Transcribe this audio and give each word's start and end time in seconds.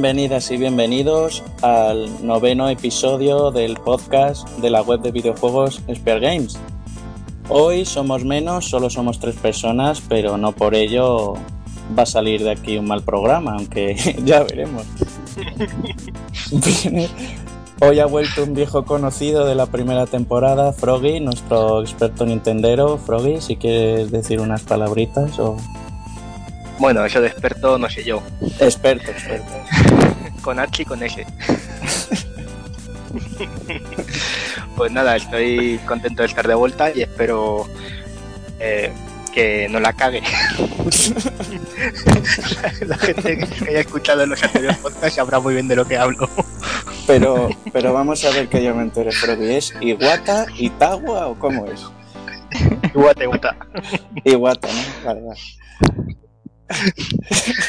Bienvenidas 0.00 0.50
y 0.50 0.56
bienvenidos 0.56 1.44
al 1.60 2.26
noveno 2.26 2.70
episodio 2.70 3.50
del 3.50 3.74
podcast 3.74 4.48
de 4.60 4.70
la 4.70 4.80
web 4.80 5.02
de 5.02 5.10
videojuegos 5.10 5.82
Spear 5.94 6.20
Games. 6.20 6.58
Hoy 7.50 7.84
somos 7.84 8.24
menos, 8.24 8.64
solo 8.64 8.88
somos 8.88 9.20
tres 9.20 9.36
personas, 9.36 10.00
pero 10.08 10.38
no 10.38 10.52
por 10.52 10.74
ello 10.74 11.34
va 11.98 12.04
a 12.04 12.06
salir 12.06 12.42
de 12.42 12.52
aquí 12.52 12.78
un 12.78 12.86
mal 12.86 13.02
programa, 13.02 13.56
aunque 13.58 13.94
ya 14.24 14.42
veremos. 14.42 14.86
Hoy 17.82 18.00
ha 18.00 18.06
vuelto 18.06 18.44
un 18.44 18.54
viejo 18.54 18.86
conocido 18.86 19.44
de 19.44 19.54
la 19.54 19.66
primera 19.66 20.06
temporada, 20.06 20.72
Froggy, 20.72 21.20
nuestro 21.20 21.82
experto 21.82 22.24
nintendero. 22.24 22.96
Froggy, 22.96 23.42
si 23.42 23.56
quieres 23.56 24.10
decir 24.10 24.40
unas 24.40 24.62
palabritas 24.62 25.38
o... 25.38 25.58
Bueno, 26.78 27.04
eso 27.04 27.20
de 27.20 27.28
experto 27.28 27.78
no 27.78 27.90
sé 27.90 28.02
yo. 28.02 28.22
Experto, 28.58 29.10
experto. 29.10 29.52
Con 30.40 30.58
H 30.58 30.82
y 30.82 30.84
con 30.84 31.02
S. 31.02 31.26
pues 34.76 34.92
nada, 34.92 35.16
estoy 35.16 35.78
contento 35.86 36.22
de 36.22 36.28
estar 36.28 36.46
de 36.46 36.54
vuelta 36.54 36.90
y 36.94 37.02
espero 37.02 37.66
eh, 38.58 38.92
que 39.32 39.68
no 39.68 39.80
la 39.80 39.92
cague. 39.92 40.22
la 42.86 42.98
gente 42.98 43.38
que 43.38 43.68
haya 43.68 43.80
escuchado 43.80 44.26
los 44.26 44.42
anteriores 44.42 44.78
podcasts 44.78 45.16
sabrá 45.16 45.40
muy 45.40 45.54
bien 45.54 45.68
de 45.68 45.76
lo 45.76 45.86
que 45.86 45.96
hablo. 45.96 46.28
Pero, 47.06 47.48
pero 47.72 47.92
vamos 47.92 48.24
a 48.24 48.30
ver 48.30 48.48
que 48.48 48.62
yo 48.62 48.74
me 48.74 48.82
entere, 48.82 49.12
Froggy. 49.12 49.54
¿Es 49.54 49.74
Iguata, 49.80 50.46
Itagua 50.56 51.28
o 51.28 51.38
cómo 51.38 51.66
es? 51.66 51.86
Iguata, 52.94 53.24
Iguata. 53.24 53.56
Iguata, 54.24 54.68
¿no? 54.68 55.06
Vale, 55.06 55.20
vale. 55.22 55.40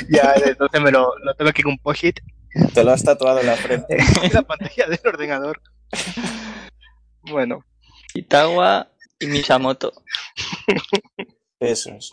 ya, 0.10 0.34
entonces 0.46 0.82
me 0.82 0.92
lo, 0.92 1.12
lo 1.24 1.34
tengo 1.36 1.50
aquí 1.50 1.64
con 1.64 1.72
un 1.72 1.80
post-it. 1.80 2.20
Te 2.74 2.84
lo 2.84 2.92
has 2.92 3.04
tatuado 3.04 3.40
en 3.40 3.48
la 3.48 3.56
frente. 3.56 3.98
en 4.24 4.34
la 4.34 4.42
pantalla 4.42 4.88
del 4.88 5.00
ordenador. 5.06 5.62
Bueno. 7.24 7.66
Itawa 8.14 8.90
y 9.20 9.28
Misamoto. 9.28 9.92
Eso 11.60 11.92
es. 11.92 12.12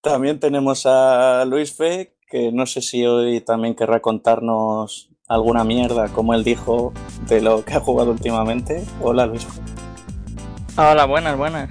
También 0.00 0.40
tenemos 0.40 0.86
a 0.86 1.44
Luis 1.46 1.74
Fe, 1.74 2.16
que 2.28 2.52
no 2.52 2.66
sé 2.66 2.80
si 2.80 3.04
hoy 3.04 3.40
también 3.40 3.74
querrá 3.74 4.00
contarnos 4.00 5.10
alguna 5.28 5.64
mierda, 5.64 6.08
como 6.08 6.34
él 6.34 6.44
dijo, 6.44 6.92
de 7.28 7.40
lo 7.40 7.64
que 7.64 7.74
ha 7.74 7.80
jugado 7.80 8.12
últimamente. 8.12 8.84
Hola 9.00 9.26
Luis. 9.26 9.46
Hola, 10.76 11.06
buenas, 11.06 11.36
buenas. 11.36 11.70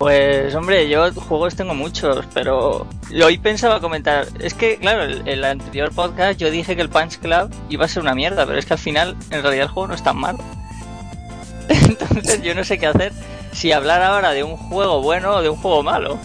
Pues 0.00 0.54
hombre, 0.54 0.88
yo 0.88 1.12
juegos 1.12 1.56
tengo 1.56 1.74
muchos, 1.74 2.24
pero 2.32 2.86
hoy 3.22 3.36
pensaba 3.36 3.82
comentar, 3.82 4.26
es 4.40 4.54
que 4.54 4.78
claro, 4.78 5.02
el, 5.02 5.28
el, 5.28 5.44
anterior 5.44 5.92
podcast 5.92 6.40
yo 6.40 6.50
dije 6.50 6.74
que 6.74 6.80
el 6.80 6.88
Punch 6.88 7.18
Club 7.18 7.50
iba 7.68 7.84
a 7.84 7.88
ser 7.88 8.02
una 8.02 8.14
mierda, 8.14 8.46
pero 8.46 8.58
es 8.58 8.64
que 8.64 8.72
al 8.72 8.78
final 8.78 9.14
en 9.30 9.42
realidad 9.42 9.64
el 9.64 9.68
juego 9.68 9.88
no 9.88 9.94
es 9.94 10.02
tan 10.02 10.16
malo. 10.16 10.38
Entonces 11.68 12.40
yo 12.40 12.54
no 12.54 12.64
sé 12.64 12.78
qué 12.78 12.86
hacer, 12.86 13.12
si 13.52 13.72
hablar 13.72 14.00
ahora 14.00 14.30
de 14.30 14.42
un 14.42 14.56
juego 14.56 15.02
bueno 15.02 15.34
o 15.34 15.42
de 15.42 15.50
un 15.50 15.56
juego 15.56 15.82
malo. 15.82 16.18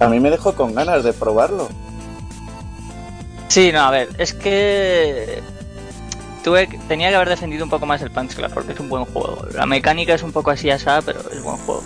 A 0.00 0.08
mí 0.08 0.18
me 0.18 0.30
dejó 0.30 0.54
con 0.54 0.74
ganas 0.74 1.04
de 1.04 1.12
probarlo. 1.12 1.68
Sí, 3.48 3.72
no, 3.72 3.82
a 3.82 3.90
ver, 3.90 4.08
es 4.16 4.32
que 4.32 5.42
tuve, 6.42 6.66
tenía 6.88 7.10
que 7.10 7.16
haber 7.16 7.28
defendido 7.28 7.62
un 7.62 7.70
poco 7.70 7.84
más 7.84 8.00
el 8.00 8.10
Punch 8.10 8.36
Club 8.36 8.50
porque 8.54 8.72
es 8.72 8.80
un 8.80 8.88
buen 8.88 9.04
juego. 9.04 9.44
La 9.52 9.66
mecánica 9.66 10.14
es 10.14 10.22
un 10.22 10.32
poco 10.32 10.50
así 10.50 10.70
asada, 10.70 11.02
pero 11.02 11.20
es 11.30 11.42
buen 11.42 11.58
juego. 11.58 11.82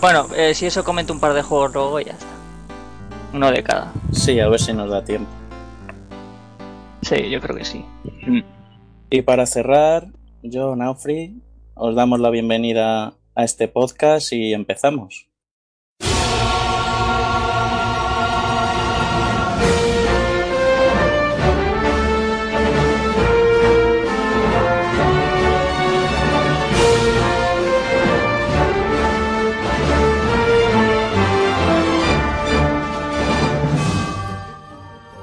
Bueno, 0.00 0.26
eh, 0.34 0.54
si 0.54 0.64
eso 0.64 0.82
comento 0.82 1.12
un 1.12 1.20
par 1.20 1.34
de 1.34 1.42
juegos 1.42 1.74
luego 1.74 2.00
y 2.00 2.04
ya 2.04 2.12
está. 2.12 2.26
Uno 3.34 3.50
de 3.50 3.62
cada. 3.62 3.92
Sí, 4.12 4.40
a 4.40 4.48
ver 4.48 4.58
si 4.58 4.72
nos 4.72 4.90
da 4.90 5.04
tiempo. 5.04 5.30
Sí, 7.02 7.28
yo 7.28 7.40
creo 7.40 7.56
que 7.56 7.64
sí. 7.64 7.84
Y 9.10 9.22
para 9.22 9.44
cerrar, 9.44 10.08
yo, 10.42 10.74
Naufri, 10.74 11.42
os 11.74 11.94
damos 11.94 12.18
la 12.18 12.30
bienvenida 12.30 13.14
a 13.34 13.44
este 13.44 13.68
podcast 13.68 14.32
y 14.32 14.54
empezamos. 14.54 15.29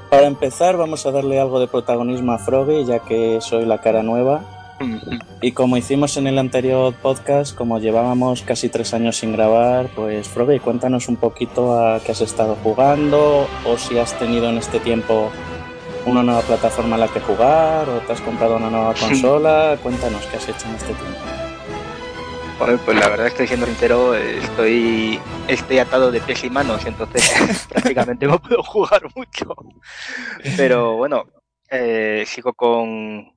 Para 0.09 0.27
empezar, 0.27 0.77
vamos 0.77 1.05
a 1.05 1.11
darle 1.11 1.39
algo 1.39 1.59
de 1.59 1.67
protagonismo 1.67 2.31
a 2.31 2.39
Froggy, 2.39 2.85
ya 2.85 2.99
que 2.99 3.39
soy 3.41 3.65
la 3.65 3.79
cara 3.79 4.03
nueva. 4.03 4.41
Y 5.41 5.51
como 5.53 5.75
hicimos 5.75 6.17
en 6.17 6.27
el 6.27 6.37
anterior 6.37 6.93
podcast, 6.93 7.55
como 7.55 7.79
llevábamos 7.79 8.43
casi 8.43 8.69
tres 8.69 8.93
años 8.93 9.17
sin 9.17 9.31
grabar, 9.31 9.89
pues 9.95 10.27
Froggy, 10.27 10.59
cuéntanos 10.59 11.07
un 11.07 11.15
poquito 11.17 11.77
a 11.77 11.99
qué 11.99 12.11
has 12.11 12.21
estado 12.21 12.55
jugando 12.63 13.47
o 13.65 13.77
si 13.77 13.97
has 13.97 14.17
tenido 14.17 14.49
en 14.49 14.57
este 14.57 14.79
tiempo 14.79 15.31
una 16.05 16.23
nueva 16.23 16.41
plataforma 16.41 16.95
en 16.95 17.01
la 17.01 17.07
que 17.07 17.19
jugar 17.19 17.89
o 17.89 17.99
te 17.99 18.13
has 18.13 18.21
comprado 18.21 18.55
una 18.57 18.69
nueva 18.69 18.93
consola. 18.99 19.77
Cuéntanos 19.81 20.25
qué 20.27 20.37
has 20.37 20.47
hecho 20.47 20.67
en 20.67 20.75
este 20.75 20.93
tiempo. 20.93 21.36
Pues 22.57 22.97
la 22.97 23.07
verdad 23.07 23.27
estoy 23.27 23.45
siendo 23.47 23.67
sincero, 23.67 24.15
estoy, 24.15 25.19
estoy 25.47 25.77
atado 25.77 26.11
de 26.11 26.19
pies 26.19 26.43
y 26.43 26.49
manos, 26.49 26.85
entonces 26.85 27.67
prácticamente 27.69 28.25
no 28.25 28.39
puedo 28.39 28.63
jugar 28.63 29.03
mucho. 29.15 29.55
Pero 30.57 30.97
bueno, 30.97 31.25
eh, 31.69 32.23
sigo 32.25 32.53
con, 32.53 33.31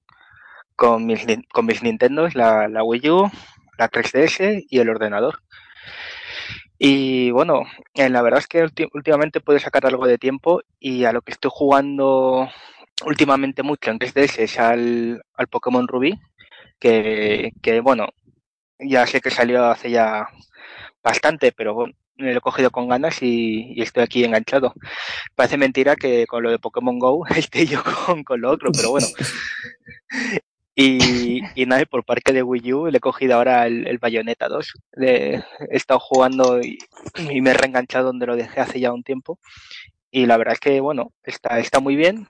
con, 0.74 1.04
mis, 1.04 1.26
con 1.52 1.66
mis 1.66 1.82
Nintendos, 1.82 2.34
la, 2.34 2.66
la 2.68 2.82
Wii 2.82 3.10
U, 3.10 3.30
la 3.78 3.90
3DS 3.90 4.64
y 4.68 4.78
el 4.78 4.88
ordenador. 4.88 5.42
Y 6.78 7.30
bueno, 7.30 7.64
eh, 7.94 8.08
la 8.08 8.22
verdad 8.22 8.40
es 8.40 8.46
que 8.46 8.66
últimamente 8.94 9.42
puedo 9.42 9.58
sacar 9.58 9.84
algo 9.84 10.06
de 10.06 10.16
tiempo 10.16 10.62
y 10.78 11.04
a 11.04 11.12
lo 11.12 11.20
que 11.20 11.32
estoy 11.32 11.50
jugando 11.52 12.48
últimamente 13.04 13.62
mucho 13.62 13.90
en 13.90 13.98
3DS 13.98 14.38
es 14.38 14.58
al, 14.58 15.22
al 15.34 15.48
Pokémon 15.48 15.86
Rubí, 15.86 16.18
que, 16.78 17.52
que 17.62 17.80
bueno, 17.80 18.08
ya 18.82 19.06
sé 19.06 19.20
que 19.20 19.30
salió 19.30 19.64
hace 19.66 19.90
ya 19.90 20.28
bastante, 21.02 21.52
pero 21.52 21.74
bueno, 21.74 21.94
me 22.16 22.32
lo 22.32 22.38
he 22.38 22.42
cogido 22.42 22.70
con 22.70 22.88
ganas 22.88 23.22
y, 23.22 23.80
estoy 23.80 24.02
aquí 24.02 24.24
enganchado. 24.24 24.74
Parece 25.34 25.56
mentira 25.56 25.96
que 25.96 26.26
con 26.26 26.42
lo 26.42 26.50
de 26.50 26.58
Pokémon 26.58 26.98
Go 26.98 27.26
esté 27.36 27.66
yo 27.66 27.82
con, 27.82 28.24
con 28.24 28.40
lo 28.40 28.50
otro, 28.50 28.70
pero 28.72 28.90
bueno. 28.90 29.06
Y, 30.74 31.40
y 31.54 31.66
nada, 31.66 31.84
por 31.84 32.04
parte 32.04 32.32
de 32.32 32.42
Wii 32.42 32.72
U 32.72 32.86
le 32.86 32.98
he 32.98 33.00
cogido 33.00 33.34
ahora 33.34 33.66
el, 33.66 33.86
el 33.86 33.98
Bayonetta 33.98 34.48
2. 34.48 34.72
Le, 34.92 35.34
he 35.36 35.44
estado 35.70 36.00
jugando 36.00 36.60
y, 36.60 36.78
y, 37.30 37.40
me 37.42 37.50
he 37.50 37.54
reenganchado 37.54 38.06
donde 38.06 38.26
lo 38.26 38.36
dejé 38.36 38.60
hace 38.60 38.80
ya 38.80 38.92
un 38.92 39.02
tiempo. 39.02 39.38
Y 40.10 40.26
la 40.26 40.36
verdad 40.36 40.54
es 40.54 40.60
que, 40.60 40.80
bueno, 40.80 41.12
está, 41.24 41.58
está 41.58 41.80
muy 41.80 41.96
bien 41.96 42.28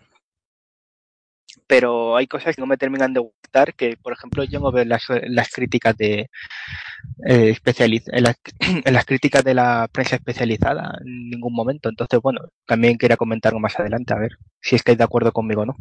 pero 1.66 2.16
hay 2.16 2.26
cosas 2.26 2.54
que 2.54 2.62
no 2.62 2.66
me 2.66 2.76
terminan 2.76 3.12
de 3.12 3.20
gustar, 3.20 3.74
que 3.74 3.96
por 3.96 4.12
ejemplo 4.12 4.44
yo 4.44 4.60
no 4.60 4.72
veo 4.72 4.84
las, 4.84 5.04
las 5.28 5.50
críticas 5.50 5.96
de 5.96 6.30
eh, 7.26 7.50
especializ 7.50 8.04
en, 8.08 8.24
las, 8.24 8.36
en 8.84 8.92
las 8.92 9.04
críticas 9.04 9.44
de 9.44 9.54
la 9.54 9.88
prensa 9.92 10.16
especializada 10.16 10.98
en 11.04 11.30
ningún 11.30 11.54
momento. 11.54 11.88
Entonces, 11.88 12.20
bueno, 12.22 12.40
también 12.66 12.98
quería 12.98 13.16
comentarlo 13.16 13.60
más 13.60 13.78
adelante, 13.78 14.14
a 14.14 14.18
ver 14.18 14.32
si 14.60 14.76
estáis 14.76 14.98
de 14.98 15.04
acuerdo 15.04 15.32
conmigo 15.32 15.62
o 15.62 15.66
no. 15.66 15.76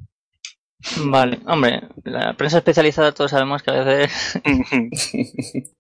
Vale, 1.06 1.39
hombre, 1.45 1.81
la 2.06 2.33
prensa 2.33 2.60
especializada 2.60 3.12
todos 3.12 3.31
sabemos 3.31 3.63
que 3.63 3.71
a 3.71 3.83
veces 3.83 4.39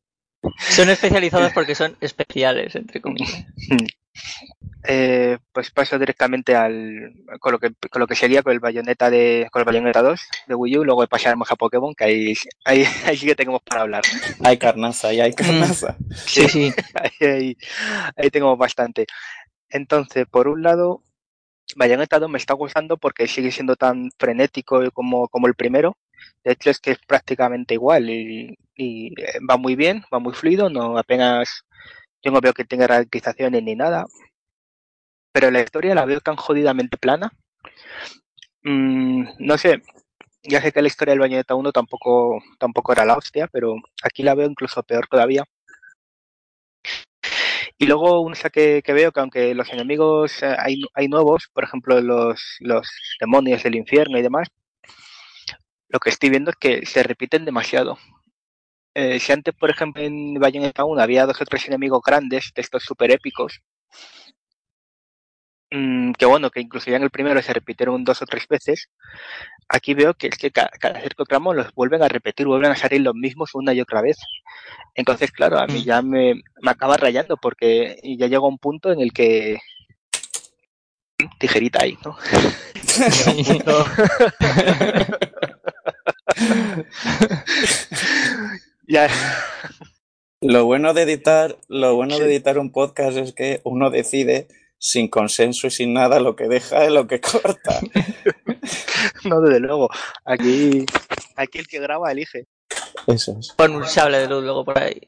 son 0.57 0.89
especializados 0.89 1.53
porque 1.53 1.75
son 1.75 1.95
especiales, 2.01 2.75
entre 2.75 3.01
comillas. 3.01 3.45
Eh, 4.87 5.37
pues 5.51 5.71
paso 5.71 5.99
directamente 5.99 6.55
al 6.55 7.13
con 7.41 7.51
lo 7.51 7.59
que 7.59 7.73
con 7.91 7.99
lo 7.99 8.07
que 8.07 8.15
sería 8.15 8.41
con 8.41 8.53
el 8.53 8.61
bayoneta 8.61 9.09
de 9.09 9.47
con 9.51 9.59
el 9.59 9.65
bayoneta 9.65 10.01
2 10.01 10.21
de 10.47 10.55
Wii 10.55 10.77
U, 10.77 10.85
luego 10.85 11.05
pasaremos 11.07 11.51
a 11.51 11.57
Pokémon, 11.57 11.93
que 11.93 12.05
ahí, 12.05 12.33
ahí, 12.63 12.85
ahí 13.05 13.17
sí 13.17 13.25
que 13.25 13.35
tenemos 13.35 13.61
para 13.61 13.81
hablar. 13.81 14.03
Hay 14.43 14.57
carnaza, 14.57 15.09
ahí 15.09 15.19
hay 15.19 15.33
carnaza. 15.33 15.97
Sí, 16.25 16.47
sí. 16.47 16.73
ahí, 16.95 17.27
ahí, 17.27 17.57
ahí 18.15 18.29
tenemos 18.29 18.57
bastante. 18.57 19.05
Entonces, 19.69 20.25
por 20.27 20.47
un 20.47 20.63
lado, 20.63 21.03
Bayonetta 21.75 22.19
2 22.19 22.29
me 22.29 22.37
está 22.37 22.53
gustando 22.53 22.97
porque 22.97 23.27
sigue 23.27 23.51
siendo 23.51 23.75
tan 23.75 24.09
frenético 24.17 24.89
como, 24.91 25.27
como 25.27 25.47
el 25.47 25.55
primero. 25.55 25.97
De 26.43 26.53
hecho, 26.53 26.69
es 26.69 26.79
que 26.79 26.91
es 26.91 26.99
prácticamente 27.07 27.75
igual 27.75 28.09
y, 28.09 28.57
y 28.75 29.13
va 29.49 29.57
muy 29.57 29.75
bien, 29.75 30.03
va 30.13 30.19
muy 30.19 30.33
fluido, 30.33 30.69
no 30.69 30.97
apenas 30.97 31.65
yo 32.23 32.31
no 32.31 32.41
veo 32.41 32.53
que 32.53 32.65
tenga 32.65 32.87
ralentizaciones 32.87 33.63
ni 33.63 33.75
nada. 33.75 34.05
Pero 35.31 35.51
la 35.51 35.61
historia 35.61 35.95
la 35.95 36.05
veo 36.05 36.19
tan 36.21 36.35
jodidamente 36.35 36.97
plana. 36.97 37.31
Mm, 38.63 39.23
no 39.39 39.57
sé, 39.57 39.81
ya 40.43 40.61
sé 40.61 40.71
que 40.71 40.81
la 40.81 40.87
historia 40.87 41.13
del 41.13 41.19
Bayonetta 41.19 41.55
1 41.55 41.71
tampoco, 41.71 42.41
tampoco 42.59 42.91
era 42.93 43.05
la 43.05 43.17
hostia, 43.17 43.47
pero 43.47 43.75
aquí 44.03 44.23
la 44.23 44.35
veo 44.35 44.49
incluso 44.49 44.83
peor 44.83 45.07
todavía. 45.07 45.43
Y 47.77 47.85
luego 47.87 48.19
una 48.21 48.35
que, 48.51 48.81
que 48.83 48.93
veo 48.93 49.11
que 49.11 49.19
aunque 49.21 49.55
los 49.55 49.69
enemigos 49.71 50.43
eh, 50.43 50.55
hay, 50.59 50.81
hay 50.93 51.07
nuevos, 51.07 51.49
por 51.53 51.63
ejemplo 51.63 52.01
los, 52.01 52.57
los 52.59 52.89
demonios 53.21 53.63
del 53.63 53.75
infierno 53.75 54.17
y 54.17 54.21
demás, 54.21 54.49
lo 55.87 55.99
que 55.99 56.09
estoy 56.09 56.29
viendo 56.29 56.51
es 56.51 56.57
que 56.57 56.85
se 56.85 57.03
repiten 57.03 57.45
demasiado. 57.45 57.97
Eh, 59.01 59.17
si 59.21 59.31
antes, 59.31 59.55
por 59.55 59.69
ejemplo, 59.69 60.03
en 60.03 60.33
Bayonetta 60.33 60.83
1 60.83 61.01
había 61.01 61.25
dos 61.25 61.41
o 61.41 61.45
tres 61.45 61.65
enemigos 61.69 62.01
grandes, 62.05 62.51
de 62.53 62.61
estos 62.61 62.83
super 62.83 63.09
épicos, 63.11 63.61
mmm, 65.71 66.11
que 66.13 66.25
bueno, 66.25 66.49
que 66.49 66.59
incluso 66.59 66.91
ya 66.91 66.97
en 66.97 67.03
el 67.03 67.09
primero 67.09 67.41
se 67.41 67.53
repitieron 67.53 68.03
dos 68.03 68.21
o 68.21 68.25
tres 68.25 68.45
veces, 68.49 68.89
aquí 69.69 69.93
veo 69.93 70.15
que 70.15 70.27
es 70.27 70.37
que 70.37 70.51
cada, 70.51 70.69
cada 70.81 70.99
cierto 70.99 71.23
tramo 71.23 71.53
los 71.53 71.73
vuelven 71.73 72.03
a 72.03 72.09
repetir, 72.09 72.45
vuelven 72.45 72.71
a 72.71 72.75
salir 72.75 72.99
los 72.99 73.15
mismos 73.15 73.55
una 73.55 73.73
y 73.73 73.79
otra 73.79 74.01
vez. 74.01 74.17
Entonces, 74.95 75.31
claro, 75.31 75.59
a 75.59 75.67
mí 75.67 75.85
ya 75.85 76.01
me, 76.01 76.33
me 76.61 76.71
acaba 76.71 76.97
rayando 76.97 77.37
porque 77.37 78.01
ya 78.03 78.27
llega 78.27 78.41
un 78.41 78.57
punto 78.57 78.91
en 78.91 78.99
el 78.99 79.13
que 79.13 79.59
tijerita 81.39 81.83
ahí, 81.83 81.97
¿no? 82.03 82.17
ya. 88.89 89.07
Lo 90.41 90.65
bueno 90.65 90.93
de 90.93 91.03
editar, 91.03 91.57
lo 91.67 91.95
bueno 91.95 92.17
de 92.17 92.25
editar 92.25 92.57
un 92.57 92.71
podcast 92.71 93.17
es 93.17 93.33
que 93.33 93.61
uno 93.63 93.89
decide 93.89 94.47
sin 94.77 95.09
consenso 95.09 95.67
y 95.67 95.71
sin 95.71 95.93
nada 95.93 96.19
lo 96.19 96.35
que 96.35 96.47
deja 96.47 96.85
y 96.85 96.93
lo 96.93 97.07
que 97.07 97.21
corta. 97.21 97.79
no, 99.25 99.41
desde 99.41 99.59
luego. 99.59 99.89
Aquí, 100.25 100.85
aquí 101.35 101.59
el 101.59 101.67
que 101.67 101.79
graba 101.79 102.11
elige. 102.11 102.47
Eso 103.07 103.37
es. 103.39 103.53
Pon 103.55 103.75
un 103.75 103.85
sable 103.85 104.19
de 104.19 104.27
luz 104.27 104.43
luego 104.43 104.65
por 104.65 104.79
ahí. 104.79 104.99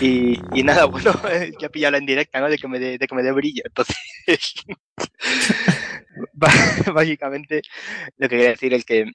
Y, 0.00 0.38
y 0.58 0.62
nada, 0.62 0.84
bueno, 0.84 1.12
ya 1.60 1.68
pillado 1.68 1.92
la 1.92 1.98
en 1.98 2.06
directa, 2.06 2.40
¿no? 2.40 2.48
De 2.48 2.58
que 2.58 2.68
me 2.68 2.78
dé, 2.78 2.98
de 2.98 3.06
que 3.06 3.14
me 3.14 3.22
dé 3.22 3.32
brillo. 3.32 3.62
Entonces, 3.64 3.96
básicamente, 6.94 7.62
lo 8.16 8.28
que 8.28 8.36
quería 8.36 8.50
decir 8.50 8.74
es 8.74 8.84
que 8.84 9.06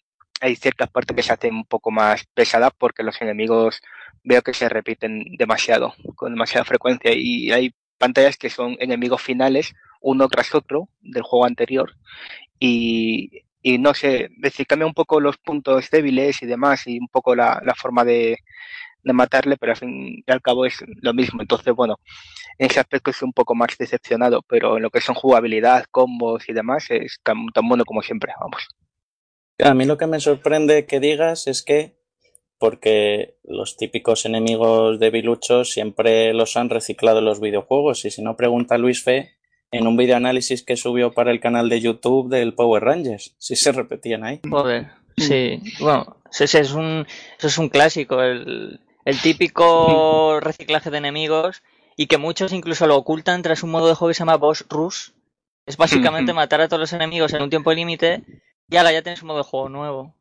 hay 0.42 0.56
ciertas 0.56 0.90
partes 0.90 1.16
que 1.16 1.24
se 1.24 1.34
hacen 1.34 1.56
un 1.56 1.66
poco 1.66 1.92
más 1.92 2.26
pesadas 2.34 2.72
porque 2.78 3.04
los 3.04 3.22
enemigos 3.22 3.82
veo 4.24 4.42
que 4.42 4.54
se 4.54 4.70
repiten 4.70 5.24
demasiado, 5.38 5.94
con 6.16 6.34
demasiada 6.34 6.66
frecuencia. 6.66 7.12
Y 7.14 7.52
hay 7.52 7.74
pantallas 7.98 8.38
que 8.38 8.50
son 8.50 8.76
enemigos 8.80 9.22
finales, 9.22 9.74
uno 10.02 10.28
tras 10.28 10.54
otro, 10.54 10.90
del 11.02 11.24
juego 11.24 11.46
anterior. 11.46 11.96
Y, 12.60 13.44
y 13.62 13.78
no 13.78 13.94
sé, 13.94 14.26
es 14.26 14.32
decir, 14.38 14.68
cambia 14.68 14.88
un 14.88 14.94
poco 14.94 15.20
los 15.20 15.38
puntos 15.38 15.90
débiles 15.90 16.42
y 16.42 16.46
demás, 16.46 16.86
y 16.88 17.00
un 17.00 17.08
poco 17.08 17.36
la, 17.36 17.62
la 17.64 17.76
forma 17.76 18.04
de, 18.04 18.40
de 19.04 19.14
matarle, 19.14 19.58
pero 19.58 19.72
al 19.72 19.78
fin 19.78 20.24
y 20.26 20.32
al 20.32 20.42
cabo 20.42 20.66
es 20.66 20.84
lo 21.02 21.14
mismo. 21.14 21.42
Entonces, 21.42 21.74
bueno, 21.74 22.00
en 22.58 22.68
ese 22.68 22.80
aspecto 22.80 23.12
es 23.12 23.22
un 23.22 23.34
poco 23.34 23.56
más 23.56 23.78
decepcionado, 23.78 24.42
pero 24.42 24.78
en 24.78 24.84
lo 24.84 24.90
que 24.90 25.02
son 25.02 25.16
jugabilidad, 25.16 25.86
combos 25.92 26.50
y 26.50 26.54
demás, 26.54 26.88
es 26.90 27.20
tan, 27.24 27.48
tan 27.54 27.68
bueno 27.68 27.86
como 27.86 28.02
siempre, 28.02 28.34
vamos. 28.40 28.68
A 29.60 29.74
mí 29.74 29.86
lo 29.86 29.98
que 29.98 30.08
me 30.08 30.20
sorprende 30.20 30.86
que 30.86 31.00
digas 31.00 31.48
es 31.48 31.64
que, 31.64 31.96
porque 32.58 33.38
los 33.44 33.78
típicos 33.78 34.26
enemigos 34.26 35.00
de 35.00 35.10
Bilucho 35.10 35.64
siempre 35.64 36.34
los 36.34 36.58
han 36.58 36.70
reciclado 36.70 37.20
en 37.20 37.26
los 37.26 37.40
videojuegos, 37.40 38.06
y 38.06 38.12
si 38.12 38.22
no 38.22 38.36
pregunta 38.36 38.78
Luis 38.78 39.04
Fe, 39.04 39.32
en 39.72 39.88
un 39.88 39.98
videoanálisis 39.98 40.64
que 40.64 40.78
subió 40.78 41.14
para 41.14 41.32
el 41.32 41.40
canal 41.40 41.70
de 41.70 41.82
YouTube 41.82 42.30
del 42.30 42.54
Power 42.54 42.84
Rangers, 42.84 43.36
si 43.40 43.56
se 43.56 43.72
repetían 43.72 44.24
ahí. 44.24 44.42
Joder, 44.50 44.92
sí. 45.18 45.62
Bueno, 45.80 46.18
ese 46.32 46.60
es 46.60 46.72
un, 46.74 47.06
eso 47.38 47.48
es 47.48 47.58
un 47.58 47.70
clásico, 47.70 48.22
el, 48.22 48.80
el 49.06 49.22
típico 49.22 50.40
reciclaje 50.40 50.92
de 50.92 50.98
enemigos 50.98 51.64
y 51.98 52.08
que 52.08 52.18
muchos 52.18 52.54
incluso 52.54 52.88
lo 52.88 52.98
ocultan 52.98 53.42
tras 53.42 53.64
un 53.64 53.72
modo 53.72 53.88
de 53.88 53.96
juego 53.96 54.10
que 54.10 54.16
se 54.16 54.20
llama 54.20 54.38
Boss 54.38 54.66
Rush. 54.70 55.10
Es 55.66 55.78
básicamente 55.78 56.34
matar 56.34 56.62
a 56.62 56.68
todos 56.68 56.80
los 56.80 56.94
enemigos 56.94 57.34
en 57.34 57.42
un 57.42 57.50
tiempo 57.50 57.74
límite 57.74 58.24
y 58.70 58.78
ahora 58.78 58.92
ya 58.92 59.02
tienes 59.02 59.22
un 59.22 59.28
modo 59.28 59.40
de 59.40 59.44
juego 59.44 59.70
nuevo. 59.70 60.16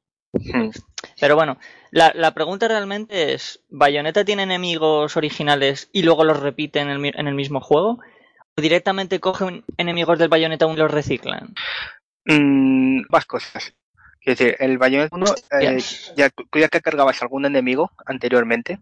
Pero 1.21 1.37
bueno, 1.37 1.59
la, 1.91 2.13
la, 2.15 2.35
pregunta 2.35 2.67
realmente 2.67 3.35
es, 3.35 3.61
¿Bayonetta 3.69 4.25
tiene 4.25 4.43
enemigos 4.43 5.17
originales 5.17 5.89
y 5.93 6.03
luego 6.03 6.25
los 6.25 6.41
repite 6.41 6.81
en 6.81 6.89
el, 6.89 7.05
en 7.05 7.29
el 7.29 7.35
mismo 7.35 7.61
juego? 7.61 8.01
¿O 8.57 8.61
directamente 8.61 9.21
cogen 9.21 9.65
enemigos 9.77 10.19
del 10.19 10.29
Bayonetta 10.29 10.67
1 10.67 10.75
y 10.75 10.79
los 10.79 10.91
reciclan? 10.91 11.55
Mm, 12.25 13.03
más 13.11 13.27
cosas. 13.27 13.75
Es 14.21 14.39
decir, 14.39 14.57
el 14.59 14.79
Bayonetta 14.79 15.15
1, 15.15 15.27
eh, 15.61 15.79
ya, 16.17 16.31
ya 16.53 16.69
que 16.69 16.81
cargabas 16.81 17.23
algún 17.23 17.47
enemigo 17.47 17.93
anteriormente, 18.05 18.81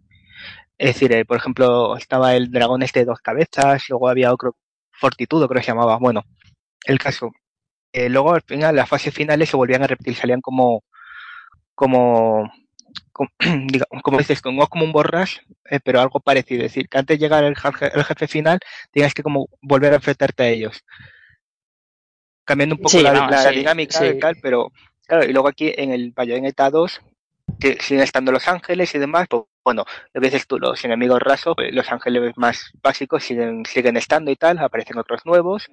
es 0.79 0.94
decir, 0.94 1.12
eh, 1.12 1.25
por 1.25 1.37
ejemplo, 1.37 1.97
estaba 1.97 2.35
el 2.35 2.50
dragón 2.50 2.82
este 2.82 3.00
de 3.00 3.06
dos 3.06 3.20
cabezas, 3.20 3.85
luego 3.88 4.09
había 4.09 4.32
otro 4.32 4.56
Fortitudo, 4.91 5.49
creo 5.49 5.61
que 5.61 5.64
se 5.64 5.73
llamaba. 5.73 5.97
Bueno, 5.99 6.25
el 6.85 6.99
caso. 6.99 7.32
Eh, 7.92 8.08
luego, 8.08 8.34
al 8.34 8.42
final, 8.42 8.76
las 8.76 8.88
fases 8.88 9.12
finales 9.14 9.48
se 9.50 9.56
volvían 9.56 9.82
a 9.82 9.86
repetir, 9.86 10.14
salían 10.14 10.40
como, 10.40 10.82
como, 11.74 12.50
como, 13.12 13.30
diga, 13.68 13.86
como 14.02 14.18
dices, 14.18 14.40
como, 14.40 14.66
como 14.66 14.84
un 14.84 14.92
borras, 14.92 15.40
eh, 15.70 15.80
pero 15.82 16.00
algo 16.00 16.20
parecido. 16.20 16.64
Es 16.64 16.72
decir, 16.72 16.88
que 16.88 16.98
antes 16.98 17.18
de 17.18 17.24
llegar 17.24 17.44
el 17.44 17.56
jefe, 17.56 17.90
el 17.94 18.04
jefe 18.04 18.28
final, 18.28 18.60
tienes 18.90 19.14
que 19.14 19.22
como 19.22 19.48
volver 19.60 19.92
a 19.92 19.96
enfrentarte 19.96 20.42
a 20.42 20.48
ellos. 20.48 20.84
Cambiando 22.44 22.74
un 22.74 22.80
poco 22.80 22.90
Sí, 22.90 23.02
la, 23.02 23.12
no, 23.12 23.28
la 23.28 23.42
sí, 23.42 23.56
dinámica 23.56 23.98
sí. 23.98 24.06
y 24.06 24.18
tal, 24.18 24.36
pero 24.42 24.72
claro, 25.06 25.24
y 25.24 25.32
luego 25.32 25.48
aquí 25.48 25.72
en 25.76 25.92
el 25.92 26.12
Bayonetta 26.12 26.70
2, 26.70 27.00
que 27.60 27.80
siguen 27.80 28.02
estando 28.02 28.32
los 28.32 28.48
ángeles 28.48 28.94
y 28.94 28.98
demás, 28.98 29.26
pues 29.28 29.44
bueno, 29.64 29.84
a 30.14 30.18
veces 30.18 30.46
tú, 30.46 30.58
los 30.58 30.84
enemigos 30.84 31.20
rasos, 31.20 31.54
pues, 31.56 31.72
los 31.72 31.90
ángeles 31.92 32.32
más 32.36 32.72
básicos 32.82 33.22
siguen, 33.22 33.64
siguen 33.64 33.96
estando 33.96 34.30
y 34.30 34.36
tal, 34.36 34.58
aparecen 34.58 34.98
otros 34.98 35.25
nuevos, 35.25 35.68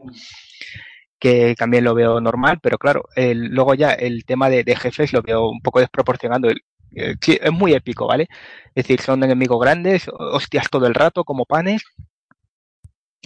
que 1.19 1.55
también 1.57 1.83
lo 1.83 1.93
veo 1.95 2.21
normal, 2.21 2.59
pero 2.61 2.77
claro, 2.77 3.05
el, 3.15 3.47
luego 3.49 3.73
ya 3.75 3.91
el 3.93 4.25
tema 4.25 4.49
de, 4.49 4.63
jefes 4.75 5.13
lo 5.13 5.21
veo 5.21 5.49
un 5.49 5.61
poco 5.61 5.79
desproporcionado. 5.79 6.49
El- 6.49 6.61
eh, 6.95 7.15
es 7.21 7.51
muy 7.51 7.73
épico, 7.73 8.07
¿vale? 8.07 8.27
Es 8.75 8.85
decir, 8.85 9.01
son 9.01 9.23
enemigos 9.23 9.59
grandes, 9.61 10.07
hostias 10.11 10.69
todo 10.71 10.87
el 10.87 10.95
rato, 10.95 11.23
como 11.23 11.45
panes. 11.45 11.83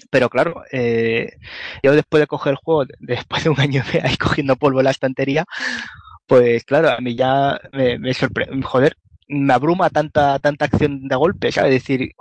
Pero 0.10 0.30
claro, 0.30 0.64
eh, 0.72 1.32
yo 1.84 1.94
después 1.94 2.22
de 2.22 2.28
coger 2.28 2.52
el 2.52 2.58
juego, 2.58 2.86
después 3.00 3.44
de 3.44 3.50
un 3.50 3.60
año 3.60 3.84
de 3.94 4.02
ahí 4.02 4.18
cogiendo 4.18 4.56
polvo 4.56 4.80
en 4.80 4.86
la 4.86 4.92
estantería, 4.92 5.46
pues 6.28 6.64
claro, 6.66 6.90
a 6.92 7.00
mí 7.02 7.16
ya 7.16 7.60
me, 7.74 8.00
me 8.00 8.14
sorprende, 8.14 8.62
joder, 8.64 8.98
me 9.30 9.54
abruma 9.54 9.90
tanta, 9.90 10.40
tanta 10.40 10.66
acción 10.66 11.08
de 11.08 11.16
golpe, 11.16 11.52
¿sabes? 11.52 11.76
Es 11.76 11.84
decir, 11.84 12.12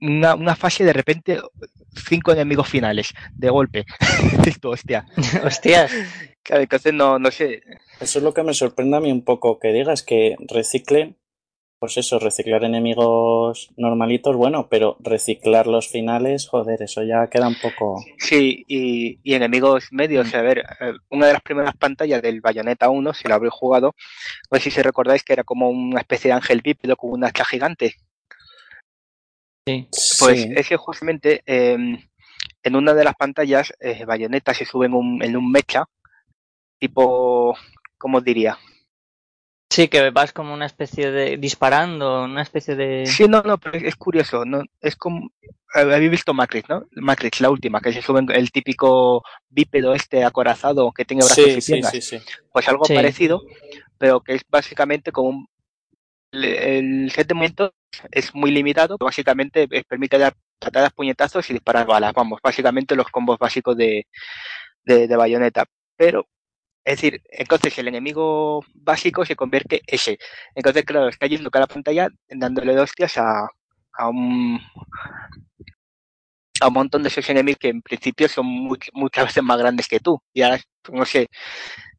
una, 0.00 0.34
una 0.34 0.56
fase 0.56 0.84
de 0.84 0.92
repente 0.94 1.40
cinco 1.94 2.32
enemigos 2.32 2.68
finales 2.68 3.12
de 3.34 3.50
golpe. 3.50 3.84
Tú, 4.60 4.70
hostia. 4.70 5.06
Hostias. 5.44 5.92
Claro, 6.42 6.62
entonces 6.62 6.92
no, 6.92 7.18
no 7.18 7.30
sé. 7.30 7.62
Eso 8.00 8.18
es 8.18 8.24
lo 8.24 8.34
que 8.34 8.42
me 8.42 8.54
sorprende 8.54 8.96
a 8.96 9.00
mí 9.00 9.12
un 9.12 9.24
poco 9.24 9.58
que 9.58 9.72
digas, 9.72 10.02
que 10.02 10.36
reciclen, 10.48 11.16
pues 11.78 11.96
eso, 11.96 12.18
reciclar 12.18 12.62
enemigos 12.62 13.70
normalitos, 13.76 14.36
bueno, 14.36 14.68
pero 14.68 14.96
reciclar 15.00 15.66
los 15.66 15.88
finales, 15.88 16.48
joder, 16.48 16.80
eso 16.82 17.02
ya 17.02 17.26
queda 17.28 17.48
un 17.48 17.56
poco... 17.60 18.04
Sí, 18.18 18.64
y, 18.68 19.18
y 19.24 19.34
enemigos 19.34 19.88
medios. 19.90 20.32
A 20.34 20.42
ver, 20.42 20.58
eh, 20.58 20.92
una 21.10 21.26
de 21.26 21.32
las 21.32 21.42
primeras 21.42 21.76
pantallas 21.76 22.22
del 22.22 22.40
Bayonetta 22.40 22.88
1, 22.88 23.14
si 23.14 23.26
lo 23.26 23.34
habréis 23.34 23.54
jugado, 23.54 23.94
no 24.50 24.58
sé 24.58 24.64
si 24.64 24.70
se 24.70 24.82
recordáis 24.82 25.24
que 25.24 25.32
era 25.32 25.42
como 25.42 25.70
una 25.70 26.00
especie 26.00 26.28
de 26.28 26.34
ángel 26.34 26.60
bípedo 26.62 26.94
con 26.96 27.10
una 27.10 27.28
hacha 27.28 27.44
gigante. 27.44 27.96
Sí. 29.66 29.88
Pues 30.18 30.42
Sí. 30.42 30.52
es 30.56 30.68
que 30.68 30.76
justamente 30.76 31.42
eh, 31.46 31.76
en 32.62 32.76
una 32.76 32.94
de 32.94 33.04
las 33.04 33.14
pantallas, 33.14 33.72
eh, 33.80 34.04
Bayonetta 34.04 34.54
se 34.54 34.64
sube 34.64 34.86
en 34.86 34.94
un, 34.94 35.22
en 35.22 35.36
un 35.36 35.50
mecha, 35.50 35.84
tipo, 36.78 37.56
¿cómo 37.98 38.20
diría? 38.20 38.58
Sí, 39.70 39.88
que 39.88 40.10
vas 40.10 40.32
como 40.34 40.52
una 40.52 40.66
especie 40.66 41.10
de. 41.10 41.38
disparando, 41.38 42.24
una 42.24 42.42
especie 42.42 42.74
de. 42.76 43.06
Sí, 43.06 43.26
no, 43.26 43.40
no, 43.42 43.56
pero 43.56 43.78
es, 43.78 43.96
curioso, 43.96 44.44
¿no? 44.44 44.62
Es 44.82 44.96
como, 44.96 45.30
habéis 45.72 46.10
visto 46.10 46.34
Matrix, 46.34 46.68
¿no? 46.68 46.84
Matrix, 46.96 47.40
la 47.40 47.48
última, 47.48 47.80
que 47.80 47.92
se 47.92 48.02
sube 48.02 48.20
el 48.34 48.50
típico 48.52 49.22
bípedo 49.48 49.94
este 49.94 50.24
acorazado 50.24 50.92
que 50.92 51.06
tiene 51.06 51.24
brazos 51.24 51.44
Sí, 51.44 51.50
y 51.52 51.60
sí, 51.62 51.72
piernas. 51.72 51.92
sí, 51.92 52.02
sí. 52.02 52.18
Pues 52.52 52.68
algo 52.68 52.84
Sí. 52.84 52.94
parecido, 52.94 53.40
pero 53.96 54.20
que 54.20 54.34
es 54.34 54.42
básicamente 54.46 55.10
como 55.10 55.28
un, 55.30 55.48
el, 56.32 57.10
set 57.10 57.28
de 57.28 57.34
movimientos 57.34 57.72
es 58.10 58.34
muy 58.34 58.50
limitado, 58.50 58.96
básicamente 58.98 59.68
permite 59.88 60.18
dar 60.18 60.34
patadas, 60.58 60.92
puñetazos 60.92 61.48
y 61.50 61.54
disparar 61.54 61.86
balas, 61.86 62.12
vamos, 62.14 62.40
básicamente 62.42 62.96
los 62.96 63.08
combos 63.08 63.38
básicos 63.38 63.76
de, 63.76 64.06
bayoneta. 65.16 65.64
Pero, 65.96 66.26
es 66.84 66.96
decir, 66.96 67.22
entonces 67.30 67.78
el 67.78 67.88
enemigo 67.88 68.64
básico 68.74 69.24
se 69.24 69.36
convierte 69.36 69.82
ese. 69.86 70.18
Entonces, 70.54 70.84
claro, 70.84 71.08
está 71.08 71.26
yendo 71.26 71.50
cada 71.50 71.66
pantalla 71.66 72.08
dándole 72.28 72.78
hostias 72.78 73.18
a, 73.18 73.48
a 73.92 74.08
un 74.08 74.60
a 76.60 76.68
un 76.68 76.74
montón 76.74 77.02
de 77.02 77.08
esos 77.08 77.28
enemigos 77.28 77.58
que 77.58 77.68
en 77.70 77.82
principio 77.82 78.28
son 78.28 78.46
muy- 78.46 78.78
muchas 78.94 79.26
veces 79.26 79.42
más 79.42 79.58
grandes 79.58 79.88
que 79.88 80.00
tú. 80.00 80.20
Y 80.32 80.42
ahora, 80.42 80.60
no 80.92 81.04
sé, 81.04 81.28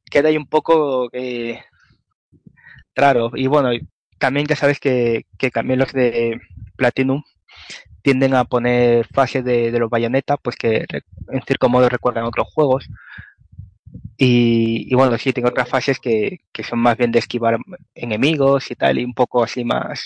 queda 0.10 0.30
ahí 0.30 0.38
un 0.38 0.48
poco 0.48 1.10
eh, 1.14 1.62
raro. 2.96 3.32
Y 3.36 3.48
bueno, 3.48 3.72
también 4.24 4.48
ya 4.48 4.56
sabes 4.56 4.80
que, 4.80 5.26
que 5.38 5.52
también 5.52 5.80
los 5.80 5.92
de 5.92 6.40
Platinum 6.78 7.24
tienden 8.02 8.36
a 8.36 8.46
poner 8.46 9.06
fases 9.08 9.44
de, 9.44 9.70
los 9.78 9.90
bayonetas, 9.90 10.38
pues 10.42 10.56
que 10.56 10.86
en 11.28 11.42
cierto 11.46 11.68
modo 11.68 11.90
recuerdan 11.90 12.24
otros 12.24 12.48
juegos. 12.54 12.88
Y, 14.18 14.96
bueno, 14.96 15.18
sí, 15.18 15.34
tengo 15.34 15.50
otras 15.50 15.68
fases 15.68 16.00
que, 16.00 16.40
son 16.64 16.80
más 16.80 16.96
bien 16.96 17.12
de 17.12 17.20
esquivar 17.20 17.58
enemigos 17.96 18.72
y 18.72 18.76
tal, 18.76 18.98
y 18.98 19.04
un 19.04 19.14
poco 19.14 19.44
así 19.44 19.66
más 19.66 20.06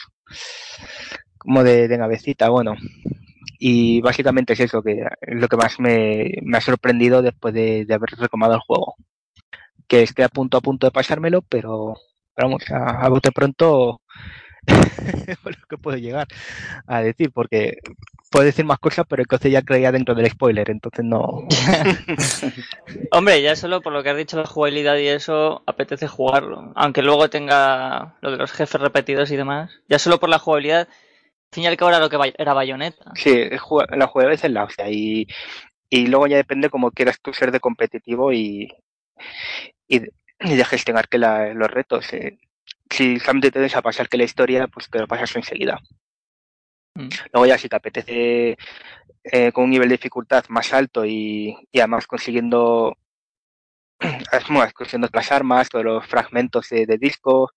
como 1.37 1.63
de, 1.63 1.87
de 1.87 1.97
navecita, 1.99 2.49
bueno. 2.49 2.73
Y 3.59 4.01
básicamente 4.01 4.53
es 4.53 4.61
eso, 4.61 4.81
que 4.81 4.93
es 5.21 5.39
lo 5.39 5.47
que 5.47 5.57
más 5.57 5.79
me, 5.79 6.31
ha 6.55 6.61
sorprendido 6.61 7.21
después 7.21 7.53
de, 7.53 7.85
haber 7.91 8.09
recomendado 8.17 8.55
el 8.55 8.65
juego. 8.65 8.95
Que 9.87 10.01
esté 10.01 10.23
a 10.23 10.29
punto 10.29 10.57
a 10.57 10.61
punto 10.61 10.87
de 10.87 10.91
pasármelo, 10.91 11.43
pero, 11.43 11.95
vamos, 12.37 12.63
a, 12.71 13.05
a 13.05 13.09
bote 13.09 13.31
pronto 13.31 14.01
lo 15.45 15.67
que 15.69 15.77
puedo 15.77 15.97
llegar 15.97 16.27
a 16.85 17.01
decir, 17.01 17.31
porque 17.31 17.77
puedo 18.29 18.45
decir 18.45 18.65
más 18.65 18.79
cosas, 18.79 19.05
pero 19.07 19.21
entonces 19.23 19.51
ya 19.51 19.61
creía 19.61 19.91
dentro 19.91 20.15
del 20.15 20.29
spoiler, 20.29 20.69
entonces 20.69 21.05
no. 21.05 21.47
Hombre, 23.11 23.41
ya 23.41 23.55
solo 23.55 23.81
por 23.81 23.93
lo 23.93 24.03
que 24.03 24.09
has 24.09 24.17
dicho 24.17 24.37
la 24.37 24.45
jugabilidad 24.45 24.97
y 24.97 25.07
eso, 25.07 25.63
apetece 25.65 26.07
jugarlo. 26.07 26.71
Aunque 26.75 27.01
luego 27.01 27.29
tenga 27.29 28.17
lo 28.21 28.31
de 28.31 28.37
los 28.37 28.51
jefes 28.51 28.81
repetidos 28.81 29.31
y 29.31 29.37
demás. 29.37 29.71
Ya 29.87 29.99
solo 29.99 30.19
por 30.19 30.29
la 30.29 30.39
jugabilidad, 30.39 30.81
al 30.81 31.53
fin 31.53 31.63
y 31.63 31.67
al 31.67 31.77
cabo 31.77 31.89
era 31.89 31.99
lo 31.99 32.09
que 32.09 32.33
era 32.37 32.53
bayoneta. 32.53 33.11
Sí, 33.15 33.49
la 33.49 34.07
jugabilidad 34.07 34.45
es 34.45 34.51
la 34.51 34.63
hostia. 34.65 34.89
Y, 34.89 35.27
y 35.89 36.07
luego 36.07 36.27
ya 36.27 36.37
depende 36.37 36.69
como 36.69 36.91
quieras 36.91 37.19
tú 37.21 37.33
ser 37.33 37.51
de 37.51 37.61
competitivo 37.61 38.33
y, 38.33 38.73
y, 39.87 40.01
de 40.39 40.65
gestionar 40.65 41.07
que 41.07 41.17
los 41.17 41.71
retos. 41.71 42.13
Eh 42.13 42.37
si 42.89 43.19
solamente 43.19 43.51
te 43.51 43.75
a 43.75 43.81
pasar 43.81 44.09
que 44.09 44.17
la 44.17 44.23
historia, 44.23 44.67
pues 44.67 44.89
te 44.89 44.99
lo 44.99 45.07
pasas 45.07 45.35
enseguida. 45.35 45.79
Mm. 46.95 47.09
Luego 47.33 47.45
ya 47.45 47.57
si 47.57 47.69
te 47.69 47.75
apetece 47.75 48.57
eh, 49.23 49.51
con 49.51 49.65
un 49.65 49.69
nivel 49.69 49.89
de 49.89 49.95
dificultad 49.95 50.45
más 50.49 50.73
alto 50.73 51.05
y, 51.05 51.55
además 51.75 52.07
consiguiendo 52.07 52.97
consiguiendo 54.73 55.09
las 55.13 55.31
armas, 55.31 55.69
todos 55.69 55.85
los 55.85 56.05
fragmentos 56.05 56.69
de, 56.69 56.97
disco, 56.97 57.51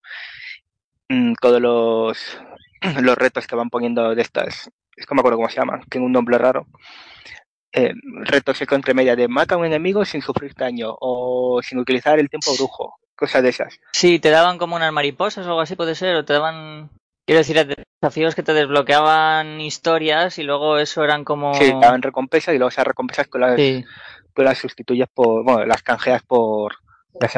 mm, 1.08 1.34
todos 1.40 1.60
los, 1.60 2.38
los 3.02 3.16
retos 3.16 3.46
que 3.46 3.56
van 3.56 3.70
poniendo 3.70 4.14
de 4.14 4.22
estas, 4.22 4.70
es 4.96 5.06
que 5.06 5.14
me 5.14 5.20
acuerdo 5.20 5.38
cómo 5.38 5.48
se 5.48 5.56
llaman, 5.56 5.84
tiene 5.88 6.06
un 6.06 6.12
nombre 6.12 6.38
raro. 6.38 6.66
Eh, 7.72 7.92
retos 8.22 8.60
entre 8.62 8.94
media 8.94 9.14
de 9.14 9.28
mata 9.28 9.54
a 9.54 9.58
un 9.58 9.64
enemigo 9.64 10.04
sin 10.04 10.22
sufrir 10.22 10.54
daño 10.54 10.96
o 11.00 11.60
sin 11.62 11.78
utilizar 11.78 12.18
el 12.18 12.28
tiempo 12.28 12.52
brujo 12.56 12.96
cosas 13.14 13.42
de 13.42 13.50
esas. 13.50 13.78
Sí, 13.92 14.18
te 14.18 14.30
daban 14.30 14.58
como 14.58 14.76
unas 14.76 14.92
mariposas 14.92 15.46
o 15.46 15.50
algo 15.50 15.60
así, 15.60 15.76
puede 15.76 15.94
ser, 15.94 16.16
o 16.16 16.24
te 16.24 16.32
daban, 16.32 16.90
quiero 17.26 17.38
decir, 17.38 17.76
desafíos 18.00 18.34
que 18.34 18.42
te 18.42 18.54
desbloqueaban 18.54 19.60
historias 19.60 20.38
y 20.38 20.42
luego 20.42 20.78
eso 20.78 21.04
eran 21.04 21.24
como... 21.24 21.54
Sí, 21.54 21.70
te 21.70 21.78
daban 21.78 22.02
recompensas 22.02 22.54
y 22.54 22.58
luego 22.58 22.70
esas 22.70 22.86
recompensas 22.86 23.28
con 23.28 23.42
las, 23.42 23.60
las 24.34 24.58
sustituyes 24.58 25.08
por, 25.12 25.44
bueno, 25.44 25.66
las 25.66 25.82
canjeas 25.82 26.22
por... 26.22 26.76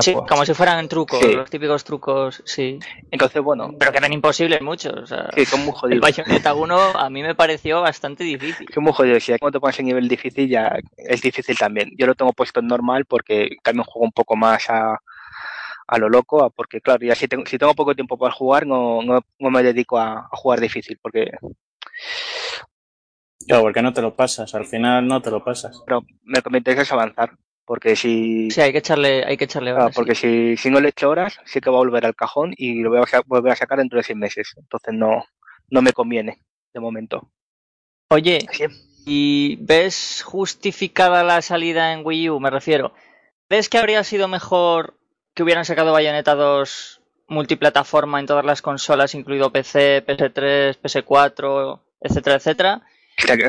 Sí, 0.00 0.14
como 0.14 0.44
si 0.44 0.54
fueran 0.54 0.86
trucos, 0.88 1.22
los 1.22 1.50
típicos 1.50 1.82
trucos, 1.82 2.42
sí. 2.44 2.78
Entonces, 3.10 3.42
bueno. 3.42 3.74
Pero 3.78 3.90
que 3.90 3.98
eran 3.98 4.12
imposibles 4.12 4.60
muchos. 4.60 4.92
O 4.92 5.06
sea, 5.06 5.30
sí, 5.34 5.44
son 5.46 5.64
muy 5.64 5.72
jodidos. 5.74 5.94
El 5.94 6.00
Bayonetta 6.00 6.54
1 6.54 6.78
a 6.94 7.10
mí 7.10 7.22
me 7.22 7.34
pareció 7.34 7.80
bastante 7.80 8.22
difícil. 8.22 8.68
Son 8.72 8.84
muy 8.84 8.92
jodidos. 8.92 9.24
Si 9.24 9.36
cuando 9.38 9.58
te 9.58 9.60
pones 9.60 9.78
en 9.80 9.86
nivel 9.86 10.08
difícil, 10.08 10.48
ya 10.48 10.78
es 10.96 11.22
difícil 11.22 11.56
también. 11.56 11.90
Yo 11.96 12.06
lo 12.06 12.14
tengo 12.14 12.32
puesto 12.32 12.60
en 12.60 12.66
normal 12.66 13.06
porque 13.06 13.56
también 13.62 13.84
juego 13.84 14.04
un 14.04 14.12
poco 14.12 14.36
más 14.36 14.68
a, 14.68 15.00
a 15.92 15.98
lo 15.98 16.08
loco, 16.08 16.48
porque 16.50 16.80
claro, 16.80 17.04
ya 17.04 17.14
si 17.14 17.28
tengo, 17.28 17.44
si 17.46 17.58
tengo 17.58 17.74
poco 17.74 17.94
tiempo 17.94 18.16
para 18.16 18.32
jugar, 18.32 18.66
no, 18.66 19.00
no, 19.02 19.50
me 19.50 19.62
dedico 19.62 19.98
a, 19.98 20.28
jugar 20.32 20.60
difícil, 20.60 20.98
porque... 21.00 21.30
Claro, 23.46 23.64
porque 23.64 23.82
no 23.82 23.92
te 23.92 24.00
lo 24.00 24.14
pasas, 24.14 24.54
al 24.54 24.64
final 24.64 25.06
no 25.06 25.20
te 25.20 25.30
lo 25.30 25.44
pasas. 25.44 25.82
Pero 25.84 26.02
me, 26.22 26.58
interesa 26.58 26.82
es 26.82 26.92
avanzar, 26.92 27.32
porque 27.64 27.96
si... 27.96 28.50
Sí, 28.50 28.60
hay 28.60 28.72
que 28.72 28.78
echarle, 28.78 29.24
hay 29.24 29.36
que 29.36 29.44
echarle 29.44 29.72
horas. 29.72 29.94
porque 29.94 30.14
si, 30.14 30.56
si 30.56 30.70
no 30.70 30.80
le 30.80 30.90
echo 30.90 31.10
horas, 31.10 31.38
sí 31.44 31.60
que 31.60 31.70
va 31.70 31.76
a 31.76 31.80
volver 31.80 32.06
al 32.06 32.14
cajón 32.14 32.52
y 32.56 32.82
lo 32.82 32.90
voy 32.90 33.00
a 33.00 33.20
volver 33.26 33.52
a 33.52 33.56
sacar 33.56 33.78
dentro 33.78 33.98
de 33.98 34.04
seis 34.04 34.18
meses. 34.18 34.54
Entonces 34.56 34.94
no, 34.94 35.24
no 35.70 35.82
me 35.82 35.92
conviene, 35.92 36.38
de 36.72 36.80
momento. 36.80 37.30
Oye, 38.10 38.46
¿y 39.06 39.56
ves 39.60 40.22
justificada 40.24 41.24
la 41.24 41.40
salida 41.42 41.92
en 41.92 42.04
Wii 42.04 42.30
U? 42.30 42.40
Me 42.40 42.50
refiero. 42.50 42.92
¿Ves 43.48 43.68
que 43.68 43.78
habría 43.78 44.04
sido 44.04 44.28
mejor 44.28 44.98
que 45.34 45.42
hubieran 45.42 45.64
sacado 45.64 45.92
Bayonetta 45.92 46.34
2 46.34 47.02
multiplataforma 47.32 48.20
en 48.20 48.26
todas 48.26 48.44
las 48.44 48.62
consolas, 48.62 49.14
incluido 49.14 49.50
PC, 49.50 50.04
PS3, 50.06 50.78
PS4, 50.80 51.80
etcétera, 52.00 52.36
etcétera. 52.36 52.82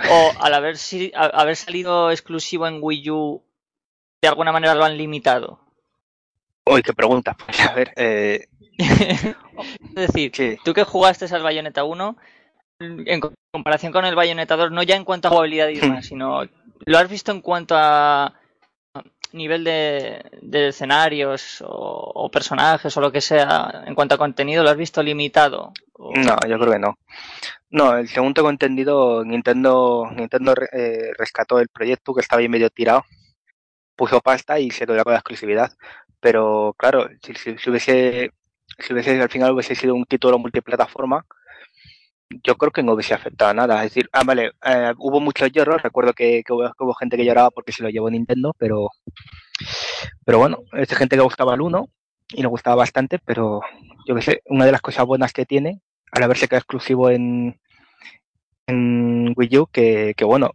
O 0.10 0.32
al 0.40 0.54
haber, 0.54 0.78
haber 1.14 1.56
salido 1.56 2.12
exclusivo 2.12 2.68
en 2.68 2.80
Wii 2.82 3.10
U, 3.12 3.44
de 4.24 4.30
alguna 4.30 4.54
manera 4.54 4.74
lo 4.74 4.86
han 4.86 4.98
limitado. 4.98 5.60
Uy, 6.66 6.82
qué 6.82 6.94
pregunta. 6.94 7.36
A 7.70 7.74
ver, 7.74 7.94
eh... 7.98 8.48
es 8.78 9.36
decir, 9.94 10.58
tú 10.64 10.74
que 10.74 10.86
jugaste 10.86 11.26
al 11.26 11.44
Bayonetta 11.44 11.84
1, 11.84 12.18
en 12.80 13.22
comparación 13.52 13.92
con 13.92 14.06
el 14.06 14.16
Bayonetta 14.16 14.56
2, 14.56 14.72
no 14.72 14.82
ya 14.82 14.96
en 14.96 15.04
cuanto 15.04 15.28
a 15.28 15.32
jugabilidad 15.32 15.68
y 15.68 15.76
demás, 15.76 16.06
sino 16.08 16.42
lo 16.86 16.98
has 16.98 17.10
visto 17.10 17.34
en 17.34 17.42
cuanto 17.42 17.76
a 17.78 18.34
nivel 19.34 19.66
de, 19.66 20.24
escenarios 20.70 21.62
o, 21.68 22.30
personajes 22.32 22.96
o 22.96 23.02
lo 23.02 23.12
que 23.12 23.22
sea 23.22 23.84
en 23.86 23.94
cuanto 23.94 24.16
a 24.16 24.18
contenido, 24.18 24.64
¿lo 24.64 24.70
has 24.70 24.78
visto 24.78 25.04
limitado? 25.04 25.74
No, 26.00 26.38
yo 26.48 26.60
creo 26.60 26.72
que 26.72 26.80
no. 26.80 26.98
No, 27.72 27.98
el 27.98 28.08
segundo 28.08 28.36
tengo 28.36 28.50
entendido, 28.50 29.26
Nintendo, 29.26 30.10
Nintendo 30.16 30.56
eh, 30.72 31.12
rescató 31.18 31.60
el 31.60 31.68
proyecto 31.68 32.14
que 32.14 32.22
estaba 32.22 32.40
ahí 32.40 32.48
medio 32.48 32.70
tirado, 32.70 33.04
puso 33.96 34.22
pasta 34.22 34.60
y 34.60 34.72
se 34.72 34.86
quedó 34.86 35.04
con 35.04 35.14
la 35.14 35.20
exclusividad. 35.20 35.72
Pero 36.20 36.74
claro, 36.78 37.10
si, 37.22 37.32
hubiese, 37.70 38.32
si 38.80 38.94
hubiese 38.94 39.22
al 39.22 39.30
final 39.30 39.52
hubiese 39.52 39.76
sido 39.76 39.96
un 39.96 40.06
título 40.06 40.40
multiplataforma, 40.40 41.26
yo 42.44 42.56
creo 42.56 42.72
que 42.72 42.84
no 42.84 42.94
hubiese 42.94 43.14
afectado 43.14 43.54
nada. 43.54 43.84
Es 43.84 43.94
decir, 43.94 44.10
ah, 44.14 44.24
vale, 44.26 44.52
eh, 44.66 44.94
hubo 44.98 45.20
muchos 45.20 45.52
lloros. 45.52 45.82
Recuerdo 45.82 46.14
que, 46.14 46.44
hubo, 46.50 46.94
gente 46.96 47.18
que 47.18 47.26
lloraba 47.26 47.52
porque 47.52 47.72
se 47.72 47.84
lo 47.84 47.90
llevó 47.90 48.10
Nintendo, 48.10 48.54
pero, 48.58 48.90
pero 50.26 50.40
bueno, 50.40 50.60
es 50.74 50.90
gente 50.96 51.16
que 51.16 51.22
gustaba 51.22 51.56
el 51.56 51.62
1 51.62 51.90
y 52.36 52.42
le 52.42 52.48
gustaba 52.48 52.78
bastante, 52.78 53.20
pero 53.20 53.62
yo 54.08 54.16
que 54.16 54.22
sé, 54.22 54.42
una 54.46 54.66
de 54.66 54.72
las 54.72 54.82
cosas 54.82 55.06
buenas 55.06 55.34
que 55.34 55.46
tiene, 55.46 55.82
al 56.12 56.24
haberse 56.24 56.48
quedado 56.48 56.60
exclusivo 56.62 57.10
en, 57.10 57.60
en 58.68 59.34
Wii 59.36 59.58
U, 59.60 59.68
que 59.68 60.16
bueno, 60.26 60.52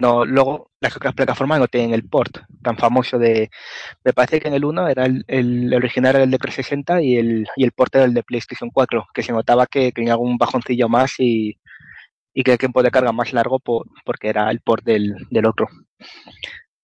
no, 0.00 0.24
luego 0.24 0.70
las 0.80 0.96
otras 0.96 1.14
plataformas 1.14 1.58
no 1.58 1.68
tienen 1.68 1.94
el 1.94 2.08
port 2.08 2.38
tan 2.62 2.76
famoso 2.76 3.18
de. 3.18 3.50
Me 4.04 4.12
parece 4.12 4.40
que 4.40 4.48
en 4.48 4.54
el 4.54 4.64
1 4.64 4.88
era 4.88 5.06
el, 5.06 5.24
el 5.28 5.72
original 5.74 6.16
era 6.16 6.24
el 6.24 6.30
de 6.30 6.38
360 6.38 7.02
y 7.02 7.16
el, 7.16 7.46
y 7.56 7.64
el 7.64 7.72
port 7.72 7.94
era 7.94 8.04
el 8.04 8.14
de 8.14 8.22
PlayStation 8.22 8.70
4, 8.70 9.06
que 9.14 9.22
se 9.22 9.32
notaba 9.32 9.66
que 9.66 9.92
tenía 9.92 10.12
algún 10.12 10.36
bajoncillo 10.36 10.88
más 10.88 11.14
y, 11.18 11.58
y 12.34 12.42
que 12.42 12.52
el 12.52 12.58
tiempo 12.58 12.82
de 12.82 12.90
carga 12.90 13.12
más 13.12 13.32
largo 13.32 13.58
por, 13.58 13.86
porque 14.04 14.28
era 14.28 14.50
el 14.50 14.60
port 14.60 14.84
del, 14.84 15.14
del 15.30 15.46
otro. 15.46 15.68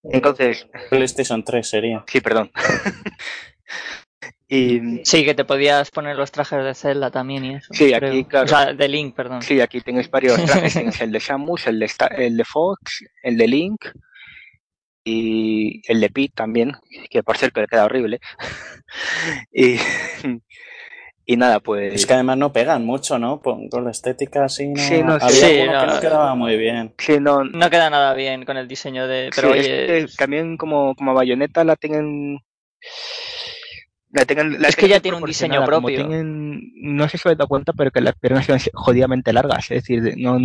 Entonces. 0.03 0.67
PlayStation 0.89 1.43
3 1.43 1.67
sería. 1.67 2.03
Sí, 2.07 2.21
perdón. 2.21 2.51
Y, 4.47 5.01
sí, 5.03 5.25
que 5.25 5.33
te 5.33 5.43
podías 5.43 5.89
poner 5.89 6.15
los 6.15 6.31
trajes 6.31 6.63
de 6.63 6.75
Zelda 6.75 7.09
también 7.09 7.45
y 7.45 7.55
eso. 7.55 7.73
Sí, 7.73 7.93
aquí, 7.93 8.25
claro. 8.25 8.45
O 8.45 8.47
sea, 8.47 8.73
de 8.73 8.87
Link, 8.87 9.15
perdón. 9.15 9.41
Sí, 9.41 9.59
aquí 9.59 9.81
tienes 9.81 10.09
varios 10.09 10.35
trajes. 10.45 11.01
el 11.01 11.11
de 11.11 11.19
Samus, 11.19 11.65
el 11.67 11.79
de, 11.79 11.89
el 12.17 12.37
de 12.37 12.45
Fox, 12.45 13.03
el 13.23 13.37
de 13.37 13.47
Link 13.47 13.85
y 15.03 15.81
el 15.91 15.99
de 15.99 16.09
Pete 16.09 16.33
también, 16.35 16.73
que 17.09 17.23
por 17.23 17.37
ser 17.37 17.51
que 17.51 17.61
le 17.61 17.67
queda 17.67 17.85
horrible. 17.85 18.19
y, 19.51 19.77
y 21.25 21.37
nada, 21.37 21.59
pues. 21.59 21.95
Es 21.95 22.05
que 22.05 22.13
además 22.13 22.37
no 22.37 22.53
pegan 22.53 22.85
mucho, 22.85 23.17
¿no? 23.17 23.39
Con, 23.39 23.67
la 23.83 23.91
estética 23.91 24.45
así, 24.45 24.67
¿no? 24.67 24.81
Sí, 24.81 25.01
no, 25.01 25.13
Había 25.13 25.29
sí, 25.29 25.63
no, 25.65 25.79
que 25.79 25.87
no 25.87 25.99
quedaba 25.99 26.35
muy 26.35 26.55
bien. 26.55 26.93
Sí, 26.99 27.19
no, 27.19 27.43
no 27.43 27.69
queda 27.71 27.89
nada 27.89 28.13
bien 28.13 28.45
con 28.45 28.57
el 28.57 28.67
diseño 28.67 29.07
de. 29.07 29.31
Pero 29.35 29.51
oye. 29.51 30.05
también 30.17 30.55
como, 30.55 30.93
como 30.95 31.15
bayoneta 31.15 31.63
la 31.63 31.75
tienen 31.75 32.39
es 34.15 34.75
que 34.75 34.87
ya 34.87 34.99
tiene 34.99 35.17
un 35.17 35.25
diseño 35.25 35.65
propio. 35.65 36.07
no 36.09 37.09
sé 37.09 37.17
si 37.17 37.27
os 37.27 37.37
dado 37.37 37.47
cuenta, 37.47 37.73
pero 37.73 37.91
que 37.91 38.01
las 38.01 38.15
piernas 38.15 38.45
son 38.45 38.59
jodidamente 38.73 39.33
largas. 39.33 39.71
Es 39.71 39.83
decir, 39.83 40.13
no. 40.17 40.37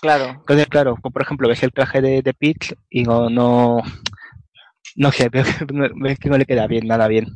Claro. 0.00 0.30
Entonces, 0.40 0.66
claro, 0.66 0.96
por 0.96 1.22
ejemplo, 1.22 1.48
ves 1.48 1.62
el 1.62 1.72
traje 1.72 2.00
de, 2.00 2.22
de 2.22 2.34
Peach 2.34 2.74
y 2.90 3.04
no, 3.04 3.30
no. 3.30 3.82
No 4.96 5.12
sé, 5.12 5.28
ves 5.30 6.18
que 6.18 6.28
no 6.28 6.38
le 6.38 6.44
queda 6.44 6.66
bien, 6.66 6.86
nada 6.86 7.06
bien. 7.08 7.28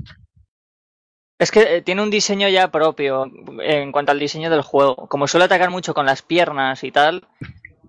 Es 1.38 1.50
que 1.50 1.76
eh, 1.76 1.83
tiene 1.83 2.02
un 2.02 2.11
diseño 2.11 2.49
ya 2.49 2.71
propio 2.71 3.31
en 3.61 3.93
cuanto 3.93 4.11
al 4.11 4.19
diseño 4.19 4.50
del 4.50 4.62
juego. 4.62 5.07
Como 5.09 5.28
suele 5.28 5.45
atacar 5.45 5.71
mucho 5.71 5.95
con 5.95 6.07
las 6.07 6.23
piernas 6.23 6.83
y 6.83 6.90
tal, 6.90 7.28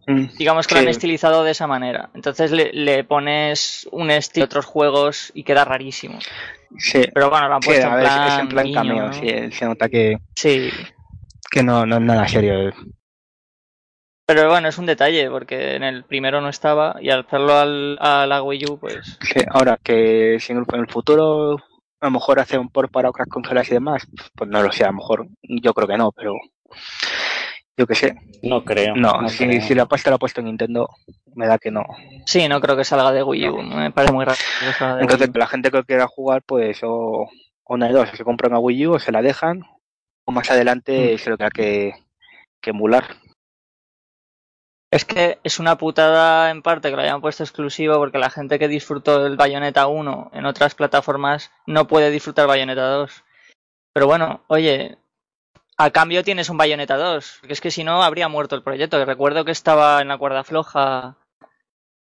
digamos 0.07 0.67
que 0.67 0.75
lo 0.75 0.81
han 0.81 0.87
estilizado 0.87 1.43
de 1.43 1.51
esa 1.51 1.67
manera. 1.67 2.09
Entonces 2.13 2.51
le, 2.51 2.71
le 2.71 3.03
pones 3.03 3.87
un 3.91 4.09
estilo 4.09 4.45
de 4.45 4.45
otros 4.45 4.65
juegos 4.65 5.31
y 5.33 5.43
queda 5.43 5.65
rarísimo. 5.65 6.19
Sí. 6.77 7.03
Pero 7.13 7.29
bueno, 7.29 7.47
lo 7.47 7.55
han 7.55 7.59
puesto 7.59 7.87
en 7.87 7.99
plan, 7.99 8.27
es 8.27 8.39
en 8.39 8.49
plan 8.49 8.73
cameo, 8.73 9.13
sí, 9.13 9.51
se 9.51 9.65
nota 9.65 9.89
que, 9.89 10.17
sí. 10.35 10.69
que 11.49 11.63
no, 11.63 11.85
no 11.85 11.95
es 11.97 12.01
nada 12.01 12.27
serio. 12.27 12.73
Pero 14.25 14.49
bueno, 14.49 14.67
es 14.67 14.77
un 14.77 14.85
detalle, 14.85 15.29
porque 15.29 15.75
en 15.75 15.83
el 15.83 16.03
primero 16.03 16.41
no 16.41 16.49
estaba 16.49 16.97
y 17.01 17.09
al 17.09 17.21
hacerlo 17.21 17.55
al, 17.55 17.97
a 18.01 18.25
la 18.27 18.43
Wii 18.43 18.65
U, 18.69 18.77
pues... 18.77 19.17
Sí, 19.21 19.39
ahora 19.49 19.79
que 19.81 20.37
si 20.39 20.51
en 20.51 20.65
el, 20.73 20.87
futuro 20.87 21.55
a 22.01 22.05
lo 22.05 22.11
mejor 22.11 22.39
hace 22.39 22.57
un 22.57 22.69
por 22.69 22.91
para 22.91 23.09
otras 23.09 23.29
consolas 23.29 23.69
y 23.69 23.75
demás, 23.75 24.05
pues 24.35 24.49
no 24.49 24.61
lo 24.61 24.71
sé, 24.71 24.83
a 24.83 24.87
lo 24.87 24.97
mejor 24.97 25.27
yo 25.41 25.73
creo 25.73 25.87
que 25.87 25.97
no, 25.97 26.11
pero 26.11 26.33
yo 27.77 27.85
qué 27.85 27.95
sé. 27.95 28.15
No 28.41 28.65
creo. 28.65 28.95
No, 28.95 29.29
si, 29.29 29.61
si 29.61 29.75
la 29.75 29.85
pasta 29.85 30.09
la 30.09 30.15
ha 30.15 30.19
puesto 30.19 30.41
en 30.41 30.47
Nintendo, 30.47 30.89
me 31.35 31.45
da 31.45 31.59
que 31.59 31.69
no. 31.69 31.85
Sí, 32.25 32.47
no 32.47 32.59
creo 32.59 32.75
que 32.75 32.83
salga 32.83 33.11
de 33.11 33.23
Wii 33.23 33.49
U, 33.49 33.61
me 33.61 33.91
parece 33.91 34.13
muy 34.13 34.25
raro. 34.25 34.39
Entonces, 34.99 35.29
la 35.33 35.47
gente 35.47 35.69
que 35.69 35.83
quiera 35.83 36.07
jugar, 36.07 36.41
pues, 36.41 36.79
o, 36.83 37.29
una 37.67 37.87
de 37.87 37.93
dos, 37.93 38.09
se 38.09 38.23
compran 38.23 38.53
a 38.53 38.59
Wii 38.59 38.87
U 38.87 38.93
o 38.93 38.99
se 38.99 39.11
la 39.11 39.21
dejan, 39.21 39.63
o 40.25 40.31
más 40.31 40.49
adelante 40.49 41.13
mm. 41.13 41.17
se 41.19 41.29
lo 41.29 41.37
que, 41.37 41.93
que 42.59 42.69
emular. 42.71 43.05
Es 44.89 45.05
que 45.05 45.37
es 45.43 45.59
una 45.59 45.77
putada 45.77 46.49
en 46.49 46.61
parte 46.61 46.89
que 46.89 46.95
lo 46.95 47.01
hayan 47.01 47.21
puesto 47.21 47.43
exclusivo 47.43 47.97
porque 47.97 48.17
la 48.17 48.29
gente 48.29 48.57
que 48.57 48.69
disfrutó 48.69 49.25
el 49.25 49.35
Bayonetta 49.35 49.87
1 49.87 50.31
en 50.33 50.45
otras 50.45 50.75
plataformas 50.75 51.51
no 51.65 51.87
puede 51.87 52.09
disfrutar 52.09 52.47
Bayonetta 52.47 52.87
2. 52.87 53.23
Pero 53.93 54.07
bueno, 54.07 54.43
oye, 54.47 54.97
a 55.77 55.91
cambio 55.91 56.23
tienes 56.23 56.49
un 56.49 56.57
Bayonetta 56.57 56.97
2, 56.97 57.37
porque 57.39 57.53
es 57.53 57.61
que 57.61 57.71
si 57.71 57.83
no 57.83 58.03
habría 58.03 58.27
muerto 58.27 58.55
el 58.55 58.63
proyecto. 58.63 59.03
Recuerdo 59.05 59.45
que 59.45 59.51
estaba 59.51 60.01
en 60.01 60.07
la 60.07 60.17
cuerda 60.17 60.43
floja. 60.43 61.17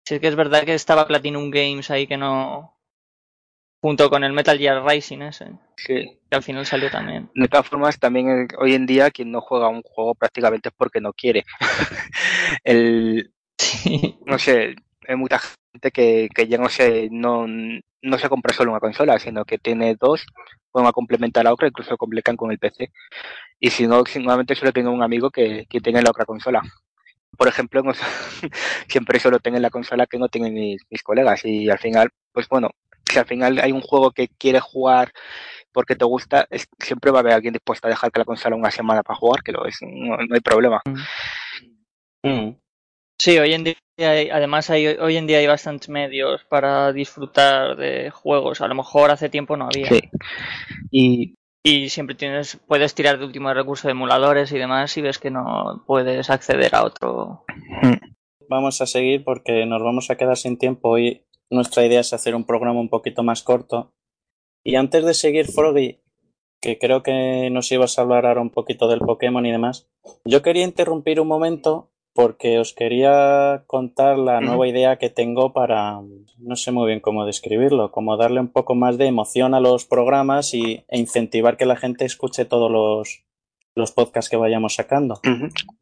Si 0.05 0.15
es 0.15 0.21
que 0.21 0.29
es 0.29 0.37
verdad 0.37 0.65
que 0.65 0.75
estaba 0.75 1.07
Platinum 1.07 1.51
Games 1.51 1.91
ahí 1.91 2.07
que 2.07 2.17
no, 2.17 2.77
junto 3.81 4.11
con 4.11 4.25
el 4.25 4.33
Metal 4.33 4.59
Gear 4.59 4.85
Rising 4.85 5.23
ese. 5.23 5.53
Sí. 5.77 6.19
Que 6.29 6.37
al 6.37 6.43
final 6.43 6.67
salió 6.67 6.91
también. 6.91 7.31
De 7.35 7.49
todas 7.49 7.69
formas, 7.69 7.99
también 7.99 8.29
eh, 8.29 8.55
hoy 8.59 8.75
en 8.75 8.87
día 8.87 9.11
quien 9.11 9.31
no 9.31 9.41
juega 9.41 9.69
un 9.69 9.83
juego 9.83 10.15
prácticamente 10.15 10.69
es 10.69 10.75
porque 10.77 11.01
no 11.01 11.13
quiere. 11.13 11.45
el, 12.65 13.33
No 14.27 14.39
sé, 14.39 14.75
hay 15.09 15.17
mucha 15.17 15.39
gente 15.39 15.91
que, 15.91 16.29
que 16.35 16.47
ya 16.47 16.59
no 16.59 16.69
se, 16.69 17.09
no, 17.11 17.47
no 17.47 18.19
se 18.19 18.29
compra 18.29 18.55
solo 18.55 18.73
una 18.73 18.81
consola, 18.81 19.19
sino 19.19 19.45
que 19.45 19.59
tiene 19.59 19.95
dos, 19.95 20.27
pueden 20.71 20.91
complementar 20.93 21.45
la 21.45 21.53
otra, 21.53 21.69
incluso 21.69 21.97
completan 21.97 22.37
con 22.37 22.51
el 22.51 22.59
PC. 22.59 22.93
Y 23.61 23.71
si 23.71 23.87
no, 23.87 24.03
normalmente 24.17 24.55
solo 24.55 24.73
tengo 24.73 24.91
un 24.91 25.03
amigo 25.03 25.31
que, 25.31 25.67
que 25.69 25.81
tiene 25.81 26.03
la 26.03 26.11
otra 26.11 26.25
consola. 26.25 26.63
Por 27.37 27.49
ejemplo, 27.49 27.83
siempre 28.89 29.21
solo 29.21 29.39
tengo 29.39 29.59
la 29.59 29.71
consola 29.71 30.07
que 30.07 30.19
no 30.19 30.29
tienen 30.29 30.55
mis, 30.55 30.83
mis 30.91 31.03
colegas. 31.03 31.45
Y 31.45 31.71
al 31.71 31.79
final, 31.79 32.11
pues 32.33 32.49
bueno, 32.49 32.71
si 33.11 33.19
al 33.19 33.27
final 33.27 33.59
hay 33.61 33.73
un 33.73 33.81
juego 33.81 34.11
que 34.11 34.29
quieres 34.29 34.63
jugar 34.63 35.13
porque 35.73 35.97
te 35.97 36.05
gusta, 36.05 36.47
siempre 36.79 37.11
va 37.11 37.19
a 37.19 37.21
haber 37.21 37.33
alguien 37.33 37.55
dispuesto 37.55 37.87
a 37.87 37.91
dejar 37.91 38.13
que 38.13 38.19
la 38.19 38.27
consola 38.27 38.57
una 38.57 38.71
semana 38.71 39.03
para 39.03 39.19
jugar, 39.19 39.43
que 39.43 39.53
lo 39.53 39.65
es, 39.65 39.79
no, 39.81 40.17
hay 40.19 40.41
problema. 40.41 40.83
Mm. 40.85 42.29
Mm. 42.29 42.57
Sí, 43.19 43.39
hoy 43.39 43.55
en 43.55 43.65
día 43.65 43.75
hay, 43.99 44.31
además 44.31 44.71
hay, 44.71 44.87
hoy 44.87 45.17
en 45.17 45.27
día 45.27 45.39
hay 45.39 45.47
bastantes 45.47 45.89
medios 45.89 46.45
para 46.45 46.93
disfrutar 46.93 47.77
de 47.77 48.11
juegos. 48.11 48.61
A 48.61 48.69
lo 48.69 48.75
mejor 48.75 49.11
hace 49.11 49.29
tiempo 49.29 49.57
no 49.57 49.67
había. 49.67 49.89
Sí. 49.89 50.01
Y, 50.91 51.35
y 51.65 51.89
siempre 51.91 52.17
tienes, 52.17 52.59
puedes 52.67 52.95
tirar 52.95 53.19
de 53.19 53.25
último 53.25 53.53
recurso 53.53 53.89
de 53.89 53.93
emuladores 53.93 54.51
y 54.53 54.59
demás 54.59 54.97
y 54.97 55.03
ves 55.03 55.19
que 55.19 55.31
no 55.31 55.85
puedes 55.87 56.29
acceder 56.31 56.75
a 56.75 56.85
otro. 56.85 57.45
Mm. 57.83 58.13
Vamos 58.49 58.81
a 58.81 58.87
seguir 58.87 59.25
porque 59.25 59.65
nos 59.67 59.83
vamos 59.83 60.11
a 60.11 60.17
quedar 60.17 60.37
sin 60.37 60.59
tiempo. 60.59 60.91
Hoy 60.91 61.25
nuestra 61.51 61.87
idea 61.87 62.01
es 62.01 62.13
hacer 62.13 62.35
un 62.35 62.45
programa 62.45 62.81
un 62.81 62.89
poquito 62.89 63.23
más 63.23 63.43
corto. 63.43 63.93
Y 64.65 64.75
antes 64.75 65.05
de 65.05 65.15
seguir, 65.15 65.47
Froggy, 65.47 66.01
que 66.61 66.79
creo 66.79 67.03
que 67.03 67.51
nos 67.51 67.71
ibas 67.73 67.99
a 67.99 68.03
hablar 68.03 68.27
ahora 68.27 68.41
un 68.41 68.51
poquito 68.51 68.89
del 68.89 69.01
Pokémon 69.01 69.45
y 69.47 69.53
demás, 69.53 69.89
yo 70.25 70.43
quería 70.43 70.65
interrumpir 70.65 71.21
un 71.21 71.29
momento 71.29 71.92
porque 72.15 72.59
os 72.59 72.75
quería 72.75 73.65
contar 73.67 74.19
la 74.19 74.41
nueva 74.41 74.69
idea 74.69 74.99
que 74.99 75.11
tengo 75.11 75.53
para, 75.53 76.01
no 76.39 76.57
sé 76.57 76.71
muy 76.73 76.87
bien 76.87 77.01
cómo 77.01 77.25
describirlo, 77.25 77.91
como 77.91 78.17
darle 78.17 78.41
un 78.41 78.49
poco 78.49 78.75
más 78.75 78.99
de 78.99 79.07
emoción 79.07 79.55
a 79.55 79.61
los 79.61 79.85
programas 79.87 80.53
y, 80.55 80.85
e 80.89 80.99
incentivar 80.99 81.57
que 81.57 81.67
la 81.67 81.77
gente 81.77 82.05
escuche 82.05 82.45
todos 82.45 82.71
los, 82.71 83.25
los 83.75 83.93
podcasts 83.93 84.31
que 84.31 84.37
vayamos 84.37 84.75
sacando. 84.75 85.21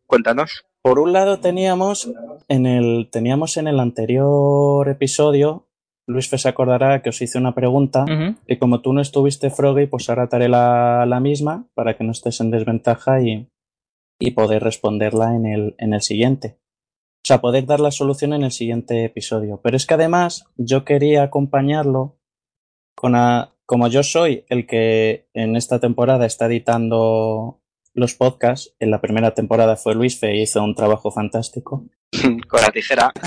Cuéntanos. 0.06 0.64
Por 0.82 0.98
un 0.98 1.12
lado 1.12 1.40
teníamos 1.40 2.10
en 2.48 2.66
el 2.66 3.08
teníamos 3.10 3.56
en 3.56 3.68
el 3.68 3.80
anterior 3.80 4.88
episodio 4.88 5.66
Luis 6.10 6.28
Fe 6.28 6.38
se 6.38 6.48
acordará 6.48 7.02
que 7.02 7.10
os 7.10 7.22
hice 7.22 7.38
una 7.38 7.54
pregunta 7.54 8.04
y 8.46 8.56
como 8.56 8.80
tú 8.80 8.92
no 8.92 9.00
estuviste 9.00 9.50
Froggy, 9.50 9.86
pues 9.86 10.08
ahora 10.08 10.28
te 10.28 10.36
haré 10.36 10.48
la, 10.48 11.06
la, 11.06 11.20
misma 11.20 11.66
para 11.74 11.96
que 11.96 12.02
no 12.02 12.10
estés 12.10 12.40
en 12.40 12.50
desventaja 12.50 13.22
y, 13.22 13.46
y 14.20 14.32
poder 14.32 14.62
responderla 14.62 15.34
en 15.34 15.46
el, 15.46 15.74
en 15.78 15.94
el 15.94 16.02
siguiente. 16.02 16.58
O 17.24 17.26
sea, 17.26 17.40
poder 17.40 17.66
dar 17.66 17.80
la 17.80 17.90
solución 17.90 18.32
en 18.32 18.44
el 18.44 18.52
siguiente 18.52 19.04
episodio. 19.04 19.60
Pero 19.62 19.76
es 19.76 19.86
que 19.86 19.94
además 19.94 20.46
yo 20.56 20.84
quería 20.84 21.22
acompañarlo 21.22 22.18
con 22.94 23.16
a, 23.16 23.54
como 23.66 23.88
yo 23.88 24.02
soy 24.02 24.44
el 24.48 24.66
que 24.66 25.28
en 25.34 25.56
esta 25.56 25.80
temporada 25.80 26.26
está 26.26 26.46
editando 26.46 27.60
los 27.94 28.14
podcasts. 28.14 28.74
En 28.78 28.90
la 28.90 29.00
primera 29.00 29.34
temporada 29.34 29.76
fue 29.76 29.94
Luis 29.94 30.18
Fe 30.18 30.36
y 30.36 30.42
hizo 30.42 30.62
un 30.62 30.74
trabajo 30.74 31.10
fantástico. 31.10 31.86
Con 32.48 32.60
la 32.60 32.70
tijera. 32.70 33.12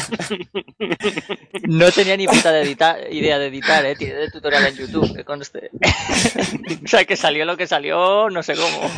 No 1.66 1.90
tenía 1.92 2.18
ni 2.18 2.28
puta 2.28 2.52
de 2.52 2.70
idea 3.12 3.40
de 3.40 3.48
editar, 3.48 3.86
eh. 3.86 3.96
Tiene 3.96 4.16
de 4.16 4.30
tutorial 4.30 4.66
en 4.66 4.76
YouTube, 4.76 5.16
que 5.16 5.24
conste. 5.24 5.72
o 6.84 6.88
sea, 6.88 7.06
que 7.06 7.16
salió 7.16 7.46
lo 7.46 7.56
que 7.56 7.68
salió, 7.68 8.30
no 8.30 8.44
sé 8.44 8.56
cómo. 8.56 8.92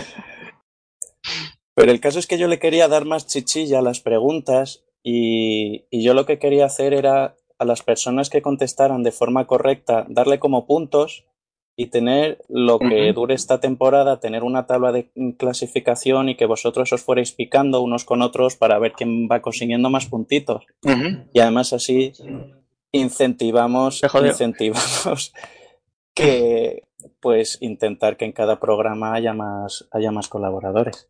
Pero 1.76 1.92
el 1.92 2.00
caso 2.00 2.20
es 2.20 2.28
que 2.28 2.38
yo 2.38 2.48
le 2.48 2.60
quería 2.60 2.88
dar 2.88 3.06
más 3.06 3.28
chichilla 3.28 3.80
a 3.80 3.84
las 3.84 4.00
preguntas 4.00 4.84
y, 5.04 5.86
y 5.92 6.04
yo 6.04 6.14
lo 6.14 6.26
que 6.26 6.40
quería 6.40 6.66
hacer 6.66 6.94
era 6.94 7.36
a 7.60 7.66
las 7.66 7.84
personas 7.84 8.30
que 8.30 8.42
contestaran 8.42 9.04
de 9.04 9.12
forma 9.12 9.46
correcta 9.46 10.06
darle 10.10 10.40
como 10.40 10.66
puntos 10.66 11.26
y 11.78 11.88
tener 11.88 12.44
lo 12.48 12.80
que 12.80 13.12
dure 13.12 13.36
esta 13.36 13.60
temporada, 13.60 14.20
tener 14.20 14.44
una 14.44 14.66
tabla 14.66 14.94
de 14.94 15.12
clasificación 15.38 16.30
y 16.30 16.36
que 16.36 16.46
vosotros 16.46 16.92
os 16.94 17.04
fuerais 17.04 17.34
picando 17.34 17.82
unos 17.82 18.06
con 18.06 18.22
otros 18.22 18.56
para 18.56 18.80
ver 18.80 18.94
quién 18.94 19.28
va 19.30 19.42
consiguiendo 19.42 19.90
más 19.90 20.06
puntitos. 20.06 20.66
Y 21.34 21.40
además 21.40 21.74
así 21.74 22.14
incentivamos, 22.94 24.02
incentivamos 24.24 25.34
que 26.14 26.84
pues 27.20 27.58
intentar 27.60 28.16
que 28.16 28.26
en 28.26 28.32
cada 28.32 28.60
programa 28.60 29.14
haya 29.14 29.34
más, 29.34 29.86
haya 29.92 30.12
más 30.12 30.30
colaboradores. 30.30 31.10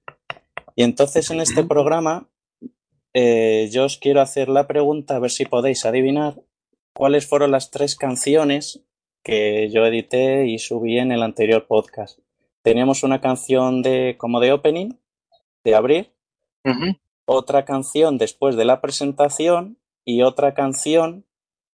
Y 0.75 0.83
entonces 0.83 1.31
en 1.31 1.39
este 1.39 1.63
programa 1.63 2.27
eh, 3.13 3.69
yo 3.71 3.85
os 3.85 3.97
quiero 3.97 4.19
hacer 4.19 4.49
la 4.49 4.67
pregunta, 4.67 5.15
a 5.15 5.19
ver 5.19 5.31
si 5.31 5.45
podéis 5.45 5.85
adivinar 5.85 6.35
cuáles 6.93 7.25
fueron 7.25 7.51
las 7.51 7.71
tres 7.71 7.95
canciones 7.95 8.83
que 9.23 9.69
yo 9.69 9.85
edité 9.85 10.47
y 10.47 10.59
subí 10.59 10.99
en 10.99 11.13
el 11.13 11.23
anterior 11.23 11.65
podcast. 11.65 12.19
Teníamos 12.61 13.03
una 13.03 13.21
canción 13.21 13.81
de 13.81 14.15
como 14.17 14.41
de 14.41 14.51
opening, 14.51 14.89
de 15.63 15.75
abrir, 15.75 16.11
otra 17.25 17.63
canción 17.63 18.17
después 18.17 18.57
de 18.57 18.65
la 18.65 18.81
presentación 18.81 19.77
y 20.03 20.23
otra 20.23 20.53
canción 20.53 21.25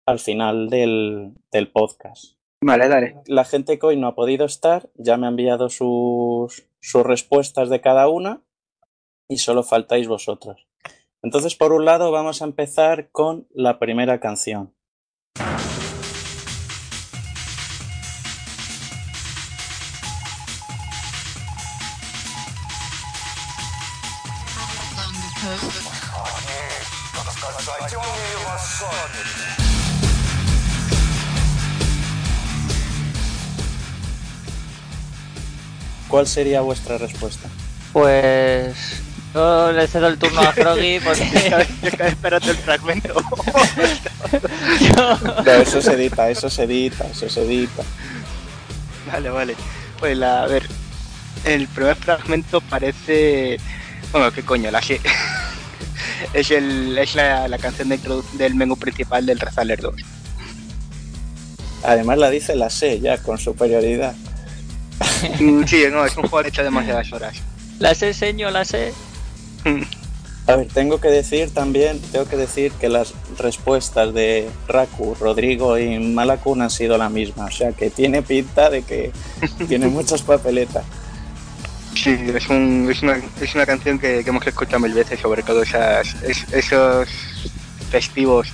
al 0.06 0.18
final 0.18 0.70
del, 0.70 1.34
del 1.52 1.70
podcast. 1.70 2.36
Vale, 2.62 2.88
dale. 2.88 3.16
La 3.26 3.44
gente 3.44 3.78
que 3.78 3.86
hoy 3.86 3.96
no 3.96 4.06
ha 4.06 4.14
podido 4.14 4.46
estar 4.46 4.88
ya 4.94 5.18
me 5.18 5.26
ha 5.26 5.30
enviado 5.30 5.68
sus, 5.68 6.66
sus 6.80 7.02
respuestas 7.04 7.68
de 7.68 7.80
cada 7.80 8.08
una 8.08 8.42
y 9.28 9.38
solo 9.38 9.62
faltáis 9.62 10.08
vosotros. 10.08 10.66
Entonces, 11.22 11.54
por 11.56 11.72
un 11.72 11.84
lado, 11.84 12.10
vamos 12.10 12.42
a 12.42 12.44
empezar 12.44 13.10
con 13.10 13.48
la 13.50 13.78
primera 13.78 14.20
canción. 14.20 14.74
¿Cuál 36.08 36.26
sería 36.26 36.60
vuestra 36.60 36.98
respuesta? 36.98 37.48
Pues 37.92 39.05
yo 39.36 39.70
le 39.70 39.86
cedo 39.86 40.06
el 40.08 40.18
turno 40.18 40.40
a 40.40 40.52
Froggy 40.52 40.98
porque... 41.04 41.66
Espérate 41.82 42.50
el 42.50 42.56
fragmento. 42.56 43.14
no, 44.96 45.52
eso 45.52 45.82
se 45.82 45.92
edita, 45.92 46.30
eso 46.30 46.48
se 46.48 46.62
edita, 46.64 47.06
eso 47.06 47.28
se 47.28 47.42
edita. 47.42 47.82
Vale, 49.12 49.28
vale. 49.28 49.54
Pues 49.98 50.16
la, 50.16 50.42
a 50.42 50.46
ver, 50.46 50.66
el 51.44 51.68
primer 51.68 51.96
fragmento 51.96 52.62
parece... 52.62 53.58
Bueno, 54.10 54.32
¿qué 54.32 54.42
coño? 54.42 54.70
La 54.70 54.80
sé. 54.80 55.00
es 56.32 56.50
el, 56.50 56.96
es 56.96 57.14
la, 57.14 57.46
la 57.46 57.58
canción 57.58 57.90
de 57.90 58.00
del 58.34 58.54
menú 58.54 58.78
principal 58.78 59.26
del 59.26 59.38
Rezaler 59.38 59.82
2. 59.82 59.94
Además 61.82 62.16
la 62.16 62.30
dice 62.30 62.56
la 62.56 62.70
C 62.70 63.00
ya, 63.00 63.18
con 63.18 63.36
superioridad. 63.36 64.14
Mm, 65.40 65.64
sí, 65.64 65.84
no, 65.92 66.06
es 66.06 66.16
un 66.16 66.26
juego 66.26 66.48
hecho 66.48 66.64
demasiadas 66.64 67.12
horas. 67.12 67.36
La 67.78 67.94
sé, 67.94 68.14
señor, 68.14 68.52
la 68.52 68.64
sé. 68.64 68.94
A 70.48 70.54
ver, 70.54 70.68
tengo 70.68 71.00
que 71.00 71.08
decir 71.08 71.52
también, 71.52 72.00
tengo 72.12 72.24
que 72.26 72.36
decir 72.36 72.70
que 72.72 72.88
las 72.88 73.14
respuestas 73.36 74.14
de 74.14 74.48
Raku, 74.68 75.16
Rodrigo 75.18 75.76
y 75.76 75.98
Malakun 75.98 76.62
han 76.62 76.70
sido 76.70 76.96
la 76.96 77.08
misma, 77.08 77.46
o 77.46 77.50
sea 77.50 77.72
que 77.72 77.90
tiene 77.90 78.22
pinta 78.22 78.70
de 78.70 78.82
que 78.82 79.10
tiene 79.68 79.88
muchas 79.88 80.22
papeletas. 80.22 80.84
Sí, 81.94 82.16
es, 82.32 82.48
un, 82.48 82.88
es, 82.90 83.02
una, 83.02 83.20
es 83.40 83.54
una 83.56 83.66
canción 83.66 83.98
que, 83.98 84.22
que, 84.22 84.30
hemos 84.30 84.46
escuchado 84.46 84.78
mil 84.78 84.92
veces, 84.92 85.18
sobre 85.18 85.42
todo 85.42 85.62
esas, 85.62 86.14
es, 86.22 86.44
esos 86.52 87.08
festivos 87.90 88.48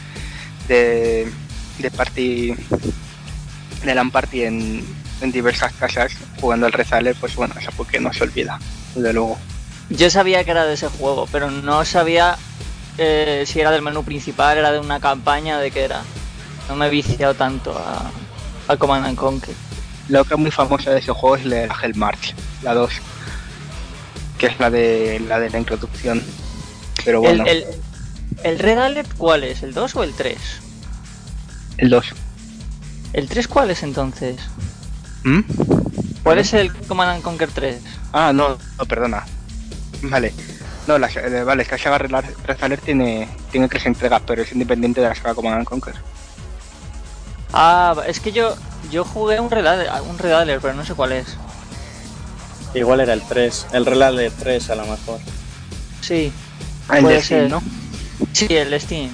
de, 0.68 1.30
de 1.78 1.90
party, 1.90 2.54
de 3.84 3.94
LAN 3.94 4.10
party 4.10 4.44
en, 4.44 4.84
en 5.20 5.32
diversas 5.32 5.74
casas 5.74 6.12
jugando 6.40 6.64
al 6.64 6.72
Rezaler, 6.72 7.16
pues 7.20 7.34
bueno, 7.36 7.54
esa 7.60 7.70
porque 7.72 8.00
no 8.00 8.12
se 8.14 8.22
olvida, 8.22 8.58
desde 8.94 9.12
luego. 9.12 9.38
Yo 9.90 10.10
sabía 10.10 10.44
que 10.44 10.50
era 10.50 10.64
de 10.64 10.74
ese 10.74 10.88
juego, 10.88 11.28
pero 11.30 11.50
no 11.50 11.84
sabía 11.84 12.36
eh, 12.98 13.44
si 13.46 13.60
era 13.60 13.70
del 13.70 13.82
menú 13.82 14.04
principal, 14.04 14.56
era 14.58 14.72
de 14.72 14.78
una 14.78 15.00
campaña, 15.00 15.58
de 15.58 15.70
qué 15.70 15.84
era. 15.84 16.02
No 16.68 16.76
me 16.76 16.86
he 16.86 16.90
viciado 16.90 17.34
tanto 17.34 17.76
a, 17.76 18.10
a 18.72 18.76
Command 18.76 19.06
and 19.06 19.16
Conquer. 19.18 19.54
Lo 20.08 20.24
que 20.24 20.34
es 20.34 20.40
muy 20.40 20.50
famosa 20.50 20.90
de 20.90 20.98
ese 20.98 21.12
juego 21.12 21.36
es 21.36 21.44
la 21.44 21.68
Hell 21.82 21.94
March, 21.94 22.34
la 22.62 22.74
2, 22.74 22.92
que 24.38 24.46
es 24.46 24.58
la 24.58 24.70
de 24.70 25.20
la 25.20 25.38
de 25.38 25.50
la 25.50 25.58
introducción. 25.58 26.22
Pero 27.04 27.20
bueno. 27.20 27.44
¿El, 27.46 27.58
el, 27.58 27.66
el 28.44 28.58
Red 28.58 28.78
Alert 28.78 29.10
cuál 29.16 29.44
es? 29.44 29.62
¿El 29.62 29.74
2 29.74 29.96
o 29.96 30.02
el 30.02 30.14
3? 30.14 30.38
El 31.78 31.90
2. 31.90 32.06
¿El 33.12 33.28
3 33.28 33.48
cuál 33.48 33.70
es 33.70 33.82
entonces? 33.82 34.36
¿Mm? 35.24 35.40
¿Cuál 36.22 36.38
es 36.38 36.52
el 36.52 36.72
Command 36.72 37.10
and 37.10 37.22
Conquer 37.22 37.50
3? 37.50 37.82
Ah, 38.12 38.32
no, 38.32 38.58
no 38.78 38.86
perdona. 38.86 39.24
Vale. 40.10 40.32
No, 40.86 40.98
la, 40.98 41.06
eh, 41.08 41.44
vale, 41.44 41.62
es 41.62 41.68
que 41.68 41.76
la 41.76 41.82
saga 41.82 41.98
Red 41.98 42.56
Alert 42.60 42.84
tiene, 42.84 43.28
tiene 43.52 43.68
tres 43.68 43.86
entregas, 43.86 44.20
pero 44.26 44.42
es 44.42 44.50
independiente 44.52 45.00
de 45.00 45.08
la 45.08 45.14
saga 45.14 45.34
Command 45.34 45.64
Conquer. 45.64 45.94
Ah, 47.52 47.94
es 48.08 48.18
que 48.18 48.32
yo 48.32 48.56
yo 48.90 49.04
jugué 49.04 49.38
un 49.38 49.48
Red, 49.50 49.64
un 50.08 50.18
Red 50.18 50.58
pero 50.60 50.74
no 50.74 50.84
sé 50.84 50.94
cuál 50.94 51.12
es. 51.12 51.36
Igual 52.74 53.00
era 53.00 53.12
el 53.12 53.22
3, 53.22 53.66
el 53.74 53.86
Red 53.86 54.02
Alert 54.02 54.34
3 54.40 54.70
a 54.70 54.74
lo 54.74 54.86
mejor. 54.86 55.20
Sí. 56.00 56.32
Ah, 56.88 56.96
el 56.98 57.04
puede 57.04 57.16
de 57.16 57.22
Steam, 57.22 57.40
ser. 57.42 57.50
¿no? 57.50 57.62
Sí, 58.32 58.46
el 58.50 58.80
Steam. 58.80 59.10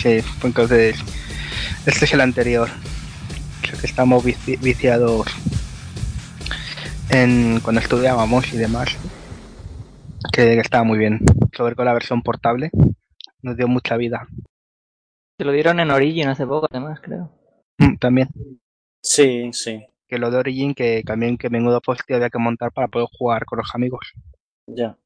Sí, 0.00 0.22
pues 0.22 0.44
entonces. 0.44 0.96
Este 1.84 2.04
es 2.06 2.12
el 2.14 2.20
anterior. 2.22 2.70
Creo 3.62 3.78
que 3.78 3.86
estamos 3.86 4.24
vici- 4.24 4.58
viciados 4.60 5.26
en 7.10 7.60
cuando 7.60 7.80
estudiábamos 7.80 8.52
y 8.52 8.56
demás. 8.56 8.88
Que, 10.32 10.42
que 10.54 10.60
estaba 10.60 10.84
muy 10.84 10.98
bien. 10.98 11.20
Sobre 11.56 11.74
con 11.74 11.84
la 11.84 11.92
versión 11.92 12.22
portable. 12.22 12.70
Nos 13.42 13.56
dio 13.56 13.68
mucha 13.68 13.96
vida. 13.96 14.26
Se 15.38 15.44
lo 15.44 15.52
dieron 15.52 15.80
en 15.80 15.90
Origin 15.90 16.28
hace 16.28 16.46
poco, 16.46 16.68
además, 16.70 17.00
creo. 17.02 17.30
Mm, 17.78 17.96
También. 17.96 18.28
Sí, 19.02 19.50
sí, 19.54 19.86
Que 20.06 20.18
lo 20.18 20.30
de 20.30 20.36
Origin, 20.38 20.74
que 20.74 21.02
también 21.06 21.38
que 21.38 21.48
menudo 21.48 21.80
post 21.80 22.02
había 22.10 22.28
que 22.28 22.38
montar 22.38 22.70
para 22.72 22.88
poder 22.88 23.08
jugar 23.10 23.46
con 23.46 23.58
los 23.58 23.74
amigos. 23.74 24.12
ya. 24.66 24.96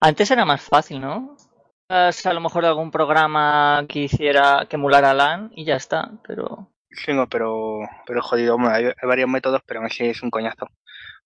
Antes 0.00 0.30
era 0.30 0.44
más 0.44 0.62
fácil, 0.62 1.00
¿no? 1.00 1.36
A 1.88 2.12
lo 2.32 2.40
mejor 2.40 2.64
algún 2.64 2.92
programa 2.92 3.84
que 3.88 4.00
hiciera, 4.00 4.66
que 4.70 4.76
emulara 4.76 5.12
LAN 5.14 5.50
y 5.56 5.64
ya 5.64 5.74
está, 5.74 6.12
pero... 6.24 6.70
Sí, 6.90 7.12
no, 7.12 7.28
pero, 7.28 7.80
pero 8.06 8.22
jodido, 8.22 8.54
hombre, 8.54 8.70
hay, 8.72 8.84
hay 8.84 9.08
varios 9.08 9.28
métodos, 9.28 9.60
pero 9.66 9.80
aún 9.80 9.86
así 9.86 10.04
es 10.04 10.22
un 10.22 10.30
coñazo. 10.30 10.68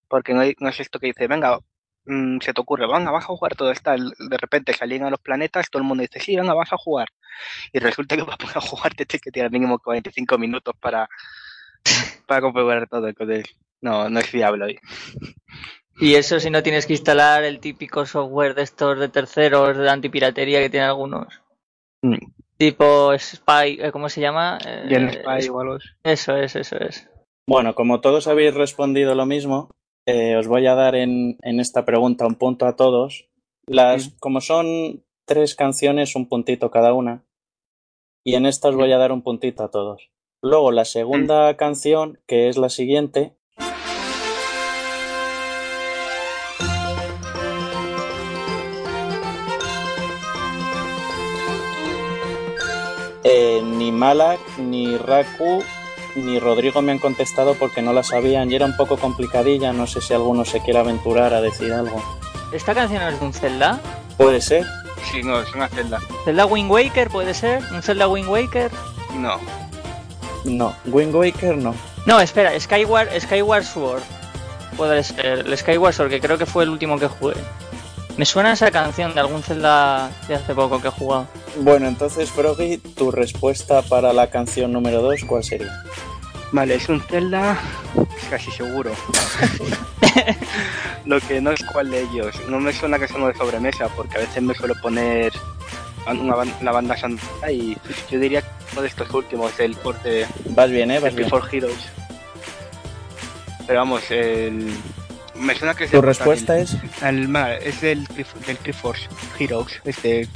Porque 0.09 0.33
no, 0.33 0.41
hay- 0.41 0.55
no 0.61 0.71
es 0.71 0.81
esto 0.81 0.99
que 0.99 1.09
dice, 1.09 1.27
venga, 1.27 1.59
mm, 2.05 2.39
se 2.41 2.53
te 2.53 2.61
ocurre, 2.61 2.87
venga, 2.87 3.11
vas 3.11 3.25
a 3.25 3.29
jugar 3.29 3.55
todo 3.55 3.71
esto. 3.71 3.91
De 3.93 4.37
repente 4.39 4.73
salían 4.73 5.05
a 5.05 5.11
los 5.11 5.21
planetas, 5.21 5.71
todo 5.71 5.83
el 5.83 5.89
mundo 5.89 6.03
dice, 6.03 6.21
sí, 6.21 6.37
venga, 6.37 6.55
vas 6.55 6.73
a 6.73 6.77
jugar. 6.79 7.09
Y 7.73 7.79
resulta 7.79 8.17
que 8.17 8.25
para 8.25 8.37
poder 8.37 8.59
jugar 8.59 8.95
te 8.95 9.07
tienes 9.07 9.23
que 9.23 9.31
tirar 9.31 9.51
mínimo 9.51 9.79
45 9.79 10.39
minutos 10.39 10.75
para, 10.81 11.09
para 12.27 12.41
configurar 12.41 12.89
todo. 12.89 13.09
Entonces, 13.09 13.45
no, 13.81 14.09
no 14.09 14.21
es 14.21 14.31
viable 14.33 14.65
hoy. 14.65 14.79
Y 16.01 16.15
eso 16.15 16.41
si 16.41 16.51
no 16.51 16.63
tienes 16.63 16.87
que 16.87 16.95
instalar 16.95 17.45
el 17.45 17.61
típico 17.61 18.07
software 18.07 18.55
de 18.55 18.63
estos 18.63 18.99
de 18.99 19.09
terceros, 19.09 19.77
de 19.77 19.91
antipiratería 19.91 20.61
que 20.61 20.71
tienen 20.71 20.89
algunos. 20.89 21.43
Mm. 22.03 22.17
Tipo 22.57 23.13
Spy, 23.19 23.79
eh, 23.81 23.93
¿cómo 23.93 24.09
se 24.09 24.21
llama? 24.21 24.59
Eh, 24.65 24.87
Y 24.91 24.95
en 24.95 25.13
Spy 25.13 25.45
igual 25.45 25.69
os- 25.69 25.95
Eso 26.03 26.37
es, 26.37 26.57
eso 26.57 26.77
es. 26.79 27.09
Bueno, 27.47 27.75
como 27.75 28.01
todos 28.01 28.27
habéis 28.29 28.55
respondido 28.55 29.15
lo 29.15 29.27
mismo, 29.27 29.71
eh, 30.07 30.37
os 30.37 30.49
voy 30.49 30.67
a 30.67 30.75
dar 30.75 30.95
en, 30.95 31.39
en 31.43 31.61
esta 31.61 31.85
pregunta 31.85 32.27
un 32.27 32.35
punto 32.35 32.67
a 32.67 32.77
todos. 32.77 33.29
Las, 33.67 34.09
Mm. 34.09 34.19
Como 34.19 34.41
son 34.41 35.05
tres 35.25 35.55
canciones, 35.55 36.17
un 36.17 36.29
puntito 36.29 36.71
cada 36.71 36.93
una. 36.93 37.25
Y 38.25 38.35
en 38.35 38.47
esta 38.47 38.69
os 38.69 38.77
voy 38.77 38.93
a 38.93 38.99
dar 38.99 39.13
un 39.13 39.23
puntito 39.23 39.63
a 39.65 39.71
todos. 39.71 40.11
Luego 40.43 40.73
la 40.73 40.85
segunda 40.85 41.57
canción, 41.57 42.21
que 42.27 42.49
es 42.49 42.57
la 42.57 42.69
siguiente. 42.69 43.37
Eh, 53.25 53.63
ni 53.63 53.93
Malak, 53.93 54.41
ni 54.59 54.97
Raku, 54.97 55.63
ni 56.15 56.39
Rodrigo 56.39 56.83
me 56.83 56.93
han 56.93 56.99
contestado 56.99 57.55
porque 57.55 57.83
no 57.83 57.93
la 57.93 58.03
sabían 58.03 58.51
y 58.51 58.55
era 58.55 58.67
un 58.67 58.77
poco 58.77 58.97
complicadilla. 58.97 59.73
No 59.73 59.87
sé 59.87 60.01
si 60.01 60.15
alguno 60.15 60.45
se 60.45 60.61
quiere 60.61 60.79
aventurar 60.79 61.35
a 61.35 61.41
decir 61.41 61.73
algo. 61.73 62.03
¿Esta 62.53 62.75
canción 62.75 63.03
es 63.03 63.19
de 63.19 63.27
un 63.27 63.33
Zelda? 63.33 63.81
Puede 64.17 64.41
ser. 64.41 64.67
Sí, 65.11 65.23
no, 65.23 65.41
es 65.41 65.53
una 65.55 65.69
celda. 65.69 66.01
¿Zelda 66.25 66.47
Wind 66.47 66.71
Waker 66.71 67.09
puede 67.11 67.35
ser? 67.35 67.63
¿Un 67.73 67.83
Zelda 67.83 68.09
Wind 68.09 68.29
Waker? 68.29 68.71
No. 69.17 69.39
No. 70.45 70.75
Wind 70.87 71.15
Waker 71.15 71.57
no. 71.57 71.75
No, 72.07 72.21
espera, 72.21 72.59
Skyward, 72.59 73.09
Skyward 73.21 73.65
Sword. 73.65 74.03
Puede 74.77 75.03
ser, 75.03 75.47
el 75.47 75.57
Skyward 75.57 75.95
Sword, 75.95 76.11
que 76.11 76.21
creo 76.21 76.39
que 76.39 76.47
fue 76.47 76.65
el 76.65 76.71
último 76.71 76.99
que 76.99 77.07
jugué. 77.07 77.35
Me 78.17 78.27
suena 78.27 78.53
esa 78.53 78.71
canción 78.71 79.15
de 79.15 79.21
algún 79.21 79.43
Zelda 79.43 80.11
de 80.29 80.35
hace 80.35 80.55
poco 80.55 80.81
que 80.81 80.89
he 80.89 80.91
jugado. 80.91 81.27
Bueno, 81.57 81.89
entonces, 81.89 82.31
Froggy, 82.31 82.79
tu 82.79 83.11
respuesta 83.11 83.83
para 83.83 84.13
la 84.13 84.29
canción 84.29 84.73
número 84.73 85.01
2, 85.01 85.25
¿cuál 85.27 85.43
sería? 85.43 85.83
Vale, 86.53 86.75
es 86.75 86.89
un 86.91 87.01
Zelda 87.01 87.59
casi 88.29 88.51
seguro. 88.51 88.93
Lo 91.07 91.21
que 91.21 91.41
no 91.41 91.51
es 91.53 91.65
cuál 91.65 91.91
de 91.91 92.03
ellos. 92.03 92.35
No 92.49 92.61
me 92.61 92.73
suena 92.73 92.99
que 92.99 93.09
sea 93.09 93.17
uno 93.17 93.29
de 93.29 93.35
sobremesa, 93.35 93.89
porque 93.89 94.17
a 94.17 94.21
veces 94.21 94.43
me 94.43 94.55
suelo 94.55 94.75
poner 94.81 95.33
una, 96.07 96.73
banda 96.73 96.97
sonora 96.97 97.51
y 97.51 97.77
yo 98.11 98.19
diría 98.19 98.43
que 98.43 98.49
uno 98.73 98.83
de 98.83 98.89
estos 98.89 99.11
últimos, 99.13 99.59
el 99.61 99.77
corte 99.79 100.27
Vas 100.51 100.71
bien, 100.71 100.91
¿eh? 100.91 100.99
Vas 100.99 101.15
bien. 101.15 101.31
Heroes. 101.51 101.89
Pero 103.67 103.79
vamos, 103.79 104.11
el... 104.11 104.77
me 105.43 105.55
suena 105.55 105.75
que 105.75 105.85
es 105.85 105.91
¿Tu 105.91 106.01
respuesta 106.01 106.59
es? 106.59 106.77
El, 107.03 107.35
es 107.63 107.81
del, 107.81 108.07
Tri- 108.09 108.45
del 108.47 108.59
Triforce 108.59 109.09
Heroes, 109.39 109.81
este... 109.85 110.29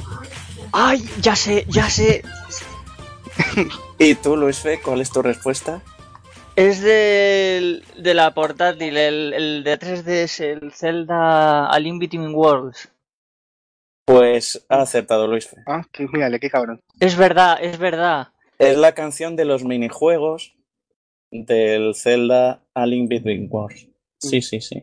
¡Ay! 0.73 1.09
Ya 1.21 1.37
sé, 1.37 1.65
ya 1.69 1.89
sé. 1.89 2.23
¿Y 3.99 4.15
tú, 4.17 4.37
Luis 4.37 4.59
Fe, 4.59 4.81
cuál 4.83 5.01
es 5.01 5.11
tu 5.11 5.23
respuesta? 5.23 5.83
Es 6.57 6.81
del, 6.81 7.85
de 7.99 8.15
la 8.15 8.33
portátil, 8.33 8.97
el, 8.97 9.33
el 9.35 9.65
de 9.65 9.79
3D 9.79 10.09
es 10.09 10.41
el 10.41 10.73
Zelda 10.73 11.67
A 11.69 11.79
Link 11.79 12.01
Between 12.01 12.35
Worlds. 12.35 12.89
Pues 14.07 14.65
ha 14.69 14.81
acertado 14.83 15.27
Luis 15.27 15.49
Fe. 15.49 15.57
Ah, 15.67 15.83
que, 15.93 16.07
mírale, 16.09 16.41
qué 16.41 16.49
cabrón. 16.49 16.81
Es 17.01 17.17
verdad, 17.17 17.59
es 17.61 17.79
verdad. 17.79 18.29
Es 18.59 18.77
la 18.77 18.93
canción 18.93 19.37
de 19.37 19.45
los 19.45 19.65
minijuegos 19.65 20.55
del 21.31 21.95
Zelda 21.95 22.63
A 22.75 22.87
Link 22.87 23.11
Between 23.11 23.49
Worlds. 23.51 23.89
Sí, 24.19 24.41
sí, 24.41 24.61
sí. 24.61 24.83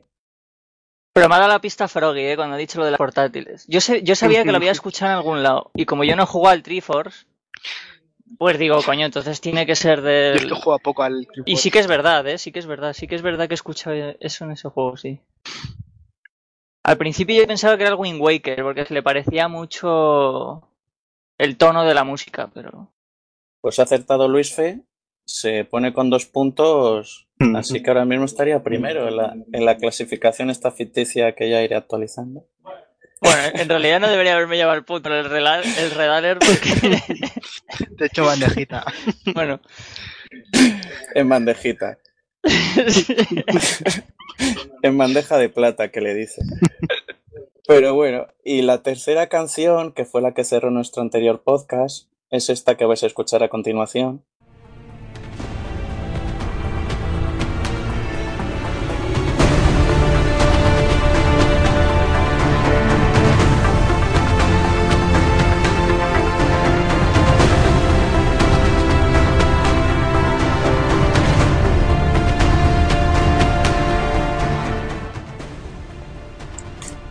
Pero 1.13 1.29
me 1.29 1.35
ha 1.35 1.37
dado 1.37 1.51
la 1.51 1.61
pista 1.61 1.87
Froggy, 1.87 2.21
¿eh? 2.21 2.35
cuando 2.35 2.55
ha 2.55 2.57
dicho 2.57 2.79
lo 2.79 2.85
de 2.85 2.91
las 2.91 2.97
portátiles. 2.97 3.65
Yo, 3.67 3.81
sé, 3.81 4.01
yo 4.01 4.15
sabía 4.15 4.43
que 4.43 4.51
lo 4.51 4.57
había 4.57 4.71
escuchado 4.71 5.11
en 5.11 5.17
algún 5.17 5.43
lado. 5.43 5.69
Y 5.75 5.85
como 5.85 6.03
yo 6.03 6.15
no 6.15 6.23
he 6.23 6.25
jugado 6.25 6.53
al 6.53 6.63
Triforce, 6.63 7.27
pues 8.39 8.57
digo, 8.57 8.81
coño, 8.83 9.05
entonces 9.05 9.39
tiene 9.39 9.67
que 9.67 9.75
ser 9.75 10.01
Yo 10.01 10.07
es 10.09 10.45
que 10.45 10.49
juego 10.49 10.79
poco 10.79 11.03
al 11.03 11.27
Triforce. 11.27 11.51
Y 11.51 11.57
sí 11.57 11.69
que 11.69 11.79
es 11.79 11.87
verdad, 11.87 12.27
¿eh? 12.27 12.39
Sí 12.39 12.51
que 12.51 12.57
es 12.57 12.65
verdad. 12.65 12.93
Sí 12.93 13.07
que 13.07 13.13
es 13.13 13.21
verdad 13.21 13.47
que 13.47 13.53
he 13.53 13.55
escuchado 13.55 13.95
eso 14.19 14.45
en 14.45 14.51
ese 14.51 14.69
juego, 14.69 14.97
sí. 14.97 15.21
Al 16.83 16.97
principio 16.97 17.39
yo 17.39 17.47
pensaba 17.47 17.77
que 17.77 17.83
era 17.83 17.91
el 17.91 17.99
Wind 17.99 18.19
Waker, 18.19 18.63
porque 18.63 18.85
se 18.85 18.93
le 18.95 19.03
parecía 19.03 19.47
mucho 19.47 20.67
el 21.37 21.57
tono 21.57 21.85
de 21.85 21.93
la 21.93 22.03
música, 22.03 22.49
pero... 22.53 22.91
Pues 23.61 23.79
ha 23.79 23.83
acertado 23.83 24.27
Luis 24.27 24.53
Fe. 24.53 24.81
Se 25.25 25.65
pone 25.65 25.93
con 25.93 26.09
dos 26.09 26.25
puntos. 26.25 27.27
Así 27.55 27.81
que 27.83 27.89
ahora 27.89 28.05
mismo 28.05 28.23
estaría 28.25 28.63
primero 28.63 29.07
en 29.09 29.17
la, 29.17 29.35
en 29.51 29.65
la 29.65 29.75
clasificación 29.77 30.49
esta 30.49 30.71
ficticia 30.71 31.33
que 31.35 31.49
ya 31.49 31.61
iré 31.61 31.75
actualizando. 31.75 32.47
Bueno, 33.21 33.41
en 33.53 33.67
realidad 33.69 33.99
no 34.01 34.09
debería 34.09 34.33
haberme 34.35 34.55
llevado 34.57 34.77
el 34.77 34.85
punto 34.85 35.09
el, 35.13 35.25
rela- 35.25 35.61
el 35.63 35.91
Redaler 35.91 36.39
porque... 36.39 36.97
Te 37.97 38.05
echo 38.05 38.25
bandejita. 38.25 38.85
bueno, 39.33 39.59
En 41.15 41.27
bandejita. 41.29 41.97
En 44.81 44.97
bandeja 44.97 45.37
de 45.37 45.49
plata, 45.49 45.89
que 45.89 46.01
le 46.01 46.13
dice. 46.13 46.41
Pero 47.67 47.93
bueno, 47.95 48.27
y 48.43 48.61
la 48.61 48.83
tercera 48.83 49.27
canción, 49.29 49.93
que 49.93 50.05
fue 50.05 50.21
la 50.21 50.33
que 50.33 50.43
cerró 50.43 50.69
nuestro 50.71 51.01
anterior 51.01 51.43
podcast, 51.43 52.09
es 52.29 52.49
esta 52.49 52.75
que 52.75 52.85
vais 52.85 53.03
a 53.03 53.07
escuchar 53.07 53.43
a 53.43 53.49
continuación. 53.49 54.25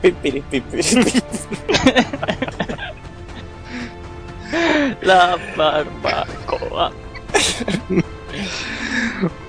La 5.02 5.36
barbacoa. 5.56 6.92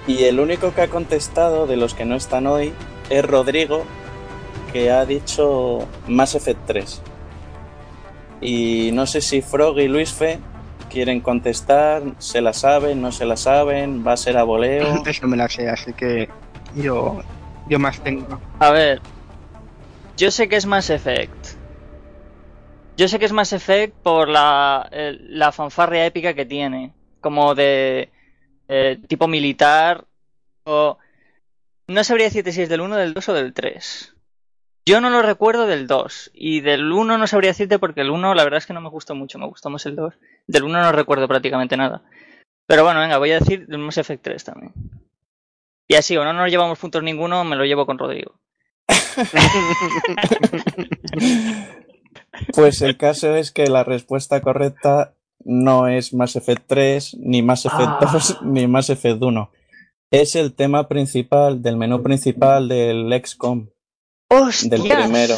y 0.08 0.24
el 0.24 0.40
único 0.40 0.74
que 0.74 0.82
ha 0.82 0.88
contestado 0.88 1.68
de 1.68 1.78
los 1.78 1.94
que 1.94 2.06
no 2.06 2.16
están 2.16 2.48
hoy 2.48 2.74
es 3.10 3.26
Rodrigo, 3.26 3.84
que 4.72 4.92
ha 4.92 5.06
dicho 5.06 5.88
Mass 6.08 6.36
Effect 6.36 6.66
3. 6.68 7.02
Y 8.42 8.92
no 8.94 9.06
sé 9.06 9.22
si 9.22 9.42
Frog 9.42 9.80
y 9.80 9.88
Luis 9.88 10.12
Fe 10.12 10.40
quieren 10.90 11.22
contestar, 11.22 12.04
se 12.20 12.42
la 12.42 12.54
saben, 12.54 13.02
no 13.02 13.12
se 13.12 13.26
la 13.26 13.38
saben, 13.38 14.06
va 14.06 14.14
a 14.14 14.18
ser 14.18 14.38
a 14.38 14.44
voleo. 14.44 15.04
Eso 15.06 15.28
me 15.28 15.38
la 15.38 15.50
sé, 15.50 15.70
así 15.70 15.94
que 15.94 16.30
yo, 16.76 17.22
yo 17.68 17.80
más 17.80 18.00
tengo. 18.02 18.40
A 18.60 18.72
ver, 18.72 19.02
yo 20.18 20.32
sé 20.32 20.48
que 20.48 20.56
es 20.56 20.66
Mass 20.66 20.90
Effect. 20.90 21.58
Yo 22.96 23.08
sé 23.08 23.18
que 23.18 23.26
es 23.26 23.32
Mass 23.32 23.54
Effect 23.54 23.96
por 23.96 24.30
la, 24.30 24.88
eh, 24.92 25.18
la 25.20 25.52
fanfarria 25.52 26.06
épica 26.06 26.34
que 26.34 26.46
tiene. 26.46 26.94
Como 27.22 27.56
de 27.56 28.12
eh, 28.68 29.00
tipo 29.08 29.28
militar. 29.28 30.06
O. 30.66 30.98
No 31.88 32.04
sabría 32.04 32.28
decirte 32.28 32.52
si 32.52 32.62
es 32.62 32.70
del 32.70 32.82
1, 32.82 32.96
del 32.96 33.14
2 33.14 33.30
o 33.30 33.34
del 33.34 33.54
3. 33.54 34.16
Yo 34.86 35.02
no 35.02 35.10
lo 35.10 35.22
recuerdo 35.22 35.66
del 35.66 35.88
2. 35.88 36.32
Y 36.34 36.62
del 36.62 36.92
1 36.92 37.18
no 37.18 37.28
sabría 37.28 37.52
decirte 37.52 37.80
porque 37.80 38.02
el 38.02 38.12
1 38.12 38.36
la 38.36 38.44
verdad 38.44 38.60
es 38.60 38.68
que 38.68 38.74
no 38.74 38.82
me 38.82 38.90
gustó 38.90 39.16
mucho. 39.16 39.40
Me 39.40 39.48
gustó 39.48 39.70
más 39.70 39.86
el 39.86 39.96
2. 39.96 40.14
Del 40.48 40.64
1 40.64 40.82
no 40.82 40.92
recuerdo 40.92 41.28
prácticamente 41.28 41.76
nada. 41.76 42.04
Pero 42.68 42.84
bueno, 42.84 43.00
venga, 43.00 43.18
voy 43.18 43.32
a 43.32 43.40
decir 43.40 43.66
del 43.68 43.80
Mass 43.80 43.98
Effect 43.98 44.24
3 44.24 44.44
también. 44.44 44.74
Y 45.88 45.96
así, 45.96 46.16
o 46.16 46.24
no 46.24 46.34
nos 46.34 46.50
llevamos 46.50 46.80
puntos 46.80 47.04
ninguno, 47.04 47.44
me 47.44 47.56
lo 47.56 47.66
llevo 47.66 47.86
con 47.86 47.98
Rodrigo. 47.98 48.36
Pues 52.56 52.82
el 52.82 52.98
caso 52.98 53.36
es 53.36 53.52
que 53.52 53.68
la 53.68 53.84
respuesta 53.84 54.42
correcta 54.42 55.14
no 55.46 55.88
es 55.88 56.14
Mass 56.14 56.36
Effect 56.36 56.64
3, 56.68 57.18
ni 57.20 57.42
Mass 57.42 57.66
Effect 57.66 58.12
2, 58.12 58.38
ni 58.44 58.68
Mass 58.68 58.90
Effect 58.90 59.22
1. 59.22 59.52
Es 60.12 60.36
el 60.36 60.54
tema 60.54 60.88
principal 60.88 61.62
del 61.62 61.78
menú 61.78 62.02
principal 62.02 62.68
del 62.68 63.22
XCOM. 63.24 63.68
Del 64.64 64.82
primero. 64.82 65.36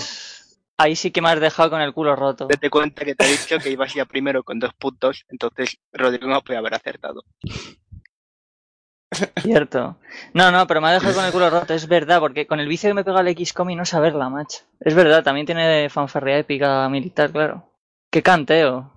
Ahí 0.78 0.96
sí 0.96 1.12
que 1.12 1.22
me 1.22 1.30
has 1.30 1.40
dejado 1.40 1.70
con 1.70 1.82
el 1.82 1.94
culo 1.94 2.16
roto. 2.16 2.48
Date 2.48 2.70
cuenta 2.70 3.06
que 3.06 3.16
te 3.16 3.26
he 3.26 3.32
dicho 3.32 3.58
que 3.60 3.70
ibas 3.70 3.94
ya 3.94 4.06
primero 4.06 4.44
con 4.44 4.60
dos 4.60 4.74
puntos, 4.74 5.24
entonces 5.30 5.78
Rodrigo 5.94 6.28
no 6.28 6.42
puede 6.42 6.60
haber 6.60 6.74
acertado. 6.74 7.24
Cierto. 9.42 9.98
No, 10.34 10.52
no, 10.52 10.68
pero 10.68 10.82
me 10.82 10.88
ha 10.88 10.94
dejado 10.94 11.16
con 11.16 11.26
el 11.26 11.32
culo 11.32 11.50
roto, 11.50 11.74
es 11.74 11.88
verdad, 11.88 12.20
porque 12.20 12.48
con 12.48 12.60
el 12.60 12.68
vicio 12.68 12.90
que 12.90 12.94
me 12.94 13.04
pega 13.04 13.22
el 13.22 13.36
XCOM 13.36 13.70
y 13.70 13.76
no 13.76 13.86
saberla, 13.86 14.30
macho. 14.30 14.60
Es 14.80 14.94
verdad, 14.94 15.24
también 15.24 15.46
tiene 15.46 15.90
fanfarria 15.90 16.40
épica 16.40 16.88
militar, 16.90 17.32
claro. 17.32 17.70
Qué 18.12 18.22
canteo. 18.22 18.92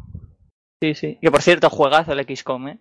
Sí, 0.81 0.95
sí. 0.95 1.19
Que 1.21 1.31
por 1.31 1.43
cierto, 1.43 1.71
juegazo 1.71 2.13
el 2.13 2.25
XCOM, 2.25 2.69
¿eh? 2.69 2.79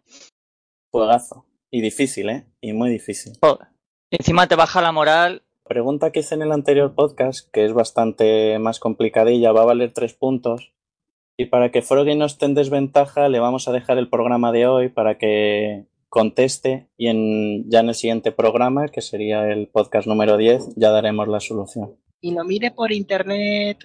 Juegazo. 0.91 1.45
Y 1.71 1.81
difícil, 1.81 2.29
¿eh? 2.29 2.45
Y 2.61 2.73
muy 2.73 2.89
difícil. 2.89 3.33
Joder. 3.41 3.67
Encima 4.09 4.47
te 4.47 4.55
baja 4.55 4.81
la 4.81 4.91
moral. 4.91 5.43
Pregunta 5.65 6.11
que 6.11 6.21
hice 6.21 6.35
en 6.35 6.43
el 6.43 6.53
anterior 6.53 6.95
podcast, 6.95 7.51
que 7.51 7.65
es 7.65 7.73
bastante 7.73 8.57
más 8.59 8.79
complicadilla, 8.79 9.51
va 9.51 9.63
a 9.63 9.65
valer 9.65 9.91
tres 9.93 10.13
puntos. 10.13 10.73
Y 11.35 11.47
para 11.47 11.71
que 11.71 11.81
Froggy 11.81 12.15
no 12.15 12.25
esté 12.25 12.45
en 12.45 12.55
desventaja, 12.55 13.27
le 13.27 13.39
vamos 13.39 13.67
a 13.67 13.73
dejar 13.73 13.97
el 13.97 14.09
programa 14.09 14.51
de 14.51 14.65
hoy 14.65 14.89
para 14.89 15.17
que 15.17 15.85
conteste 16.09 16.87
y 16.97 17.07
en, 17.07 17.69
ya 17.69 17.79
en 17.81 17.89
el 17.89 17.95
siguiente 17.95 18.31
programa, 18.31 18.87
que 18.87 19.01
sería 19.01 19.47
el 19.51 19.67
podcast 19.67 20.07
número 20.07 20.37
10, 20.37 20.75
ya 20.75 20.91
daremos 20.91 21.27
la 21.27 21.39
solución. 21.39 21.97
Y 22.21 22.31
lo 22.33 22.43
mire 22.43 22.71
por 22.71 22.91
internet. 22.91 23.77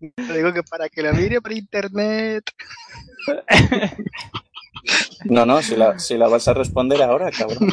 Digo 0.00 0.52
que 0.52 0.62
para 0.62 0.88
que 0.88 1.02
lo 1.02 1.12
mire 1.12 1.40
por 1.40 1.52
internet. 1.52 2.44
No, 5.24 5.44
no, 5.44 5.60
si 5.62 5.76
la, 5.76 5.98
si 5.98 6.16
la 6.16 6.28
vas 6.28 6.46
a 6.48 6.54
responder 6.54 7.02
ahora, 7.02 7.30
cabrón. 7.30 7.72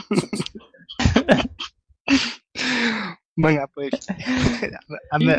Venga, 3.36 3.68
pues. 3.68 3.92
hazme, 5.12 5.34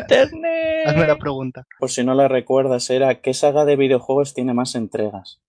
hazme, 0.85 1.07
la 1.07 1.17
pregunta. 1.17 1.65
Por 1.79 1.89
si 1.89 2.03
no 2.03 2.13
la 2.13 2.27
recuerdas, 2.27 2.89
era 2.89 3.21
¿qué 3.21 3.33
saga 3.33 3.65
de 3.65 3.75
videojuegos 3.75 4.33
tiene 4.33 4.53
más 4.53 4.75
entregas? 4.75 5.41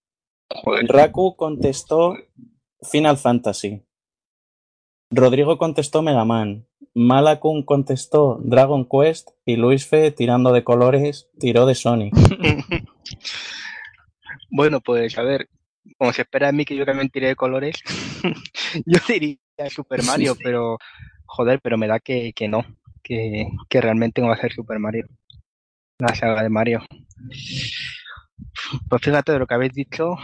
Raku 0.86 1.36
contestó 1.36 2.16
Final 2.82 3.18
Fantasy. 3.18 3.82
Rodrigo 5.10 5.58
contestó 5.58 6.02
Mega 6.02 6.24
Man. 6.24 6.66
Malakun 6.94 7.62
contestó 7.62 8.40
Dragon 8.42 8.86
Quest 8.88 9.30
y 9.44 9.56
Luis 9.56 9.86
Fe, 9.86 10.10
tirando 10.10 10.52
de 10.52 10.64
colores, 10.64 11.28
tiró 11.38 11.66
de 11.66 11.74
Sonic. 11.74 12.14
bueno, 14.50 14.80
pues 14.80 15.16
a 15.16 15.22
ver, 15.22 15.48
como 15.96 16.12
se 16.12 16.22
espera 16.22 16.48
de 16.48 16.54
mí 16.54 16.64
que 16.64 16.76
yo 16.76 16.84
también 16.84 17.08
tire 17.10 17.28
de 17.28 17.36
colores, 17.36 17.76
yo 18.86 18.98
diría 19.06 19.38
Super 19.70 20.02
Mario, 20.02 20.36
pero 20.42 20.78
joder, 21.28 21.60
pero 21.62 21.78
me 21.78 21.86
da 21.86 22.00
que, 22.00 22.32
que 22.32 22.48
no, 22.48 22.64
que, 23.02 23.46
que 23.68 23.80
realmente 23.80 24.20
no 24.20 24.28
va 24.28 24.34
a 24.34 24.40
ser 24.40 24.52
Super 24.52 24.78
Mario, 24.78 25.06
la 25.98 26.14
saga 26.14 26.42
de 26.42 26.48
Mario. 26.48 26.82
Pues 28.88 29.02
fíjate 29.02 29.32
de 29.32 29.38
lo 29.38 29.46
que 29.46 29.54
habéis 29.54 29.72
dicho, 29.74 30.16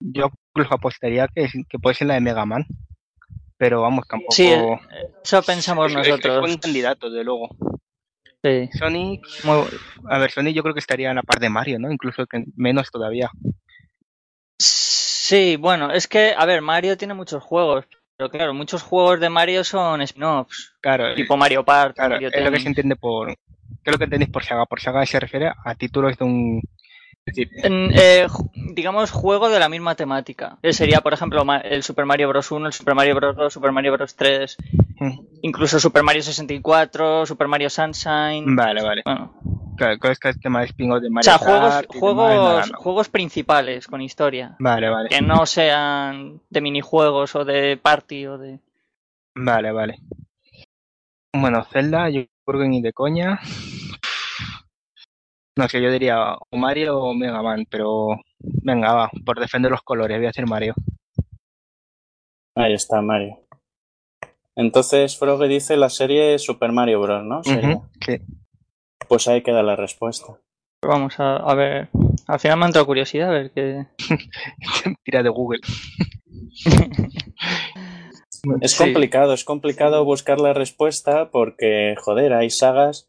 yo 0.00 0.30
incluso 0.54 0.74
apostaría 0.74 1.28
que, 1.28 1.48
que 1.68 1.78
puede 1.78 1.94
ser 1.94 2.08
la 2.08 2.14
de 2.14 2.20
Mega 2.20 2.44
Man, 2.44 2.66
pero 3.56 3.82
vamos, 3.82 4.06
tampoco... 4.08 4.32
Sí, 4.32 4.52
eso 5.24 5.42
pensamos 5.42 5.92
nosotros. 5.92 6.34
Es, 6.34 6.40
buen 6.40 6.58
candidato, 6.58 7.10
de 7.10 7.22
luego. 7.22 7.48
Sí. 8.42 8.68
Sonic, 8.76 9.24
a 10.08 10.18
ver, 10.18 10.30
Sonic 10.32 10.56
yo 10.56 10.62
creo 10.64 10.74
que 10.74 10.80
estaría 10.80 11.10
en 11.10 11.16
la 11.16 11.22
par 11.22 11.38
de 11.38 11.48
Mario, 11.48 11.78
¿no? 11.78 11.92
Incluso 11.92 12.26
que 12.26 12.44
menos 12.56 12.90
todavía. 12.90 13.30
Sí, 14.58 15.56
bueno, 15.56 15.92
es 15.92 16.08
que, 16.08 16.34
a 16.36 16.44
ver, 16.44 16.60
Mario 16.60 16.96
tiene 16.96 17.14
muchos 17.14 17.42
juegos, 17.42 17.86
pero 18.16 18.30
claro, 18.30 18.54
muchos 18.54 18.82
juegos 18.82 19.20
de 19.20 19.30
Mario 19.30 19.64
son 19.64 20.00
spin-offs. 20.02 20.74
Claro. 20.80 21.14
Tipo 21.14 21.36
Mario 21.36 21.64
Party. 21.64 21.94
Claro, 21.94 22.16
es 22.16 22.44
lo 22.44 22.52
que 22.52 22.60
se 22.60 22.68
entiende 22.68 22.96
por. 22.96 23.28
¿Qué 23.28 23.90
es 23.90 23.92
lo 23.92 23.98
que 23.98 24.04
entendéis 24.04 24.30
por 24.30 24.44
saga? 24.44 24.66
Por 24.66 24.80
saga 24.80 25.04
se 25.06 25.18
refiere 25.18 25.50
a 25.64 25.74
títulos 25.74 26.16
de 26.16 26.24
un. 26.24 26.62
En, 27.24 27.90
eh, 27.94 28.26
digamos, 28.74 29.12
juego 29.12 29.48
de 29.48 29.60
la 29.60 29.68
misma 29.68 29.94
temática. 29.94 30.58
Sería, 30.70 31.00
por 31.00 31.12
ejemplo, 31.12 31.44
el 31.62 31.82
Super 31.82 32.04
Mario 32.04 32.28
Bros. 32.28 32.50
1, 32.50 32.66
el 32.66 32.72
Super 32.72 32.94
Mario 32.94 33.14
Bros. 33.14 33.36
2, 33.36 33.52
Super 33.52 33.72
Mario 33.72 33.92
Bros. 33.92 34.16
3, 34.16 34.56
mm. 34.58 34.81
Incluso 35.42 35.80
Super 35.80 36.02
Mario 36.02 36.22
64, 36.22 37.26
Super 37.26 37.48
Mario 37.48 37.70
Sunshine. 37.70 38.56
Vale, 38.56 38.82
vale. 38.82 39.02
Bueno. 39.04 39.34
Claro, 39.76 39.98
es 40.10 40.18
que 40.18 40.28
el 40.28 40.40
tema 40.40 40.60
de 40.60 40.74
Mario 40.78 41.18
O 41.18 41.22
sea, 41.22 41.38
juegos, 41.38 41.86
juegos, 41.88 42.72
juegos 42.76 43.08
principales 43.08 43.86
con 43.86 44.02
historia. 44.02 44.54
Vale, 44.58 44.88
vale. 44.88 45.08
Que 45.08 45.22
no 45.22 45.46
sean 45.46 46.40
de 46.50 46.60
minijuegos 46.60 47.34
o 47.34 47.44
de 47.44 47.76
party 47.76 48.26
o 48.26 48.38
de. 48.38 48.60
Vale, 49.34 49.72
vale. 49.72 49.98
Bueno, 51.34 51.64
Zelda, 51.64 52.10
yo 52.10 52.22
creo 52.44 52.60
que 52.60 52.68
ni 52.68 52.82
de 52.82 52.92
coña. 52.92 53.40
No 55.56 55.68
sé, 55.68 55.82
yo 55.82 55.90
diría 55.90 56.34
o 56.34 56.56
Mario 56.56 56.98
o 56.98 57.14
Mega 57.14 57.42
Man, 57.42 57.66
pero 57.68 58.20
venga, 58.38 58.94
va, 58.94 59.10
por 59.24 59.38
defender 59.38 59.70
los 59.70 59.82
colores, 59.82 60.18
voy 60.18 60.26
a 60.26 60.30
hacer 60.30 60.46
Mario. 60.46 60.74
Ahí 62.54 62.74
está, 62.74 63.00
Mario. 63.00 63.38
Entonces, 64.56 65.16
Frog 65.16 65.46
dice 65.46 65.76
la 65.76 65.88
serie 65.88 66.38
Super 66.38 66.72
Mario 66.72 67.00
Bros., 67.00 67.24
¿no? 67.24 67.42
sí. 67.42 68.20
Pues 69.08 69.28
ahí 69.28 69.42
queda 69.42 69.62
la 69.62 69.76
respuesta. 69.76 70.38
Vamos 70.82 71.18
a, 71.20 71.36
a 71.36 71.54
ver. 71.54 71.88
Al 72.26 72.40
final 72.40 72.58
me 72.58 72.64
ha 72.64 72.66
entrado 72.66 72.86
curiosidad 72.86 73.28
a 73.28 73.32
ver 73.32 73.52
qué. 73.52 73.86
Tira 75.04 75.22
de 75.22 75.28
Google. 75.28 75.60
es 78.60 78.74
complicado, 78.74 79.32
es 79.32 79.44
complicado 79.44 80.04
buscar 80.04 80.40
la 80.40 80.52
respuesta 80.52 81.30
porque, 81.30 81.94
joder, 82.00 82.32
hay 82.32 82.50
sagas 82.50 83.08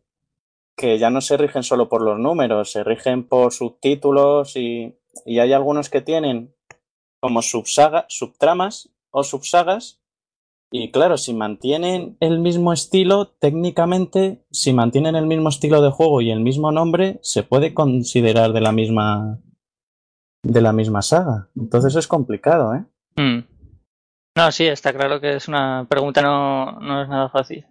que 0.75 0.97
ya 0.97 1.09
no 1.09 1.21
se 1.21 1.37
rigen 1.37 1.63
solo 1.63 1.89
por 1.89 2.01
los 2.01 2.19
números, 2.19 2.71
se 2.71 2.83
rigen 2.83 3.23
por 3.23 3.53
subtítulos 3.53 4.55
y, 4.55 4.95
y 5.25 5.39
hay 5.39 5.53
algunos 5.53 5.89
que 5.89 6.01
tienen 6.01 6.53
como 7.19 7.41
subsaga, 7.41 8.05
subtramas 8.09 8.89
o 9.11 9.23
subsagas. 9.23 9.99
Y 10.75 10.89
claro, 10.89 11.19
si 11.19 11.35
mantienen 11.35 12.17
el 12.19 12.39
mismo 12.39 12.73
estilo, 12.73 13.27
técnicamente, 13.27 14.43
si 14.49 14.73
mantienen 14.73 15.15
el 15.15 15.27
mismo 15.27 15.49
estilo 15.49 15.83
de 15.83 15.91
juego 15.91 16.19
y 16.19 16.31
el 16.31 16.39
mismo 16.39 16.71
nombre, 16.71 17.19
se 17.21 17.43
puede 17.43 17.75
considerar 17.75 18.53
de 18.53 18.61
la 18.61 18.71
misma 18.71 19.37
de 20.41 20.61
la 20.61 20.73
misma 20.73 21.03
saga. 21.03 21.47
Entonces 21.55 21.95
es 21.95 22.07
complicado, 22.07 22.73
¿eh? 22.73 22.85
Mm. 23.21 23.45
No, 24.35 24.51
sí, 24.51 24.65
está 24.65 24.91
claro 24.91 25.21
que 25.21 25.35
es 25.35 25.47
una 25.47 25.85
pregunta 25.87 26.23
no, 26.23 26.79
no 26.79 27.03
es 27.03 27.07
nada 27.07 27.29
fácil. 27.29 27.67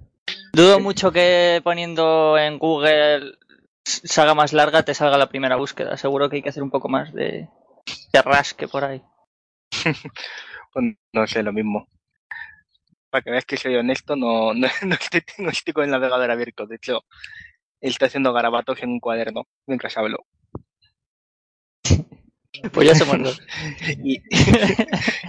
Dudo 0.52 0.78
mucho 0.78 1.10
que 1.10 1.60
poniendo 1.64 2.38
en 2.38 2.60
Google 2.60 3.32
saga 3.84 4.36
más 4.36 4.52
larga 4.52 4.84
te 4.84 4.94
salga 4.94 5.18
la 5.18 5.28
primera 5.28 5.56
búsqueda. 5.56 5.96
Seguro 5.96 6.30
que 6.30 6.36
hay 6.36 6.42
que 6.42 6.50
hacer 6.50 6.62
un 6.62 6.70
poco 6.70 6.88
más 6.88 7.12
de, 7.12 7.48
de 8.12 8.22
rasque 8.22 8.68
por 8.68 8.84
ahí. 8.84 9.02
pues 10.72 10.84
no 11.12 11.26
sé, 11.26 11.42
lo 11.42 11.52
mismo. 11.52 11.88
Para 13.12 13.22
que 13.22 13.30
veas 13.30 13.44
que 13.44 13.58
soy 13.58 13.76
honesto, 13.76 14.16
no, 14.16 14.54
no, 14.54 14.68
no, 14.82 14.94
estoy, 14.94 15.22
no 15.38 15.50
estoy 15.50 15.74
con 15.74 15.84
el 15.84 15.90
navegador 15.90 16.30
abierto. 16.30 16.66
De 16.66 16.76
hecho, 16.76 17.04
él 17.82 17.90
está 17.90 18.06
haciendo 18.06 18.32
garabatos 18.32 18.82
en 18.82 18.88
un 18.88 19.00
cuaderno 19.00 19.46
mientras 19.66 19.96
hablo. 19.98 20.24
Pues 22.70 22.86
ya 22.86 22.94
somos 22.94 23.18
dos. 23.22 23.42
y, 24.04 24.22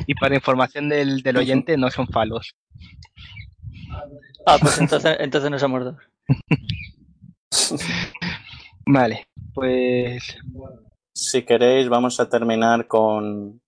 y, 0.08 0.14
para 0.16 0.36
información 0.36 0.90
del, 0.90 1.24
del, 1.24 1.38
oyente, 1.38 1.78
no 1.78 1.90
son 1.90 2.06
falos. 2.10 2.54
Ah, 4.46 4.58
pues 4.60 4.78
entonces, 4.78 5.16
entonces 5.20 5.50
no 5.50 5.58
somos 5.58 5.86
dos. 5.86 5.96
Vale, 8.86 9.26
pues. 9.54 10.38
Si 11.14 11.44
queréis, 11.44 11.88
vamos 11.88 12.20
a 12.20 12.28
terminar 12.28 12.88
con, 12.88 13.63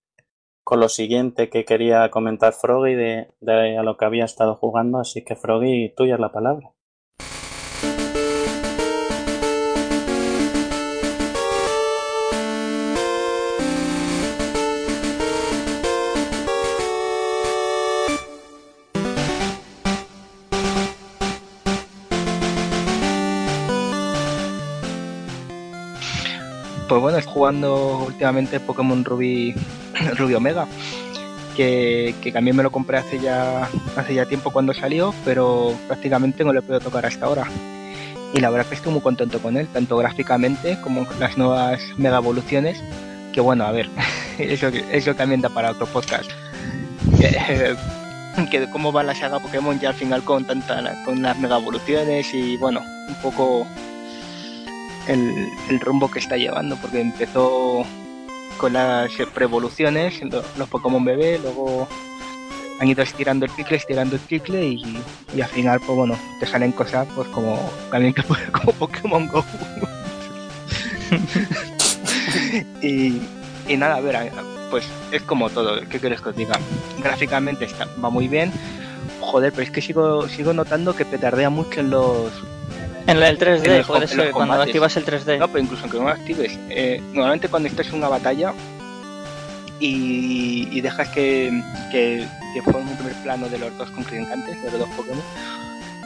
con 0.65 0.79
lo 0.79 0.89
siguiente 0.89 1.49
que 1.49 1.63
quería 1.63 2.09
comentar 2.09 2.51
Froggy 2.53 2.95
de, 2.95 3.29
de 3.39 3.77
a 3.77 3.83
lo 3.83 3.97
que 3.97 4.05
había 4.05 4.25
estado 4.25 4.55
jugando. 4.55 4.99
Así 4.99 5.23
que, 5.23 5.35
Froggy, 5.35 5.93
tuya 5.95 6.17
la 6.17 6.31
palabra. 6.31 6.74
Jugando 27.35 28.05
últimamente 28.07 28.61
Pokémon 28.61 29.03
Ruby, 29.03 29.53
Ruby 30.17 30.35
Omega, 30.35 30.65
que, 31.53 32.15
también 32.31 32.55
me 32.55 32.63
lo 32.63 32.71
compré 32.71 32.97
hace 32.97 33.19
ya, 33.19 33.69
hace 33.97 34.13
ya 34.13 34.25
tiempo 34.25 34.51
cuando 34.51 34.73
salió, 34.73 35.13
pero 35.25 35.75
prácticamente 35.87 36.45
no 36.45 36.53
lo 36.53 36.59
he 36.59 36.61
podido 36.61 36.79
tocar 36.79 37.05
hasta 37.05 37.25
ahora. 37.25 37.45
Y 38.33 38.39
la 38.39 38.49
verdad 38.49 38.63
es 38.63 38.69
que 38.69 38.75
estoy 38.75 38.93
muy 38.93 39.01
contento 39.01 39.39
con 39.39 39.57
él, 39.57 39.67
tanto 39.67 39.97
gráficamente 39.97 40.79
como 40.79 41.05
las 41.19 41.37
nuevas 41.37 41.81
mega 41.97 42.19
evoluciones, 42.19 42.81
que 43.33 43.41
bueno, 43.41 43.65
a 43.65 43.71
ver, 43.73 43.89
eso, 44.39 44.67
eso 44.67 45.13
también 45.13 45.41
da 45.41 45.49
para 45.49 45.71
otro 45.71 45.87
podcast. 45.87 46.31
Que, 47.19 47.75
que 48.49 48.69
cómo 48.71 48.91
va 48.91 49.03
la 49.03 49.13
saga 49.13 49.39
Pokémon 49.39 49.79
ya 49.79 49.89
al 49.89 49.95
final 49.95 50.23
con 50.23 50.45
tanta, 50.45 51.03
con 51.05 51.21
las 51.21 51.37
mega 51.37 51.57
evoluciones 51.57 52.33
y 52.33 52.57
bueno, 52.57 52.81
un 52.81 53.15
poco 53.21 53.67
el, 55.07 55.79
rumbo 55.79 56.09
que 56.09 56.19
está 56.19 56.37
llevando, 56.37 56.77
porque 56.77 57.01
empezó 57.01 57.85
con 58.57 58.73
las 58.73 59.11
preevoluciones, 59.33 60.21
los 60.57 60.69
Pokémon 60.69 61.03
bebé, 61.03 61.39
luego 61.39 61.87
han 62.79 62.87
ido 62.87 63.03
estirando 63.03 63.45
el 63.45 63.55
chicle, 63.55 63.77
estirando 63.77 64.15
el 64.15 64.27
chicle 64.27 64.65
y, 64.65 65.03
y 65.35 65.41
al 65.41 65.49
final, 65.49 65.79
pues 65.79 65.97
bueno, 65.97 66.17
te 66.39 66.45
salen 66.45 66.71
cosas 66.71 67.07
pues 67.15 67.27
como 67.29 67.57
también 67.91 68.13
que 68.13 68.23
como 68.51 68.71
Pokémon 68.73 69.27
Go. 69.27 69.43
y, 72.81 73.21
y 73.67 73.77
nada, 73.77 73.95
a 73.97 74.01
ver, 74.01 74.31
pues 74.69 74.85
es 75.11 75.21
como 75.23 75.49
todo, 75.49 75.79
¿qué 75.89 75.99
quieres 75.99 76.21
que 76.21 76.29
os 76.29 76.35
diga? 76.35 76.59
Gráficamente 77.01 77.65
está, 77.65 77.87
va 78.03 78.09
muy 78.09 78.27
bien. 78.27 78.51
Joder, 79.21 79.51
pero 79.51 79.63
es 79.63 79.71
que 79.71 79.81
sigo, 79.81 80.27
sigo 80.27 80.53
notando 80.53 80.95
que 80.95 81.05
petardea 81.05 81.49
mucho 81.49 81.79
en 81.79 81.89
los, 81.89 82.31
en 83.07 83.21
el 83.21 83.37
3D, 83.37 83.67
en 83.67 83.85
puede 83.85 84.07
ser, 84.07 84.31
cuando 84.31 84.61
activas 84.61 84.95
el 84.97 85.05
3D. 85.05 85.37
No, 85.37 85.47
pero 85.47 85.63
incluso 85.63 85.83
aunque 85.83 85.97
no 85.97 86.05
lo 86.05 86.09
actives. 86.09 86.57
Eh, 86.69 87.01
normalmente 87.13 87.47
cuando 87.47 87.69
estás 87.69 87.87
en 87.87 87.95
una 87.95 88.09
batalla 88.09 88.53
y, 89.79 90.67
y 90.71 90.81
dejas 90.81 91.09
que, 91.09 91.51
que, 91.91 92.25
que 92.53 92.61
forme 92.61 92.91
un 92.91 92.97
primer 92.97 93.13
plano 93.23 93.47
de 93.49 93.59
los 93.59 93.77
dos 93.77 93.91
contrincantes, 93.91 94.61
de 94.61 94.71
los 94.71 94.79
dos 94.79 94.89
Pokémon, 94.95 95.23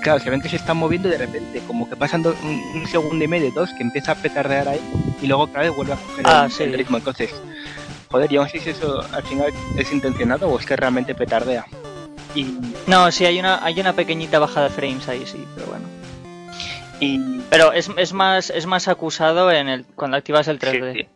claro, 0.01 0.19
se 0.19 0.29
ven 0.29 0.41
que 0.41 0.49
se 0.49 0.57
están 0.57 0.77
moviendo 0.77 1.07
y 1.07 1.11
de 1.11 1.17
repente, 1.19 1.61
como 1.67 1.87
que 1.89 1.95
pasan 1.95 2.23
do, 2.23 2.35
un, 2.43 2.81
un, 2.81 2.87
segundo 2.87 3.23
y 3.23 3.27
medio, 3.27 3.51
dos, 3.51 3.71
que 3.73 3.83
empieza 3.83 4.13
a 4.13 4.15
petardear 4.15 4.67
ahí 4.67 4.81
y 5.21 5.27
luego 5.27 5.43
otra 5.43 5.61
vez 5.61 5.75
vuelve 5.75 5.93
a 5.93 5.97
coger 5.97 6.25
ah, 6.27 6.45
el, 6.45 6.51
sí. 6.51 6.63
el, 6.63 6.73
ritmo. 6.73 6.97
Entonces, 6.97 7.33
joder, 8.09 8.29
yo 8.29 8.43
no 8.43 8.49
sé 8.49 8.59
si 8.59 8.71
eso 8.71 9.01
al 9.13 9.23
final 9.23 9.53
es 9.77 9.91
intencionado 9.91 10.49
o 10.49 10.59
es 10.59 10.65
que 10.65 10.75
realmente 10.75 11.15
petardea. 11.15 11.65
Y... 12.35 12.45
No, 12.87 13.11
sí, 13.11 13.25
hay 13.25 13.39
una, 13.39 13.63
hay 13.63 13.79
una 13.79 13.93
pequeñita 13.93 14.39
bajada 14.39 14.69
de 14.69 14.75
frames 14.75 15.07
ahí, 15.07 15.25
sí, 15.25 15.45
pero 15.55 15.67
bueno. 15.67 15.98
Y... 16.99 17.39
Pero 17.49 17.71
es, 17.71 17.89
es, 17.97 18.13
más, 18.13 18.49
es 18.49 18.65
más 18.65 18.87
acusado 18.87 19.51
en 19.51 19.69
el 19.69 19.85
cuando 19.85 20.17
activas 20.17 20.47
el 20.47 20.59
3D. 20.59 20.93
Sí, 20.93 20.99
sí. 21.01 21.09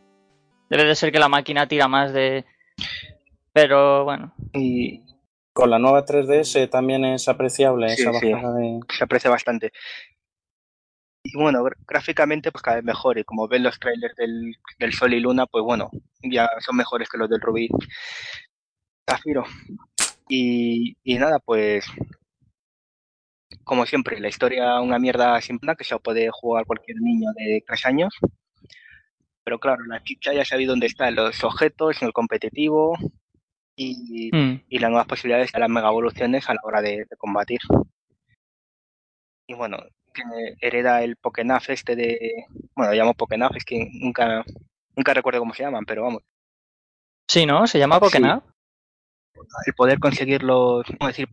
Debe 0.69 0.85
de 0.85 0.95
ser 0.95 1.11
que 1.11 1.19
la 1.19 1.29
máquina 1.29 1.67
tira 1.67 1.87
más 1.87 2.13
de... 2.13 2.45
Pero 3.51 4.05
bueno. 4.05 4.33
Y... 4.53 5.03
Con 5.53 5.69
la 5.69 5.77
nueva 5.77 6.03
3DS 6.03 6.69
también 6.69 7.05
es 7.05 7.27
apreciable 7.27 7.89
sí, 7.89 8.01
esa 8.01 8.11
bajada 8.11 8.55
de... 8.55 8.79
Se 8.89 9.03
aprecia 9.03 9.29
bastante. 9.29 9.71
Y 11.23 11.37
bueno, 11.37 11.63
gráficamente 11.87 12.51
pues 12.51 12.63
cada 12.63 12.77
vez 12.77 12.85
mejor. 12.85 13.19
Y 13.19 13.23
como 13.23 13.47
ven 13.47 13.63
los 13.63 13.79
trailers 13.79 14.15
del, 14.15 14.55
del 14.79 14.93
Sol 14.93 15.13
y 15.13 15.19
Luna, 15.19 15.45
pues 15.45 15.63
bueno, 15.63 15.91
ya 16.23 16.49
son 16.59 16.75
mejores 16.75 17.07
que 17.07 17.17
los 17.17 17.29
del 17.29 17.39
Rubí 17.39 17.69
Zafiro. 19.09 19.45
Y, 20.27 20.97
y 21.03 21.19
nada, 21.19 21.39
pues 21.39 21.85
como 23.63 23.85
siempre, 23.85 24.19
la 24.19 24.27
historia 24.27 24.79
una 24.79 24.99
mierda 24.99 25.39
simple 25.41 25.75
que 25.75 25.83
se 25.83 25.97
puede 25.99 26.29
jugar 26.31 26.65
cualquier 26.65 26.97
niño 27.01 27.31
de 27.35 27.63
tres 27.65 27.85
años. 27.85 28.13
Pero 29.43 29.59
claro, 29.59 29.83
la 29.85 30.03
chicha 30.03 30.33
ya 30.33 30.45
sabe 30.45 30.65
dónde 30.65 30.87
están 30.87 31.15
los 31.15 31.43
objetos 31.43 32.01
en 32.01 32.07
el 32.07 32.13
competitivo 32.13 32.97
y, 33.75 34.29
mm. 34.31 34.63
y 34.69 34.79
las 34.79 34.89
nuevas 34.89 35.07
posibilidades 35.07 35.51
de 35.51 35.59
las 35.59 35.69
mega 35.69 35.89
evoluciones 35.89 36.49
a 36.49 36.53
la 36.53 36.61
hora 36.63 36.81
de, 36.81 37.05
de 37.09 37.17
combatir. 37.17 37.59
Y 39.47 39.53
bueno, 39.53 39.77
que 40.13 40.23
hereda 40.61 41.03
el 41.03 41.17
Pokénaf 41.17 41.69
este 41.69 41.95
de. 41.95 42.45
Bueno, 42.75 42.91
lo 42.91 42.97
llamo 42.97 43.13
Pokénaf, 43.13 43.55
es 43.55 43.65
que 43.65 43.89
nunca, 43.91 44.45
nunca 44.95 45.13
recuerdo 45.13 45.39
cómo 45.39 45.53
se 45.53 45.63
llaman, 45.63 45.85
pero 45.85 46.03
vamos. 46.03 46.23
Sí, 47.27 47.45
¿no? 47.45 47.67
¿Se 47.67 47.79
llama 47.79 47.99
Pokénaf? 47.99 48.43
Sí 48.45 48.52
el 49.65 49.73
poder 49.73 49.99
conseguirlos, 49.99 50.85
es 50.89 51.07
decir, 51.07 51.27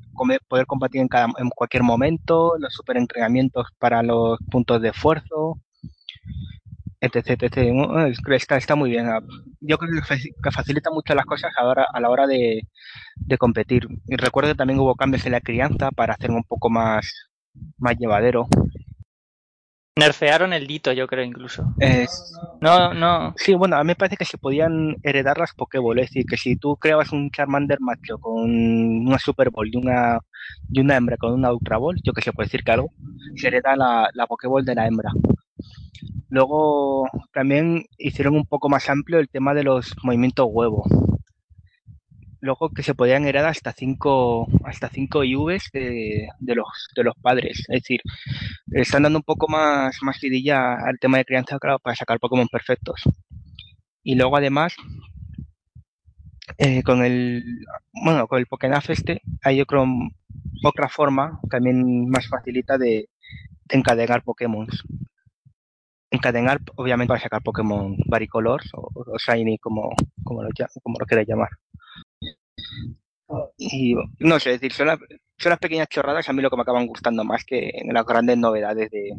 poder 0.48 0.66
combatir 0.66 1.00
en, 1.00 1.08
cada, 1.08 1.28
en 1.38 1.50
cualquier 1.50 1.82
momento, 1.82 2.54
los 2.58 2.72
super 2.72 2.96
entrenamientos 2.96 3.66
para 3.78 4.02
los 4.02 4.38
puntos 4.50 4.80
de 4.82 4.88
esfuerzo, 4.90 5.60
etc, 7.00 7.42
etc. 7.42 7.56
Está, 8.30 8.56
está 8.56 8.74
muy 8.76 8.90
bien. 8.90 9.06
Yo 9.60 9.78
creo 9.78 10.02
que 10.02 10.50
facilita 10.50 10.90
mucho 10.90 11.14
las 11.14 11.24
cosas 11.24 11.52
a 11.58 12.00
la 12.00 12.10
hora 12.10 12.26
de, 12.26 12.62
de 13.16 13.38
competir. 13.38 13.86
Y 14.06 14.16
recuerdo 14.16 14.50
que 14.50 14.56
también 14.56 14.80
hubo 14.80 14.94
cambios 14.94 15.24
en 15.26 15.32
la 15.32 15.40
crianza 15.40 15.90
para 15.90 16.14
hacerlo 16.14 16.36
un 16.36 16.44
poco 16.44 16.70
más, 16.70 17.30
más 17.78 17.96
llevadero. 17.98 18.48
Nerfearon 19.96 20.52
el 20.52 20.66
dito, 20.66 20.92
yo 20.92 21.06
creo, 21.06 21.24
incluso. 21.24 21.64
Eh, 21.80 22.06
no, 22.60 22.94
no. 22.94 23.34
Sí, 23.36 23.54
bueno, 23.54 23.76
a 23.76 23.80
mí 23.82 23.88
me 23.88 23.96
parece 23.96 24.16
que 24.16 24.24
se 24.24 24.38
podían 24.38 24.96
heredar 25.02 25.38
las 25.38 25.52
Pokéball. 25.54 25.98
Es 25.98 26.08
decir, 26.10 26.24
que 26.26 26.36
si 26.36 26.56
tú 26.56 26.76
creabas 26.76 27.12
un 27.12 27.30
Charmander 27.30 27.80
macho 27.80 28.18
con 28.18 28.50
una 29.06 29.18
Super 29.18 29.50
Ball 29.50 29.68
y 29.72 29.76
una, 29.76 30.18
y 30.70 30.80
una 30.80 30.96
hembra 30.96 31.16
con 31.16 31.32
una 31.32 31.52
Ultra 31.52 31.78
Ball, 31.78 31.96
yo 32.04 32.12
que 32.12 32.22
sé, 32.22 32.32
puede 32.32 32.46
decir 32.46 32.62
que 32.62 32.72
algo, 32.72 32.92
se 33.36 33.48
hereda 33.48 33.76
la, 33.76 34.08
la 34.14 34.26
Pokéball 34.26 34.64
de 34.64 34.74
la 34.74 34.86
hembra. 34.86 35.10
Luego 36.28 37.08
también 37.32 37.84
hicieron 37.98 38.36
un 38.36 38.46
poco 38.46 38.68
más 38.68 38.88
amplio 38.88 39.18
el 39.18 39.28
tema 39.28 39.52
de 39.52 39.64
los 39.64 39.94
movimientos 40.02 40.46
huevo. 40.48 40.84
Luego 42.40 42.70
que 42.70 42.82
se 42.82 42.94
podían 42.94 43.26
heredar 43.26 43.50
hasta 43.50 43.72
5 43.72 44.48
hasta 44.64 44.88
cinco 44.88 45.24
IVs 45.24 45.70
de, 45.72 46.28
los, 46.54 46.88
de 46.94 47.04
los 47.04 47.14
padres. 47.20 47.60
Es 47.68 47.82
decir, 47.82 48.00
están 48.72 49.02
dando 49.02 49.18
un 49.18 49.24
poco 49.24 49.46
más, 49.48 49.96
más 50.02 50.18
vidilla 50.20 50.74
al 50.74 50.98
tema 50.98 51.18
de 51.18 51.24
crianza 51.24 51.58
claro, 51.58 51.78
para 51.78 51.96
sacar 51.96 52.18
Pokémon 52.18 52.48
perfectos. 52.48 53.02
Y 54.02 54.14
luego 54.14 54.36
además, 54.36 54.74
eh, 56.58 56.82
con 56.82 57.04
el 57.04 57.44
bueno, 57.92 58.26
con 58.26 58.38
el 58.38 58.46
Pokénaf 58.46 58.90
este, 58.90 59.20
hay 59.42 59.60
otro, 59.60 59.84
otra 60.64 60.88
forma 60.88 61.40
también 61.50 62.08
más 62.08 62.28
facilita 62.28 62.78
de, 62.78 63.08
de 63.70 63.78
encadenar 63.78 64.22
Pokémon. 64.22 64.66
Encadenar, 66.10 66.60
obviamente, 66.74 67.08
para 67.08 67.20
sacar 67.20 67.42
Pokémon 67.42 67.96
Varicolor 68.06 68.62
o, 68.74 69.16
Shiny, 69.16 69.58
como, 69.58 69.90
como, 70.24 70.42
lo, 70.42 71.06
queráis 71.06 71.28
llamar. 71.28 71.50
Y 73.56 73.94
no 74.18 74.40
sé, 74.40 74.50
decir, 74.50 74.72
son, 74.72 74.88
las 74.88 75.58
pequeñas 75.58 75.88
chorradas 75.88 76.28
a 76.28 76.32
mí 76.32 76.42
lo 76.42 76.50
que 76.50 76.56
me 76.56 76.62
acaban 76.62 76.86
gustando 76.86 77.24
más 77.24 77.44
que 77.44 77.70
las 77.84 78.04
grandes 78.04 78.38
novedades 78.38 78.90
de, 78.90 79.10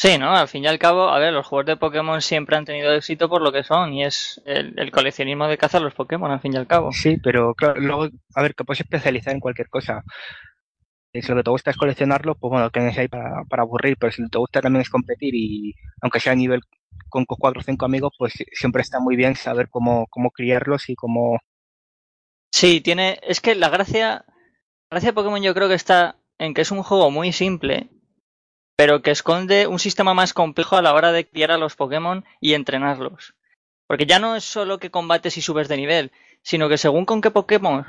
Sí, 0.00 0.16
¿no? 0.16 0.30
Al 0.30 0.46
fin 0.46 0.62
y 0.62 0.68
al 0.68 0.78
cabo, 0.78 1.08
a 1.08 1.18
ver, 1.18 1.32
los 1.32 1.44
juegos 1.44 1.66
de 1.66 1.76
Pokémon 1.76 2.22
siempre 2.22 2.56
han 2.56 2.64
tenido 2.64 2.92
éxito 2.94 3.28
por 3.28 3.42
lo 3.42 3.50
que 3.50 3.64
son, 3.64 3.92
y 3.92 4.04
es 4.04 4.40
el, 4.46 4.92
coleccionismo 4.92 5.48
de 5.48 5.58
cazar 5.58 5.82
los 5.82 5.92
Pokémon, 5.92 6.30
al 6.30 6.38
fin 6.38 6.54
y 6.54 6.56
al 6.56 6.68
cabo. 6.68 6.92
Sí, 6.92 7.16
pero 7.20 7.52
claro, 7.56 7.80
luego, 7.80 8.08
a 8.36 8.42
ver, 8.42 8.54
que 8.54 8.62
puedes 8.62 8.80
especializar 8.80 9.34
en 9.34 9.40
cualquier 9.40 9.68
cosa. 9.68 10.04
Si 11.12 11.26
lo 11.28 11.34
que 11.34 11.42
te 11.42 11.50
gusta 11.50 11.72
es 11.72 11.76
coleccionarlo, 11.76 12.36
pues 12.36 12.48
bueno, 12.48 12.70
tienes 12.70 12.96
ahí 12.96 13.08
para, 13.08 13.42
para 13.48 13.62
aburrir, 13.64 13.96
pero 13.98 14.12
si 14.12 14.22
lo 14.22 14.28
que 14.28 14.32
te 14.32 14.38
gusta 14.38 14.60
también 14.60 14.82
es 14.82 14.90
competir 14.90 15.34
y 15.34 15.74
aunque 16.00 16.20
sea 16.20 16.32
a 16.32 16.36
nivel 16.36 16.60
con 17.08 17.24
cuatro 17.24 17.60
o 17.60 17.64
cinco 17.64 17.84
amigos, 17.84 18.12
pues 18.16 18.34
siempre 18.52 18.82
está 18.82 19.00
muy 19.00 19.16
bien 19.16 19.34
saber 19.34 19.68
cómo, 19.68 20.06
cómo 20.10 20.30
criarlos 20.30 20.88
y 20.90 20.94
cómo... 20.94 21.40
Sí, 22.52 22.80
tiene... 22.80 23.18
Es 23.22 23.40
que 23.40 23.54
la 23.54 23.68
gracia... 23.68 24.24
La 24.90 24.96
gracia 24.96 25.10
de 25.10 25.14
Pokémon 25.14 25.42
yo 25.42 25.54
creo 25.54 25.68
que 25.68 25.74
está 25.74 26.16
en 26.38 26.54
que 26.54 26.62
es 26.62 26.70
un 26.70 26.82
juego 26.82 27.10
muy 27.10 27.32
simple 27.32 27.90
pero 28.78 29.02
que 29.02 29.10
esconde 29.10 29.66
un 29.66 29.80
sistema 29.80 30.14
más 30.14 30.32
complejo 30.32 30.76
a 30.76 30.82
la 30.82 30.94
hora 30.94 31.10
de 31.10 31.28
criar 31.28 31.50
a 31.50 31.58
los 31.58 31.74
Pokémon 31.74 32.24
y 32.40 32.54
entrenarlos. 32.54 33.34
Porque 33.88 34.06
ya 34.06 34.20
no 34.20 34.36
es 34.36 34.44
solo 34.44 34.78
que 34.78 34.92
combates 34.92 35.36
y 35.36 35.42
subes 35.42 35.66
de 35.66 35.76
nivel, 35.76 36.12
sino 36.42 36.68
que 36.68 36.78
según 36.78 37.04
con 37.04 37.20
qué 37.20 37.32
Pokémon 37.32 37.86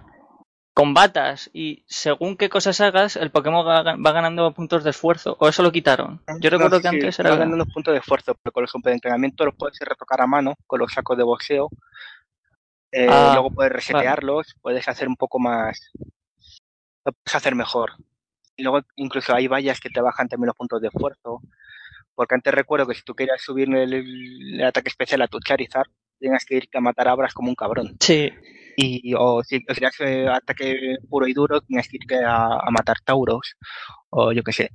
combatas 0.73 1.51
y 1.53 1.83
según 1.87 2.37
qué 2.37 2.49
cosas 2.49 2.81
hagas, 2.81 3.17
el 3.17 3.29
Pokémon 3.29 3.63
va 3.63 4.11
ganando 4.11 4.51
puntos 4.51 4.83
de 4.83 4.89
esfuerzo. 4.89 5.37
¿O 5.39 5.47
eso 5.47 5.61
lo 5.61 5.71
quitaron? 5.71 6.23
Yo 6.39 6.49
recuerdo 6.49 6.81
que 6.81 6.87
antes 6.87 7.19
era... 7.19 7.29
Va 7.29 7.35
ganando 7.35 7.67
puntos 7.67 7.93
de 7.93 7.99
esfuerzo, 7.99 8.33
pero 8.41 8.51
con 8.51 8.63
ejemplo 8.63 8.89
de 8.89 8.95
entrenamiento 8.95 9.45
los 9.45 9.53
puedes 9.53 9.77
retocar 9.81 10.21
a 10.21 10.25
mano 10.25 10.55
con 10.65 10.79
los 10.79 10.91
sacos 10.91 11.15
de 11.17 11.23
boxeo. 11.23 11.69
Eh, 12.91 13.07
ah, 13.09 13.31
luego 13.33 13.51
puedes 13.51 13.71
resetearlos, 13.71 14.55
puedes 14.61 14.87
hacer 14.87 15.07
un 15.07 15.15
poco 15.15 15.39
más... 15.39 15.91
Lo 17.05 17.13
puedes 17.13 17.35
hacer 17.35 17.55
mejor. 17.55 17.93
Y 18.55 18.63
luego 18.63 18.81
incluso 18.95 19.33
hay 19.33 19.47
vallas 19.47 19.79
que 19.79 19.89
te 19.89 20.01
bajan 20.01 20.27
también 20.27 20.47
los 20.47 20.55
puntos 20.55 20.81
de 20.81 20.87
esfuerzo. 20.87 21.41
Porque 22.15 22.35
antes 22.35 22.53
recuerdo 22.53 22.87
que 22.87 22.95
si 22.95 23.03
tú 23.03 23.15
querías 23.15 23.41
subir 23.41 23.73
el, 23.73 24.61
ataque 24.63 24.89
especial 24.89 25.21
a 25.21 25.27
tu 25.27 25.39
Charizard, 25.39 25.87
tenías 26.19 26.43
que 26.43 26.57
irte 26.57 26.77
a 26.77 26.81
matar 26.81 27.07
abras 27.07 27.33
como 27.33 27.49
un 27.49 27.55
cabrón. 27.55 27.95
Sí. 28.01 28.29
Y, 28.75 29.13
o 29.17 29.41
si 29.43 29.63
querías 29.63 29.95
eh, 30.01 30.27
ataque 30.27 30.97
puro 31.09 31.27
y 31.27 31.33
duro, 31.33 31.61
tenías 31.61 31.87
que 31.87 31.97
irte 31.97 32.19
a, 32.25 32.59
matar 32.71 32.97
Tauros. 33.05 33.55
O 34.09 34.33
yo 34.33 34.43
qué 34.43 34.51
sé. 34.51 34.71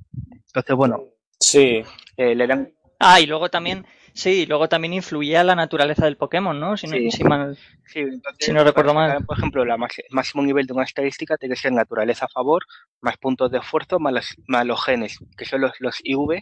Entonces, 0.47 0.75
bueno. 0.75 1.03
Sí. 1.39 1.83
Eh, 2.17 2.33
le 2.33 2.47
dan... 2.47 2.73
Ah, 2.99 3.19
y 3.19 3.27
luego 3.27 3.49
también 3.49 3.85
Sí, 4.15 4.45
luego 4.45 4.69
también 4.69 4.93
influía 4.93 5.43
la 5.43 5.55
naturaleza 5.55 6.05
del 6.05 6.15
Pokémon, 6.15 6.57
¿no? 6.57 6.77
Si 6.77 6.87
no, 6.87 6.93
sí. 6.93 7.11
si 7.11 8.05
si 8.39 8.53
no 8.53 8.63
recuerdo 8.63 8.93
mal. 8.93 9.25
Por 9.25 9.37
ejemplo, 9.37 9.61
el 9.61 9.77
máximo 10.09 10.41
nivel 10.41 10.65
de 10.65 10.71
una 10.71 10.85
estadística 10.85 11.35
tiene 11.35 11.55
que 11.55 11.61
ser 11.61 11.73
naturaleza 11.73 12.23
a 12.23 12.29
favor, 12.29 12.63
más 13.01 13.17
puntos 13.17 13.51
de 13.51 13.57
esfuerzo, 13.57 13.99
más 13.99 14.13
los, 14.13 14.35
más 14.47 14.65
los 14.65 14.81
genes, 14.81 15.19
que 15.37 15.43
son 15.43 15.59
los, 15.59 15.73
los 15.79 15.97
IV 16.01 16.41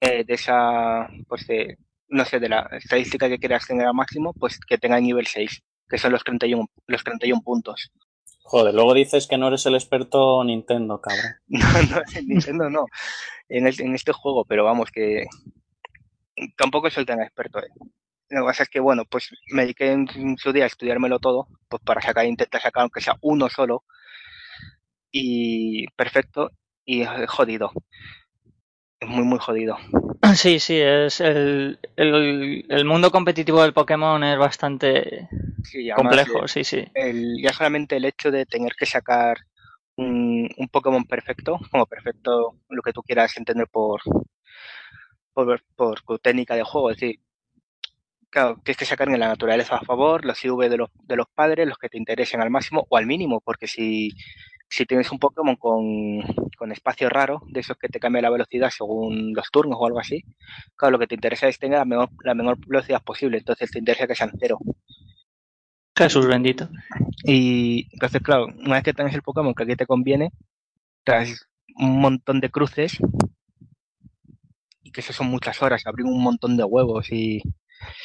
eh, 0.00 0.24
de 0.24 0.34
esa, 0.34 1.08
pues 1.28 1.46
de, 1.46 1.78
no 2.08 2.24
sé, 2.24 2.40
de 2.40 2.48
la 2.48 2.68
estadística 2.72 3.28
que 3.28 3.38
quieras 3.38 3.68
tener 3.68 3.86
al 3.86 3.94
máximo, 3.94 4.32
pues 4.32 4.58
que 4.58 4.76
tenga 4.76 4.98
nivel 4.98 5.28
6, 5.28 5.62
que 5.88 5.98
son 5.98 6.10
los 6.10 6.24
31, 6.24 6.66
los 6.88 7.04
31 7.04 7.40
puntos. 7.40 7.92
Joder, 8.42 8.74
luego 8.74 8.94
dices 8.94 9.28
que 9.28 9.38
no 9.38 9.46
eres 9.46 9.64
el 9.66 9.76
experto 9.76 10.42
Nintendo, 10.42 11.00
cabrón. 11.00 11.36
No, 11.46 11.96
no, 11.96 12.02
en 12.16 12.26
Nintendo 12.26 12.68
no. 12.68 12.86
En, 13.48 13.68
en 13.68 13.94
este 13.94 14.12
juego, 14.12 14.44
pero 14.44 14.64
vamos, 14.64 14.90
que, 14.90 15.26
tampoco 16.56 16.90
soy 16.90 17.04
tan 17.04 17.20
experto. 17.20 17.60
¿eh? 17.60 17.68
Lo 18.30 18.42
que 18.42 18.46
pasa 18.46 18.62
es 18.64 18.68
que, 18.68 18.80
bueno, 18.80 19.04
pues 19.04 19.30
me 19.50 19.62
dediqué 19.62 19.92
en 19.92 20.36
su 20.38 20.52
día 20.52 20.64
a 20.64 20.66
estudiármelo 20.66 21.18
todo, 21.18 21.48
pues 21.68 21.82
para 21.84 22.00
sacar, 22.00 22.26
intentar 22.26 22.60
sacar 22.60 22.82
aunque 22.82 23.00
sea 23.00 23.16
uno 23.20 23.48
solo. 23.48 23.84
Y 25.10 25.86
perfecto, 25.96 26.50
y 26.84 27.04
jodido. 27.28 27.70
Es 28.98 29.08
muy, 29.08 29.24
muy 29.24 29.38
jodido. 29.38 29.76
Sí, 30.34 30.58
sí, 30.58 30.80
es 30.80 31.20
el, 31.20 31.78
el, 31.96 32.84
mundo 32.84 33.10
competitivo 33.10 33.62
del 33.62 33.74
Pokémon 33.74 34.24
es 34.24 34.38
bastante 34.38 35.28
complejo, 35.94 36.48
sí, 36.48 36.64
sí. 36.64 36.84
El, 36.94 37.36
ya 37.42 37.52
solamente 37.52 37.96
el 37.96 38.06
hecho 38.06 38.30
de 38.30 38.46
tener 38.46 38.72
que 38.74 38.86
sacar 38.86 39.36
un, 39.96 40.48
un 40.56 40.68
Pokémon 40.68 41.04
perfecto, 41.04 41.60
como 41.70 41.86
perfecto 41.86 42.56
lo 42.68 42.82
que 42.82 42.92
tú 42.92 43.02
quieras 43.02 43.36
entender 43.36 43.68
por, 43.70 44.00
por, 45.34 45.62
por 45.76 46.00
tu 46.02 46.18
técnica 46.18 46.54
de 46.54 46.62
juego. 46.62 46.90
Es 46.90 46.98
decir, 46.98 47.20
claro, 48.30 48.60
tienes 48.64 48.78
que 48.78 48.84
sacar 48.84 49.08
en 49.08 49.20
la 49.20 49.28
naturaleza 49.28 49.76
a 49.76 49.84
favor, 49.84 50.24
los 50.24 50.42
IV 50.44 50.68
de 50.68 50.76
los, 50.76 50.90
de 51.04 51.16
los 51.16 51.26
padres, 51.28 51.68
los 51.68 51.78
que 51.78 51.88
te 51.88 51.98
interesen 51.98 52.40
al 52.40 52.50
máximo 52.50 52.86
o 52.88 52.96
al 52.96 53.06
mínimo, 53.06 53.40
porque 53.40 53.66
si, 53.66 54.10
si 54.68 54.86
tienes 54.86 55.12
un 55.12 55.18
Pokémon 55.18 55.56
con, 55.56 56.22
con 56.56 56.72
espacio 56.72 57.08
raro, 57.08 57.42
de 57.46 57.60
esos 57.60 57.76
que 57.76 57.88
te 57.88 58.00
cambia 58.00 58.22
la 58.22 58.30
velocidad 58.30 58.70
según 58.70 59.34
los 59.34 59.50
turnos 59.50 59.78
o 59.80 59.86
algo 59.86 60.00
así, 60.00 60.24
claro, 60.76 60.92
lo 60.92 60.98
que 60.98 61.06
te 61.06 61.14
interesa 61.14 61.46
es 61.48 61.58
tener 61.58 61.78
la 61.78 61.84
menor, 61.84 62.10
la 62.24 62.34
menor 62.34 62.58
velocidad 62.66 63.02
posible, 63.02 63.38
entonces 63.38 63.70
te 63.70 63.78
interesa 63.78 64.06
que 64.06 64.16
sean 64.16 64.32
cero. 64.38 64.58
Jesús 65.96 66.26
bendito. 66.26 66.68
Y 67.22 67.86
entonces, 67.92 68.20
claro, 68.20 68.46
una 68.46 68.74
vez 68.74 68.82
que 68.82 68.92
tengas 68.92 69.14
el 69.14 69.22
Pokémon 69.22 69.54
que 69.54 69.62
aquí 69.62 69.76
te 69.76 69.86
conviene, 69.86 70.32
traes 71.04 71.48
un 71.76 72.00
montón 72.00 72.40
de 72.40 72.50
cruces 72.50 72.98
que 74.94 75.02
eso 75.02 75.12
son 75.12 75.26
muchas 75.26 75.60
horas, 75.60 75.86
abrir 75.86 76.06
un 76.06 76.22
montón 76.22 76.56
de 76.56 76.64
huevos 76.64 77.12
y... 77.12 77.42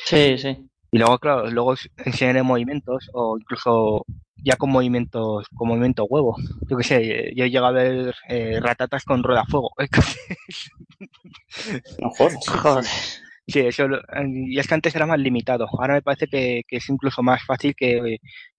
Sí, 0.05 0.37
sí. 0.37 0.69
Y 0.91 0.97
luego, 0.97 1.19
claro, 1.19 1.49
luego 1.49 1.75
enseñaré 1.97 2.43
movimientos 2.43 3.09
o 3.13 3.37
incluso 3.37 4.05
ya 4.43 4.55
con 4.55 4.71
movimientos, 4.71 5.47
con 5.55 5.67
movimiento 5.67 6.05
huevo. 6.05 6.35
Yo 6.67 6.77
qué 6.77 6.83
sé, 6.83 7.31
yo 7.35 7.45
he 7.45 7.49
llegado 7.49 7.67
a 7.67 7.71
ver 7.71 8.15
eh, 8.27 8.59
ratatas 8.59 9.03
con 9.05 9.23
rueda 9.23 9.45
fuego. 9.45 9.71
no 11.99 12.09
jodas. 12.09 13.21
Sí, 13.47 13.59
eso, 13.59 13.87
y 14.27 14.59
es 14.59 14.67
que 14.67 14.73
antes 14.73 14.95
era 14.95 15.05
más 15.05 15.19
limitado. 15.19 15.67
Ahora 15.71 15.95
me 15.95 16.01
parece 16.01 16.27
que, 16.27 16.63
que 16.67 16.77
es 16.77 16.89
incluso 16.89 17.23
más 17.23 17.43
fácil 17.43 17.75
que, 17.75 18.17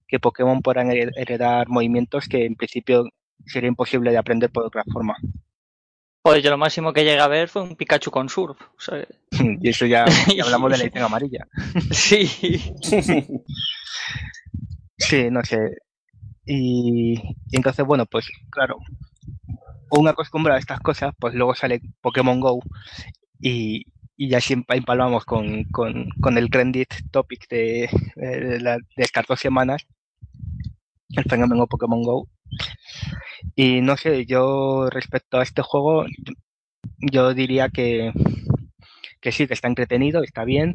que 0.09 0.19
Pokémon 0.19 0.63
puedan 0.63 0.91
heredar 0.91 1.69
movimientos 1.69 2.29
que 2.29 2.45
en 2.45 2.57
principio 2.57 3.05
sería 3.47 3.69
imposible 3.69 4.11
de 4.11 4.19
aprender 4.19 4.51
por 4.51 4.65
otra 4.65 4.85
forma. 4.93 5.17
Pues 6.23 6.43
yo 6.43 6.51
lo 6.51 6.59
máximo 6.59 6.93
que 6.93 7.03
llegué 7.03 7.19
a 7.19 7.29
ver 7.29 7.49
fue 7.49 7.63
un 7.63 7.77
Pikachu 7.77 8.11
con 8.11 8.29
surf. 8.29 8.59
y 9.31 9.69
eso 9.69 9.87
ya, 9.87 10.05
hablamos 10.45 10.71
de 10.73 10.79
la 10.79 10.85
edición 10.85 11.05
amarilla. 11.05 11.47
sí. 11.91 12.27
sí, 14.99 15.31
no 15.31 15.43
sé. 15.45 15.79
Y, 16.45 17.15
entonces, 17.53 17.87
bueno, 17.87 18.07
pues 18.07 18.29
claro, 18.51 18.79
una 19.91 20.11
acostumbrado 20.11 20.57
a 20.57 20.61
estas 20.61 20.81
cosas, 20.81 21.15
pues 21.19 21.35
luego 21.35 21.55
sale 21.55 21.81
Pokémon 22.01 22.41
Go 22.41 22.61
y, 23.41 23.85
y 24.17 24.29
ya 24.29 24.41
siempre 24.41 24.77
empalmamos 24.77 25.25
con, 25.25 25.65
con, 25.65 26.11
con 26.21 26.37
el 26.37 26.51
trending 26.51 26.87
topic 27.11 27.49
de, 27.49 27.89
de, 28.17 28.59
de, 28.59 28.79
estas 28.97 29.27
dos 29.27 29.41
semanas, 29.41 29.87
el 31.17 31.25
fenómeno 31.25 31.67
Pokémon 31.67 32.03
Go. 32.03 32.29
Y 33.55 33.81
no 33.81 33.97
sé, 33.97 34.27
yo 34.27 34.89
respecto 34.91 35.39
a 35.39 35.43
este 35.43 35.63
juego, 35.63 36.05
yo 36.99 37.35
diría 37.35 37.69
que, 37.69 38.13
que 39.21 39.33
sí, 39.33 39.47
que 39.47 39.55
está 39.55 39.69
entretenido, 39.69 40.23
está 40.23 40.45
bien. 40.45 40.73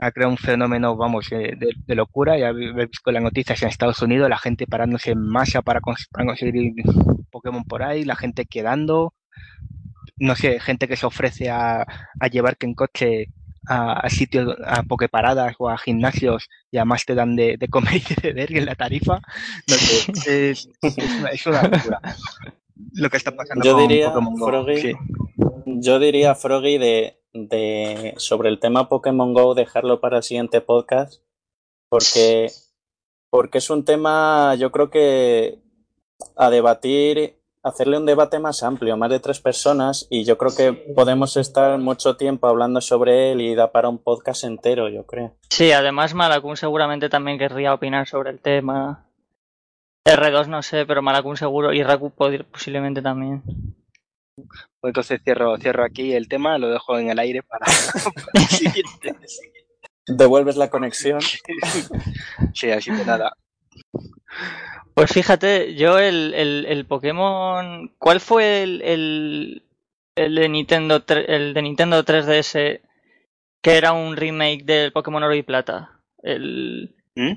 Ha 0.00 0.12
creado 0.12 0.30
un 0.30 0.38
fenómeno, 0.38 0.96
vamos, 0.96 1.28
de, 1.30 1.94
locura. 1.94 2.38
Ya 2.38 2.48
habéis 2.48 2.74
visto 2.74 3.10
las 3.10 3.22
noticias 3.22 3.62
en 3.62 3.68
Estados 3.68 4.00
Unidos, 4.02 4.28
la 4.28 4.38
gente 4.38 4.66
parándose 4.66 5.12
en 5.12 5.20
masa 5.20 5.62
para, 5.62 5.80
para 5.80 6.26
conseguir 6.26 6.72
Pokémon 7.30 7.64
por 7.64 7.82
ahí, 7.82 8.04
la 8.04 8.16
gente 8.16 8.46
quedando. 8.46 9.14
No 10.16 10.36
sé, 10.36 10.60
gente 10.60 10.86
que 10.86 10.96
se 10.96 11.06
ofrece 11.06 11.50
a, 11.50 11.82
a 12.20 12.26
llevarte 12.28 12.66
en 12.66 12.74
coche 12.74 13.28
a, 13.72 14.10
sitios, 14.10 14.56
a 14.66 14.82
pokeparadas 14.82 15.54
o 15.58 15.68
a 15.68 15.78
gimnasios 15.78 16.48
y 16.72 16.78
además 16.78 17.04
te 17.04 17.14
dan 17.14 17.36
de, 17.36 17.56
comer 17.70 17.96
y 17.96 18.14
de 18.14 18.32
beber 18.32 18.56
en 18.56 18.66
la 18.66 18.74
tarifa. 18.74 19.20
No 19.68 19.74
sé, 19.76 20.50
es, 20.52 20.68
es, 21.32 21.46
una, 21.46 21.62
locura. 21.62 22.00
Lo 22.94 23.10
que 23.10 23.16
está 23.16 23.36
pasando 23.36 23.64
yo 23.64 23.78
diría, 23.78 24.10
Froggy, 24.10 24.94
Yo 25.66 26.00
diría, 26.00 26.34
Froggy, 26.34 26.78
de, 26.78 27.20
de, 27.32 28.14
sobre 28.16 28.48
el 28.48 28.58
tema 28.58 28.88
Pokémon 28.88 29.32
Go, 29.34 29.54
dejarlo 29.54 30.00
para 30.00 30.16
el 30.16 30.22
siguiente 30.24 30.60
podcast, 30.60 31.22
porque, 31.88 32.50
porque 33.30 33.58
es 33.58 33.70
un 33.70 33.84
tema, 33.84 34.56
yo 34.56 34.72
creo 34.72 34.90
que 34.90 35.60
a 36.36 36.50
debatir 36.50 37.39
hacerle 37.62 37.98
un 37.98 38.06
debate 38.06 38.38
más 38.38 38.62
amplio, 38.62 38.96
más 38.96 39.10
de 39.10 39.20
tres 39.20 39.40
personas, 39.40 40.06
y 40.10 40.24
yo 40.24 40.38
creo 40.38 40.54
que 40.56 40.72
podemos 40.72 41.36
estar 41.36 41.78
mucho 41.78 42.16
tiempo 42.16 42.46
hablando 42.46 42.80
sobre 42.80 43.32
él 43.32 43.40
y 43.40 43.54
da 43.54 43.72
para 43.72 43.88
un 43.88 43.98
podcast 43.98 44.44
entero, 44.44 44.88
yo 44.88 45.04
creo. 45.04 45.36
Sí, 45.48 45.72
además 45.72 46.14
Malakun 46.14 46.56
seguramente 46.56 47.08
también 47.08 47.38
querría 47.38 47.74
opinar 47.74 48.06
sobre 48.08 48.30
el 48.30 48.40
tema. 48.40 49.06
R2 50.06 50.46
no 50.46 50.62
sé, 50.62 50.86
pero 50.86 51.02
Malakun 51.02 51.36
seguro 51.36 51.72
y 51.72 51.82
Raku 51.82 52.10
posiblemente 52.10 53.02
también. 53.02 53.42
Pues 54.80 54.90
entonces 54.90 55.20
cierro, 55.22 55.58
cierro 55.58 55.84
aquí 55.84 56.14
el 56.14 56.28
tema, 56.28 56.56
lo 56.56 56.70
dejo 56.70 56.98
en 56.98 57.10
el 57.10 57.18
aire 57.18 57.42
para, 57.42 57.66
el 58.34 58.42
siguiente. 58.42 59.14
Devuelves 60.06 60.56
la 60.56 60.70
conexión. 60.70 61.20
sí, 62.54 62.70
así 62.70 62.90
que 62.90 63.04
nada. 63.04 63.36
Pues 64.94 65.12
fíjate, 65.12 65.74
yo 65.74 65.98
el, 65.98 66.34
el, 66.34 66.66
el 66.68 66.86
Pokémon. 66.86 67.92
¿Cuál 67.98 68.20
fue 68.20 68.62
el, 68.62 68.82
el, 68.82 69.62
el, 70.14 70.34
de 70.34 70.48
Nintendo, 70.48 71.02
el 71.08 71.54
de 71.54 71.62
Nintendo 71.62 72.04
3DS 72.04 72.80
que 73.62 73.76
era 73.76 73.92
un 73.92 74.16
remake 74.16 74.64
del 74.64 74.92
Pokémon 74.92 75.22
Oro 75.22 75.34
y 75.34 75.42
Plata? 75.42 76.00
El. 76.22 76.94
¿Mm? 77.14 77.32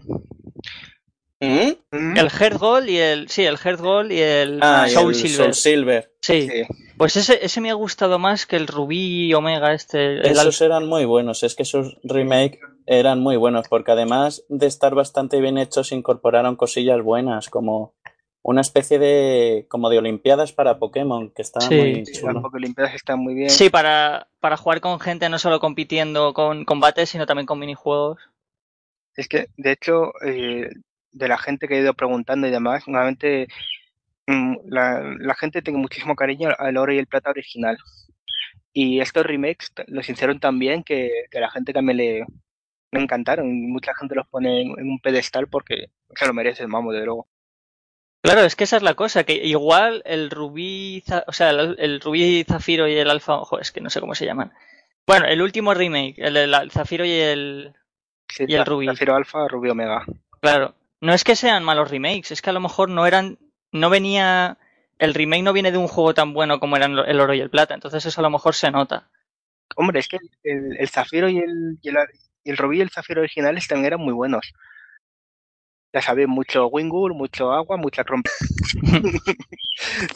¿Mm? 1.39 2.18
El 2.18 2.30
Heart 2.30 2.58
Gold 2.58 2.89
y 2.89 2.98
el. 2.98 3.30
Sí, 3.30 3.46
el 3.46 3.58
Heart 3.58 3.80
Gold 3.80 4.12
y 4.12 4.22
el 4.22 4.60
Ah, 4.62 4.86
y 4.88 4.91
Soul 4.91 5.14
el 5.14 5.16
Silver. 5.16 5.36
Soul 5.36 5.54
Silver. 5.54 6.12
Sí. 6.22 6.50
Sí. 6.50 6.64
Pues 6.98 7.16
ese, 7.18 7.39
ese 7.44 7.60
me 7.60 7.70
ha 7.70 7.74
gustado 7.74 8.20
más 8.20 8.46
que 8.46 8.56
el 8.56 8.68
Rubí 8.68 9.34
Omega, 9.34 9.74
este. 9.74 10.20
el 10.20 10.26
Esos 10.26 10.62
eran 10.62 10.88
muy 10.88 11.06
buenos, 11.06 11.44
es 11.44 11.56
que 11.56 11.64
esos 11.64 11.98
remake 12.04 12.60
eran 12.86 13.20
muy 13.20 13.38
buenos, 13.38 13.68
porque 13.68 13.92
además 13.92 14.44
de 14.50 14.68
estar 14.68 14.96
bastante 14.96 15.40
bien 15.42 15.58
hechos, 15.58 15.92
incorporaron 15.92 16.56
cosillas 16.56 17.02
buenas, 17.02 17.50
como 17.50 17.94
una 18.42 18.62
especie 18.62 19.00
de 19.00 19.66
como 19.70 19.90
de 19.90 19.98
olimpiadas 19.98 20.52
para 20.52 20.78
Pokémon, 20.78 21.32
que 21.32 21.44
Sí. 21.44 21.76
muy 21.76 22.04
chulo. 22.04 22.42
Pokélimpiadas 22.42 22.94
están 22.94 23.20
muy 23.20 23.34
bien. 23.34 23.50
Sí, 23.50 23.70
para, 23.70 24.28
para 24.40 24.58
jugar 24.58 24.82
con 24.82 25.00
gente, 25.00 25.30
no 25.30 25.40
solo 25.40 25.60
compitiendo 25.60 26.34
con 26.34 26.66
combates, 26.66 27.10
sino 27.10 27.26
también 27.26 27.46
con 27.46 27.60
minijuegos. 27.60 28.20
Es 29.16 29.28
que, 29.28 29.48
de 29.56 29.72
hecho, 29.72 30.12
eh, 30.26 30.70
de 31.12 31.28
la 31.28 31.38
gente 31.38 31.68
que 31.68 31.76
he 31.78 31.82
ido 31.82 31.94
preguntando 31.94 32.48
y 32.48 32.52
demás, 32.52 32.88
nuevamente 32.88 33.48
mm, 34.28 34.56
la, 34.66 35.02
la 35.20 35.36
gente 35.36 35.62
tiene 35.62 35.80
muchísimo 35.80 36.16
cariño 36.16 36.50
al 36.58 36.78
oro 36.78 36.92
y 36.94 36.98
el 36.98 37.08
plata 37.08 37.30
original. 37.30 37.78
Y 38.74 39.00
estos 39.00 39.26
remakes 39.26 39.72
los 39.88 40.10
hicieron 40.10 40.40
tan 40.40 40.58
bien 40.60 40.84
que, 40.84 41.12
que 41.30 41.40
la 41.40 41.52
gente 41.52 41.74
también 41.74 41.98
le, 41.98 42.26
le 42.94 43.02
encantaron. 43.02 43.48
Mucha 43.70 43.94
gente 43.96 44.16
los 44.16 44.28
pone 44.28 44.62
en, 44.62 44.80
en 44.80 44.89
un 44.89 45.00
pedestal 45.00 45.48
porque 45.48 45.88
se 46.16 46.28
lo 46.28 46.34
merecen, 46.34 46.70
vamos, 46.72 46.94
de 46.94 47.06
luego. 47.06 47.28
Claro, 48.22 48.41
es 48.41 48.56
que 48.56 48.64
esa 48.64 48.78
es 48.78 48.84
la 48.84 48.94
cosa, 48.94 49.26
que 49.26 49.34
igual 49.34 50.02
el 50.06 50.30
rubí, 50.30 51.04
o 51.28 51.34
sea, 51.34 51.50
el, 51.50 51.76
el 51.78 52.00
rubí 52.00 52.46
zafiro 52.48 52.88
y 52.88 52.94
el 52.94 53.10
alfa, 53.10 53.36
ojo, 53.36 53.60
es 53.60 53.72
que 53.72 53.82
no 53.82 53.89
sé 53.89 54.00
cómo 54.00 54.16
se 54.16 54.26
llaman. 54.26 54.54
Bueno, 55.06 55.26
el 55.26 55.41
último 55.41 55.74
remake, 55.74 56.16
el 56.20 56.72
zafiro 56.72 57.04
y 57.04 57.12
el, 57.12 57.74
Sí, 58.30 58.46
Y 58.48 58.56
el 58.56 58.66
rubí. 58.66 58.88
Zafiro 58.88 59.16
Alfa, 59.16 59.48
Rubí 59.48 59.70
Omega. 59.70 60.06
claro, 60.39 60.76
no 61.02 61.14
es 61.14 61.24
que 61.24 61.36
sean 61.36 61.64
malos 61.64 61.91
remakes, 61.91 62.32
es 62.32 62.41
que 62.41 62.50
a 62.50 62.54
lo 62.54 62.62
mejor 62.62 62.89
no 62.89 63.06
eran, 63.06 63.38
no 63.72 63.89
venía, 63.89 64.58
el 64.98 65.14
remake 65.14 65.44
no 65.44 65.54
viene 65.54 65.72
de 65.72 65.78
un 65.78 65.88
juego 65.88 66.14
tan 66.14 66.34
bueno 66.34 66.60
como 66.60 66.78
eran 66.78 66.98
el 66.98 67.20
oro 67.20 67.34
y 67.34 67.41
el 67.41 67.50
plata, 67.50 67.74
entonces 67.74 68.06
eso 68.06 68.22
a 68.22 68.24
lo 68.24 68.30
mejor 68.30 68.56
se 68.56 68.72
nota. 68.72 69.10
Hombre, 69.76 70.00
es 70.00 70.08
que 70.08 70.18
el, 70.44 70.78
el 70.80 70.89
Zafiro 70.89 71.30
y 71.30 71.39
el, 71.39 71.78
y 71.82 71.89
el, 71.89 71.98
el 72.44 72.58
Rubí 72.58 72.80
y 72.80 72.82
el 72.82 72.89
Zafiro 72.89 73.22
originales 73.22 73.68
también 73.68 73.88
eran 73.88 74.02
muy 74.02 74.14
buenos. 74.14 74.54
Ya 75.94 76.02
sabéis, 76.02 76.28
mucho 76.28 76.68
Wingull, 76.68 77.14
mucho 77.14 77.52
agua, 77.52 77.78
mucha 77.78 78.02
rompe. 78.04 78.32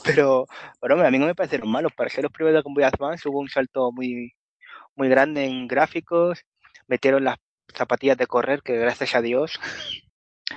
pero, 0.03 0.47
hombre, 0.82 1.07
a 1.07 1.11
mí 1.11 1.19
no 1.19 1.28
me 1.28 1.36
parecieron 1.36 1.69
malos. 1.69 1.93
Para 1.93 2.09
ser 2.09 2.23
los 2.23 2.32
primeros 2.32 2.57
de 2.57 2.63
Game 2.63 2.73
Boy 2.73 2.84
Advance 2.84 3.30
hubo 3.30 3.39
un 3.39 3.49
salto 3.49 3.91
muy, 3.91 4.34
muy 4.95 5.07
grande 5.07 5.45
en 5.45 5.67
gráficos. 5.67 6.43
Metieron 6.88 7.23
las 7.23 7.38
zapatillas 7.75 8.17
de 8.17 8.25
correr, 8.25 8.63
que 8.63 8.78
gracias 8.78 9.13
a 9.13 9.21
Dios, 9.21 9.59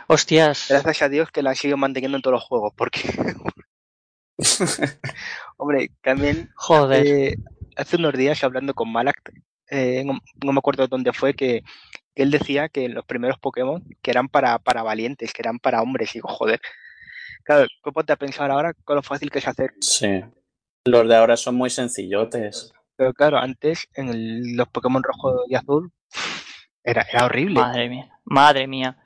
Hostias, 0.07 0.67
gracias 0.69 1.03
a 1.03 1.09
Dios 1.09 1.31
que 1.31 1.43
las 1.43 1.59
sigo 1.59 1.77
manteniendo 1.77 2.17
en 2.17 2.23
todos 2.23 2.35
los 2.35 2.45
juegos, 2.45 2.73
porque, 2.77 3.01
hombre, 5.57 5.91
también 6.03 6.51
joder. 6.55 7.07
Eh, 7.07 7.37
hace 7.77 7.97
unos 7.97 8.15
días 8.15 8.43
hablando 8.45 8.75
con 8.75 8.91
Malak, 8.93 9.33
eh, 9.71 10.03
no, 10.05 10.19
no 10.45 10.53
me 10.53 10.59
acuerdo 10.59 10.87
dónde 10.89 11.13
fue, 11.13 11.35
que, 11.35 11.63
que 12.15 12.23
él 12.23 12.31
decía 12.31 12.69
que 12.69 12.89
los 12.89 13.05
primeros 13.05 13.39
Pokémon 13.39 13.83
que 14.03 14.11
eran 14.11 14.29
para, 14.29 14.59
para 14.59 14.83
valientes, 14.83 15.33
que 15.33 15.43
eran 15.43 15.59
para 15.59 15.83
hombres. 15.83 16.11
Y 16.15 16.19
digo, 16.19 16.29
joder. 16.29 16.61
Claro, 17.45 17.67
tú 17.83 17.93
ponte 17.93 18.13
a 18.13 18.17
pensar 18.17 18.51
ahora 18.51 18.75
con 18.85 18.97
lo 18.97 19.03
fácil 19.03 19.31
que 19.31 19.39
es 19.39 19.49
hacer. 19.49 19.73
Sí. 19.81 20.23
Los 20.85 21.09
de 21.09 21.17
ahora 21.17 21.37
son 21.37 21.55
muy 21.57 21.71
sencillotes. 21.71 22.73
Pero 22.97 23.13
claro, 23.15 23.39
antes 23.39 23.89
en 23.95 24.09
el- 24.09 24.57
los 24.57 24.69
Pokémon 24.69 25.03
rojo 25.03 25.45
y 25.49 25.55
azul 25.55 25.91
era, 26.85 27.07
era 27.11 27.25
horrible. 27.27 27.61
Madre 27.61 27.89
mía, 27.89 28.11
madre 28.25 28.67
mía. 28.67 28.97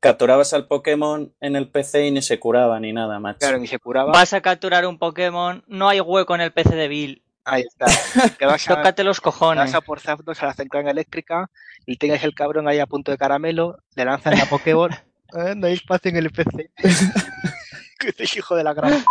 Capturabas 0.00 0.52
al 0.52 0.66
Pokémon 0.66 1.32
en 1.40 1.56
el 1.56 1.70
PC 1.70 2.06
y 2.06 2.10
ni 2.10 2.20
se 2.20 2.38
curaba 2.38 2.78
ni 2.78 2.92
nada, 2.92 3.18
macho. 3.20 3.38
Claro, 3.38 3.58
ni 3.58 3.66
se 3.66 3.78
curaba. 3.78 4.12
Vas 4.12 4.32
a 4.34 4.40
capturar 4.42 4.86
un 4.86 4.98
Pokémon, 4.98 5.64
no 5.66 5.88
hay 5.88 6.00
hueco 6.00 6.34
en 6.34 6.42
el 6.42 6.52
PC 6.52 6.74
de 6.76 6.88
Bill. 6.88 7.23
Ahí 7.44 7.62
está. 7.62 7.86
Te 8.38 8.46
vas 8.46 8.68
a, 8.68 8.76
Tócate 8.76 9.04
los 9.04 9.20
cojones. 9.20 9.64
vas 9.64 9.74
a 9.74 9.80
por 9.80 10.00
Zapdos 10.00 10.42
a 10.42 10.46
la 10.46 10.54
central 10.54 10.88
eléctrica 10.88 11.50
y 11.86 11.96
tienes 11.96 12.24
el 12.24 12.34
cabrón 12.34 12.68
ahí 12.68 12.78
a 12.78 12.86
punto 12.86 13.10
de 13.10 13.18
caramelo, 13.18 13.78
le 13.94 14.04
lanzan 14.04 14.38
la 14.38 14.46
Pokéball. 14.46 14.90
Eh, 15.36 15.54
no 15.56 15.66
hay 15.66 15.72
espacio 15.72 16.10
en 16.10 16.16
el 16.18 16.30
PC. 16.30 16.70
que 17.98 18.14
es 18.16 18.36
hijo 18.36 18.54
de 18.54 18.62
la 18.62 18.72
gran. 18.72 19.02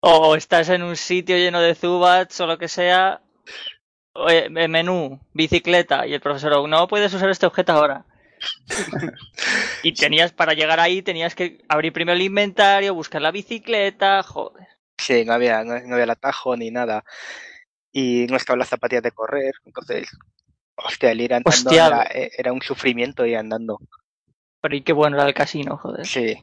O 0.00 0.34
estás 0.34 0.70
en 0.70 0.82
un 0.82 0.96
sitio 0.96 1.36
lleno 1.36 1.60
de 1.60 1.74
Zubats 1.74 2.40
o 2.40 2.46
lo 2.46 2.56
que 2.56 2.68
sea. 2.68 3.20
Oye, 4.14 4.48
menú, 4.48 5.20
bicicleta. 5.34 6.06
Y 6.06 6.14
el 6.14 6.22
profesor, 6.22 6.54
"Oh, 6.54 6.66
no 6.66 6.88
puedes 6.88 7.12
usar 7.12 7.28
este 7.28 7.44
objeto 7.44 7.72
ahora. 7.72 8.06
y 9.82 9.92
tenías, 9.92 10.32
para 10.32 10.54
llegar 10.54 10.80
ahí, 10.80 11.02
tenías 11.02 11.34
que 11.34 11.62
abrir 11.68 11.92
primero 11.92 12.16
el 12.16 12.22
inventario, 12.22 12.94
buscar 12.94 13.20
la 13.20 13.30
bicicleta, 13.30 14.22
joder. 14.22 14.68
Sí, 15.04 15.24
no 15.24 15.34
había, 15.34 15.62
no, 15.64 15.78
no 15.80 15.94
había 15.94 16.04
el 16.04 16.10
atajo 16.10 16.56
ni 16.56 16.70
nada. 16.70 17.04
Y 17.92 18.26
no 18.30 18.36
estaban 18.36 18.58
las 18.58 18.68
zapatillas 18.68 19.02
de 19.02 19.12
correr. 19.12 19.54
Entonces, 19.66 20.08
hostia, 20.76 21.10
el 21.10 21.20
ir 21.20 21.34
andando 21.34 21.50
Hostia. 21.50 21.86
era, 21.86 22.02
eh, 22.04 22.30
era 22.38 22.52
un 22.52 22.62
sufrimiento 22.62 23.26
ir 23.26 23.36
andando. 23.36 23.78
Pero 24.60 24.76
y 24.76 24.82
qué 24.82 24.92
bueno 24.94 25.16
era 25.16 25.26
el 25.26 25.34
casino, 25.34 25.76
joder. 25.76 26.06
Sí. 26.06 26.38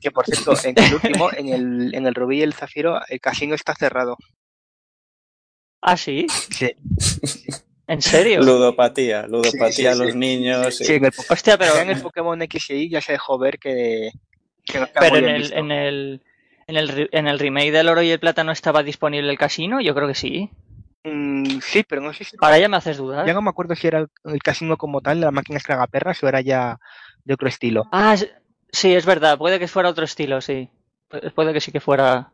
Que 0.00 0.10
por 0.12 0.24
cierto, 0.24 0.54
en 0.64 0.78
el 0.78 0.94
último, 0.94 1.30
en 1.32 1.48
el, 1.48 1.94
en 1.94 2.06
el 2.06 2.14
Rubí 2.14 2.38
y 2.38 2.42
el 2.42 2.54
Zafiro, 2.54 3.00
el 3.08 3.20
casino 3.20 3.54
está 3.56 3.74
cerrado. 3.74 4.16
¿Ah, 5.82 5.96
sí? 5.96 6.26
Sí. 6.50 6.70
¿En 7.88 8.02
serio? 8.02 8.42
Ludopatía, 8.42 9.26
ludopatía 9.26 9.68
Sí, 9.70 9.82
sí, 9.82 9.86
a 9.86 9.94
los 9.94 10.12
sí. 10.12 10.18
niños. 10.18 10.76
Sí, 10.76 10.94
en 10.94 11.06
el, 11.06 11.12
Hostia, 11.28 11.56
pero, 11.58 11.76
en 11.78 11.90
el 11.90 12.00
Pokémon 12.00 12.40
X 12.42 12.70
y 12.70 12.74
Y 12.74 12.90
ya 12.90 13.00
se 13.00 13.12
dejó 13.12 13.38
ver 13.38 13.58
que, 13.58 14.10
que 14.64 14.78
no 14.78 14.84
está 14.84 15.00
pero 15.00 15.16
el, 15.16 15.52
en, 15.52 15.72
el, 15.72 16.22
en, 16.68 16.76
el, 16.76 17.08
en 17.12 17.26
el 17.26 17.38
remake 17.38 17.72
del 17.72 17.88
oro 17.88 18.02
y 18.02 18.10
el 18.10 18.20
plata 18.20 18.44
no 18.44 18.52
estaba 18.52 18.82
disponible 18.82 19.28
el 19.30 19.38
casino. 19.38 19.80
Yo 19.80 19.94
creo 19.94 20.06
que 20.06 20.14
sí. 20.14 20.50
Mm, 21.04 21.58
sí, 21.60 21.82
pero 21.88 22.00
no 22.02 22.12
sé 22.12 22.24
si... 22.24 22.36
Ahora 22.40 22.58
ya 22.58 22.68
me 22.68 22.76
haces 22.76 22.98
dudar. 22.98 23.26
Ya 23.26 23.34
no 23.34 23.42
me 23.42 23.50
acuerdo 23.50 23.74
si 23.74 23.86
era 23.86 23.98
el, 24.00 24.08
el 24.24 24.38
casino 24.42 24.76
como 24.76 25.00
tal, 25.00 25.20
las 25.20 25.32
máquinas 25.32 25.62
tragaperras, 25.64 26.22
o 26.22 26.28
era 26.28 26.40
ya 26.40 26.78
de 27.24 27.34
otro 27.34 27.48
estilo. 27.48 27.84
Ah, 27.90 28.16
sí, 28.70 28.94
es 28.94 29.06
verdad. 29.06 29.38
Puede 29.38 29.58
que 29.58 29.68
fuera 29.68 29.88
otro 29.88 30.04
estilo, 30.04 30.40
sí. 30.40 30.70
Pu- 31.10 31.32
Puede 31.34 31.52
que 31.52 31.60
sí 31.60 31.72
que 31.72 31.80
fuera. 31.80 32.30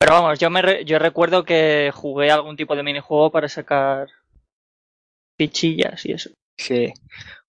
Pero 0.00 0.12
vamos, 0.12 0.38
yo 0.38 0.48
me 0.50 0.62
re- 0.62 0.84
yo 0.84 0.98
recuerdo 0.98 1.44
que 1.44 1.90
jugué 1.94 2.30
algún 2.30 2.56
tipo 2.56 2.76
de 2.76 2.82
minijuego 2.82 3.30
para 3.30 3.48
sacar 3.48 4.08
fichillas 5.36 6.04
y 6.06 6.12
eso. 6.12 6.30
Sí. 6.56 6.92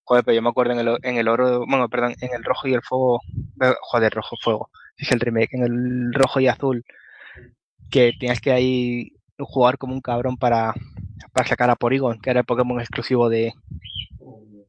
Joder, 0.04 0.24
pero 0.24 0.34
yo 0.34 0.42
me 0.42 0.48
acuerdo 0.48 0.72
en 0.72 0.80
el, 0.80 0.98
en 1.02 1.16
el 1.16 1.28
oro, 1.28 1.64
bueno, 1.66 1.88
perdón, 1.88 2.14
en 2.20 2.34
el 2.34 2.42
rojo 2.44 2.66
y 2.66 2.74
el 2.74 2.82
fuego, 2.82 3.20
eh, 3.62 3.74
joder, 3.82 4.12
rojo 4.12 4.36
fuego, 4.40 4.70
es 5.00 5.10
el 5.12 5.20
remake, 5.20 5.54
en 5.54 5.62
el 5.62 6.14
rojo 6.14 6.40
y 6.40 6.48
azul, 6.48 6.84
que 7.90 8.12
tienes 8.18 8.40
que 8.40 8.52
ahí 8.52 9.12
jugar 9.38 9.78
como 9.78 9.94
un 9.94 10.00
cabrón 10.00 10.36
para, 10.36 10.74
para 11.32 11.48
sacar 11.48 11.70
a 11.70 11.76
Porygon, 11.76 12.20
que 12.20 12.30
era 12.30 12.40
el 12.40 12.46
Pokémon 12.46 12.80
exclusivo 12.80 13.28
de... 13.28 13.52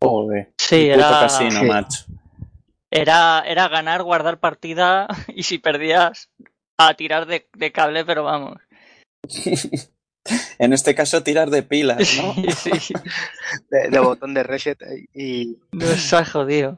Joder. 0.01 0.51
Sí, 0.57 0.89
era, 0.89 1.09
casino, 1.09 1.59
Sí. 1.59 1.65
macho. 1.65 2.05
era, 2.89 3.43
era 3.45 3.67
ganar, 3.67 4.01
guardar 4.03 4.39
partida 4.39 5.07
y 5.27 5.43
si 5.43 5.59
perdías, 5.59 6.29
a 6.77 6.93
tirar 6.95 7.27
de, 7.27 7.47
de 7.53 7.71
cable, 7.71 8.05
pero 8.05 8.23
vamos. 8.23 8.57
En 10.59 10.71
este 10.71 10.93
caso, 10.93 11.23
tirar 11.23 11.49
de 11.49 11.63
pilas, 11.63 11.97
¿no? 12.17 12.35
Sí, 12.53 12.71
sí. 12.79 12.93
de, 13.71 13.89
de 13.89 13.99
botón 13.99 14.35
de 14.35 14.43
reset 14.43 14.77
y... 15.15 15.57
Nos 15.71 16.13
ha 16.13 16.23
jodido. 16.23 16.77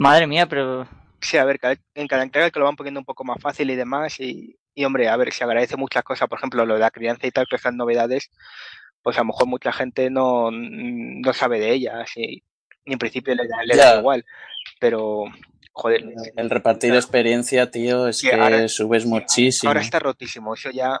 Madre 0.00 0.26
mía, 0.26 0.46
pero 0.48 0.88
Sí, 1.24 1.36
a 1.38 1.44
ver, 1.44 1.58
en 1.94 2.06
cada 2.06 2.22
entrega 2.22 2.50
que 2.50 2.58
lo 2.58 2.66
van 2.66 2.76
poniendo 2.76 3.00
un 3.00 3.06
poco 3.06 3.24
más 3.24 3.40
fácil 3.40 3.70
y 3.70 3.76
demás, 3.76 4.20
y, 4.20 4.56
y 4.74 4.84
hombre, 4.84 5.08
a 5.08 5.16
ver, 5.16 5.32
se 5.32 5.42
agradece 5.44 5.76
muchas 5.76 6.02
cosas, 6.04 6.28
por 6.28 6.38
ejemplo, 6.38 6.66
lo 6.66 6.74
de 6.74 6.80
la 6.80 6.90
crianza 6.90 7.26
y 7.26 7.30
tal, 7.30 7.46
que 7.48 7.56
están 7.56 7.76
novedades, 7.76 8.30
pues 9.02 9.16
a 9.16 9.20
lo 9.20 9.26
mejor 9.26 9.46
mucha 9.46 9.72
gente 9.72 10.10
no, 10.10 10.50
no 10.50 11.32
sabe 11.32 11.60
de 11.60 11.72
ellas 11.72 12.10
y, 12.16 12.42
y 12.84 12.92
en 12.92 12.98
principio 12.98 13.34
le, 13.34 13.48
da- 13.48 13.62
le 13.64 13.76
da 13.76 13.94
Ya. 13.94 13.98
igual, 14.00 14.24
pero 14.78 15.24
joder, 15.72 16.04
El 16.36 16.50
repartir 16.50 16.94
experiencia, 16.94 17.70
tío, 17.70 18.06
es 18.08 18.18
Sí, 18.18 18.28
que 18.28 18.34
ahora- 18.34 18.68
subes 18.68 19.06
muchísimo. 19.06 19.70
ahora 19.70 19.80
está 19.80 19.98
rotísimo, 19.98 20.52
eso 20.54 20.70
ya, 20.70 21.00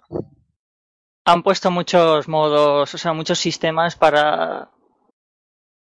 han 1.26 1.42
puesto 1.42 1.70
muchos 1.70 2.28
modos, 2.28 2.94
o 2.94 2.98
sea, 2.98 3.12
muchos 3.12 3.38
sistemas 3.38 3.96
para 3.96 4.70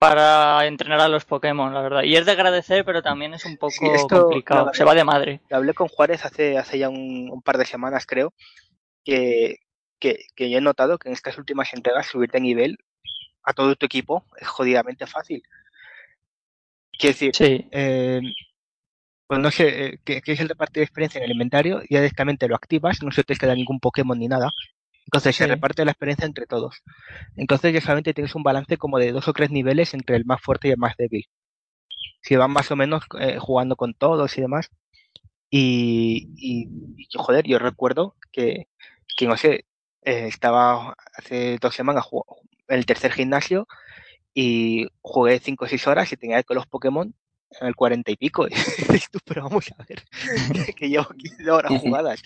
para 0.03 0.65
entrenar 0.67 0.99
a 0.99 1.07
los 1.07 1.23
Pokémon, 1.23 1.73
la 1.73 1.81
verdad. 1.81 2.03
Y 2.03 2.15
es 2.17 2.25
de 2.25 2.33
agradecer, 2.33 2.83
pero 2.83 3.01
también 3.01 3.33
es 3.33 3.45
un 3.45 3.55
poco 3.57 3.71
Sí, 3.71 3.85
esto, 3.87 4.23
complicado. 4.23 4.73
Se 4.73 4.83
va 4.83 4.93
de 4.93 5.05
madre. 5.05 5.39
hablé 5.49 5.73
con 5.73 5.87
Juárez 5.87 6.25
hace, 6.25 6.57
hace 6.57 6.77
ya 6.77 6.89
un, 6.89 7.29
un 7.31 7.41
par 7.41 7.57
de 7.57 7.65
semanas, 7.65 8.05
creo, 8.05 8.33
que, 9.05 9.59
que, 9.99 10.25
que 10.35 10.49
yo 10.49 10.57
he 10.57 10.61
notado 10.61 10.97
que 10.97 11.07
en 11.07 11.13
estas 11.13 11.37
últimas 11.37 11.73
entregas 11.73 12.07
subir 12.07 12.29
de 12.31 12.41
nivel 12.41 12.77
a 13.43 13.53
todo 13.53 13.75
tu 13.77 13.85
equipo 13.85 14.25
es 14.41 14.47
jodidamente 14.47 15.07
fácil. 15.07 15.41
Quiero 16.91 17.13
decir, 17.13 17.35
Sí. 17.35 17.67
eh, 17.71 18.19
pues 19.25 19.39
no 19.39 19.51
sé, 19.51 19.85
eh, 19.85 19.99
que, 20.03 20.21
que 20.21 20.33
es 20.33 20.39
el 20.41 20.49
reparto 20.49 20.81
de 20.81 20.83
experiencia 20.83 21.19
en 21.19 21.25
el 21.25 21.31
inventario 21.31 21.81
y 21.87 21.93
ya 21.93 22.01
directamente 22.01 22.47
lo 22.49 22.55
activas, 22.55 23.01
no 23.01 23.11
se 23.11 23.23
te 23.23 23.35
queda 23.35 23.55
ningún 23.55 23.79
Pokémon 23.79 24.19
ni 24.19 24.27
nada. 24.27 24.51
Entonces 25.05 25.35
se 25.35 25.47
reparte 25.47 25.85
la 25.85 25.91
experiencia 25.91 26.25
entre 26.25 26.45
todos. 26.45 26.81
Entonces 27.35 27.73
ya 27.73 27.81
solamente 27.81 28.13
tienes 28.13 28.35
un 28.35 28.43
balance 28.43 28.77
como 28.77 28.97
de 28.99 29.11
dos 29.11 29.27
o 29.27 29.33
tres 29.33 29.51
niveles 29.51 29.93
entre 29.93 30.15
el 30.15 30.25
más 30.25 30.41
fuerte 30.41 30.67
y 30.67 30.71
el 30.71 30.77
más 30.77 30.95
débil. 30.97 31.25
Si 32.21 32.35
van 32.35 32.51
más 32.51 32.71
o 32.71 32.75
menos 32.75 33.03
eh, 33.19 33.37
jugando 33.39 33.75
con 33.75 33.93
todos 33.93 34.37
y 34.37 34.41
demás. 34.41 34.69
Y, 35.49 36.29
y, 36.35 36.67
y, 36.97 37.07
joder, 37.15 37.45
yo 37.45 37.59
recuerdo 37.59 38.15
que, 38.31 38.67
que 39.17 39.27
no 39.27 39.37
sé, 39.37 39.65
eh, 40.03 40.27
estaba 40.27 40.95
hace 41.15 41.57
dos 41.61 41.75
semanas 41.75 42.05
en 42.69 42.77
el 42.79 42.85
tercer 42.85 43.11
gimnasio 43.11 43.67
y 44.33 44.87
jugué 45.01 45.39
5 45.39 45.65
o 45.65 45.67
6 45.67 45.85
horas 45.87 46.11
y 46.11 46.17
tenía 46.17 46.41
con 46.43 46.55
los 46.55 46.65
Pokémon 46.65 47.13
en 47.61 47.67
el 47.67 47.75
40 47.75 48.09
y 48.11 48.15
pico. 48.15 48.47
Pero 49.25 49.43
vamos 49.43 49.71
a 49.77 49.83
ver, 49.83 50.03
que 50.75 50.89
llevo 50.89 51.09
15 51.09 51.51
horas 51.51 51.71
jugadas. 51.79 52.23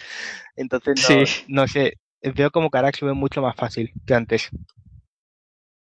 Entonces, 0.56 0.96
no, 1.10 1.26
Sí. 1.26 1.44
no 1.50 1.68
sé, 1.68 1.98
veo 2.22 2.52
como 2.52 2.70
Carac 2.70 2.96
sube 2.98 3.14
mucho 3.14 3.42
más 3.42 3.56
fácil 3.56 3.92
que 4.06 4.14
antes. 4.14 4.50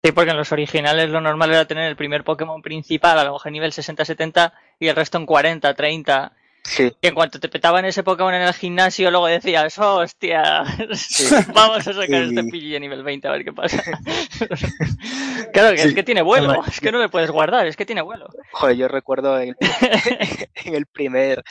Sí, 0.04 0.12
porque 0.14 0.32
en 0.32 0.38
los 0.38 0.52
originales 0.54 1.10
lo 1.10 1.20
normal 1.20 1.50
era 1.50 1.66
tener 1.66 1.90
el 1.90 1.98
primer 1.98 2.24
Pokémon 2.24 2.62
principal 2.62 3.20
a 3.20 3.24
lo 3.26 3.34
mejor 3.34 3.52
nivel 3.52 3.72
60-70 3.74 4.54
y 4.80 4.88
el 4.88 4.96
resto 4.96 5.18
en 5.18 5.26
40, 5.26 5.74
30. 5.74 6.32
Sí, 6.64 6.92
Y 7.02 7.08
en 7.08 7.16
cuanto 7.16 7.40
te 7.40 7.50
petaban 7.50 7.86
ese 7.86 8.04
Pokémon 8.04 8.34
en 8.34 8.42
el 8.44 8.54
gimnasio, 8.54 9.10
luego 9.12 9.28
decías, 9.28 9.78
hostia, 9.80 10.64
vamos 11.54 11.80
a 11.88 11.94
sacar 11.94 12.06
Sí. 12.28 12.36
este 12.36 12.44
Pidgey 12.44 12.76
a 12.76 12.80
nivel 12.80 13.02
20 13.04 13.28
a 13.28 13.32
ver 13.32 13.44
qué 13.44 13.54
pasa. 13.54 13.82
claro, 15.54 15.76
que 15.76 15.82
es 15.84 15.94
que 15.94 16.04
tiene 16.04 16.22
vuelo, 16.22 16.64
es 16.66 16.80
que 16.80 16.92
no 16.92 17.00
le 17.00 17.10
puedes 17.10 17.32
guardar, 17.32 17.66
es 17.68 17.76
que 17.76 17.86
tiene 17.86 18.02
vuelo. 18.02 18.28
joder, 18.52 18.76
yo 18.78 18.88
recuerdo 18.88 19.40
en 19.40 19.56
en 20.66 20.76
el 20.76 20.86
primer 20.86 21.44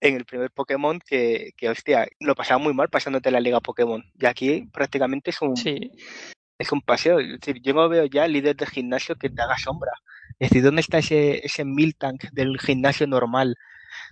en 0.00 0.16
el 0.16 0.24
primer 0.24 0.50
Pokémon 0.50 0.98
que, 0.98 1.52
que, 1.56 1.68
hostia, 1.68 2.08
lo 2.20 2.34
pasaba 2.34 2.58
muy 2.58 2.72
mal 2.72 2.88
pasándote 2.88 3.30
la 3.30 3.40
liga 3.40 3.60
Pokémon. 3.60 4.02
Y 4.18 4.26
aquí 4.26 4.68
prácticamente 4.72 5.30
es 5.30 5.40
un, 5.42 5.56
Sí, 5.56 5.92
es 6.58 6.72
un 6.72 6.80
paseo. 6.80 7.20
Es 7.20 7.40
decir, 7.40 7.60
yo 7.62 7.74
no 7.74 7.88
veo 7.88 8.06
ya 8.06 8.26
líder 8.26 8.56
de 8.56 8.66
gimnasio 8.66 9.16
que 9.16 9.30
te 9.30 9.42
haga 9.42 9.58
sombra. 9.58 9.92
Es 10.38 10.50
decir, 10.50 10.62
¿dónde 10.62 10.80
está 10.80 10.98
ese, 10.98 11.44
ese 11.44 11.64
Miltank 11.64 12.24
del 12.32 12.58
gimnasio 12.58 13.06
normal 13.06 13.56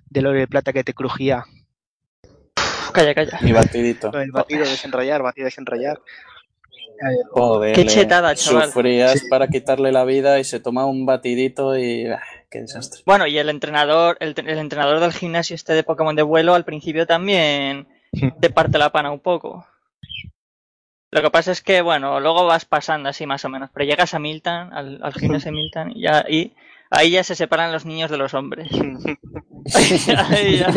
del 0.07 0.27
oro 0.27 0.39
de 0.39 0.49
plata 0.49 0.73
que 0.73 0.85
te 0.85 0.95
crujía? 0.95 1.45
Uf, 2.57 2.91
calla, 2.93 3.15
calla. 3.15 3.39
Mi 3.43 3.53
batidito. 3.53 4.13
El 4.13 4.33
batido 4.33 4.61
desenrollar, 4.61 5.23
batido 5.23 5.47
desenrollar. 5.47 6.01
Joder, 7.31 7.75
Qué 7.75 7.87
chetada, 7.87 8.35
chaval. 8.35 8.73
Sufrías 8.73 9.23
para 9.31 9.47
quitarle 9.47 9.93
la 9.93 10.05
vida 10.05 10.39
y 10.41 10.45
se 10.45 10.59
tomaba 10.59 10.89
un 10.89 11.07
batidito 11.07 11.79
y. 11.79 12.09
qué 12.51 12.61
desastre. 12.61 13.03
Bueno, 13.07 13.27
y 13.27 13.39
el 13.39 13.49
entrenador, 13.49 14.17
el, 14.21 14.35
el 14.37 14.59
entrenador 14.59 15.01
del 15.01 15.13
gimnasio 15.13 15.55
este 15.55 15.73
de 15.73 15.83
Pokémon 15.83 16.17
de 16.17 16.23
vuelo 16.23 16.55
al 16.55 16.65
principio 16.65 17.07
también 17.07 17.89
te 18.41 18.51
parte 18.51 18.79
la 18.79 18.93
pana 18.93 19.11
un 19.11 19.21
poco. 19.21 19.67
Lo 21.11 21.23
que 21.23 21.31
pasa 21.31 21.53
es 21.53 21.63
que, 21.63 21.81
bueno, 21.81 22.21
luego 22.21 22.45
vas 22.45 22.67
pasando 22.67 23.09
así 23.09 23.27
más 23.27 23.45
o 23.45 23.49
menos, 23.49 23.71
pero 23.73 23.87
llegas 23.87 24.13
a 24.13 24.19
Milton, 24.19 24.73
al, 24.75 25.01
al 25.03 25.15
gimnasio 25.15 25.51
de 25.51 25.57
Milton, 25.57 25.93
y, 25.95 26.03
ya, 26.03 26.25
y 26.29 26.55
ahí 26.91 27.13
ya 27.13 27.25
se 27.25 27.35
separan 27.35 27.73
los 27.73 27.87
niños 27.87 28.11
de 28.11 28.19
los 28.19 28.35
hombres. 28.35 28.69
Ahí 30.31 30.59
ya. 30.59 30.71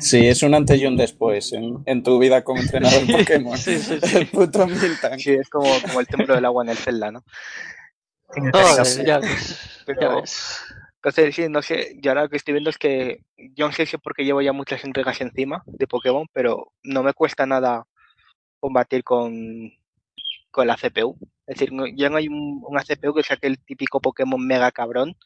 Sí, 0.00 0.26
es 0.26 0.42
un 0.42 0.54
antes 0.54 0.80
y 0.80 0.86
un 0.86 0.96
después 0.96 1.52
en, 1.52 1.82
en 1.84 2.02
tu 2.02 2.18
vida 2.18 2.42
como 2.42 2.60
entrenador 2.60 3.06
Pokémon. 3.06 3.56
Sí, 3.58 3.78
sí, 3.78 3.98
sí. 4.02 4.16
El 4.16 4.26
puto 4.28 4.66
Miltank. 4.66 5.18
Sí, 5.18 5.32
es 5.32 5.48
como, 5.50 5.70
como 5.82 6.00
el 6.00 6.06
templo 6.06 6.34
del 6.34 6.44
agua 6.46 6.64
en 6.64 6.70
el 6.70 6.76
Zelda, 6.76 7.10
¿no? 7.10 7.22
En 8.36 8.46
el 8.46 8.52
Joder, 8.52 8.86
Zelda. 8.86 9.04
ya 9.04 9.18
ves, 9.18 9.82
Pero- 9.86 10.00
ya 10.00 10.08
ves. 10.20 10.60
Entonces, 10.96 11.34
sí, 11.34 11.48
no 11.48 11.62
sé, 11.62 11.96
yo 12.02 12.10
ahora 12.10 12.24
lo 12.24 12.28
que 12.28 12.36
estoy 12.36 12.52
viendo 12.52 12.68
es 12.68 12.76
que 12.76 13.22
yo 13.54 13.66
no 13.66 13.72
sé 13.72 13.86
si 13.86 13.96
es 13.96 14.02
porque 14.02 14.24
llevo 14.24 14.42
ya 14.42 14.52
muchas 14.52 14.84
entregas 14.84 15.18
encima 15.22 15.62
de 15.66 15.86
Pokémon, 15.86 16.26
pero 16.32 16.72
no 16.82 17.02
me 17.02 17.14
cuesta 17.14 17.46
nada 17.46 17.86
combatir 18.60 19.02
con, 19.02 19.72
con 20.50 20.66
la 20.66 20.76
CPU. 20.76 21.16
Es 21.46 21.54
decir, 21.58 21.72
no- 21.72 21.86
ya 21.86 22.10
no 22.10 22.18
hay 22.18 22.28
un, 22.28 22.62
una 22.68 22.82
CPU 22.84 23.14
que 23.14 23.22
sea 23.22 23.38
el 23.40 23.58
típico 23.64 24.00
Pokémon 24.00 24.46
mega 24.46 24.70
cabrón 24.72 25.16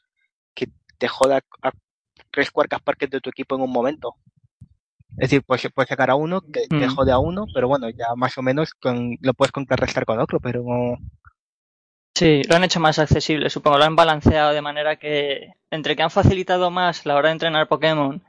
que 0.54 0.68
te 0.96 1.08
joda 1.08 1.40
a 1.62 1.72
tres 2.30 2.52
cuartas 2.52 2.80
partes 2.80 3.10
de 3.10 3.20
tu 3.20 3.30
equipo 3.30 3.56
en 3.56 3.62
un 3.62 3.72
momento. 3.72 4.14
Es 5.18 5.30
decir, 5.30 5.42
pues 5.44 5.66
puedes 5.74 5.88
sacar 5.88 6.10
a 6.10 6.14
uno 6.14 6.40
que 6.40 6.68
te 6.68 6.86
Mm. 6.86 6.94
jode 6.94 7.10
a 7.12 7.18
uno, 7.18 7.46
pero 7.52 7.66
bueno, 7.66 7.88
ya 7.90 8.14
más 8.16 8.38
o 8.38 8.42
menos 8.42 8.74
con, 8.74 9.16
lo 9.20 9.34
puedes 9.34 9.50
contrarrestar 9.52 10.04
con 10.04 10.20
otro, 10.20 10.38
pero 10.40 10.62
no, 10.64 10.98
Sí, 12.16 12.42
lo 12.48 12.56
han 12.56 12.64
hecho 12.64 12.80
más 12.80 12.98
accesible, 12.98 13.50
supongo, 13.50 13.78
lo 13.78 13.84
han 13.84 13.96
balanceado 13.96 14.52
de 14.52 14.62
manera 14.62 14.96
que 14.96 15.54
entre 15.70 15.96
que 15.96 16.02
han 16.02 16.10
facilitado 16.10 16.70
más 16.70 17.06
la 17.06 17.16
hora 17.16 17.28
de 17.28 17.32
entrenar 17.32 17.68
Pokémon 17.68 18.22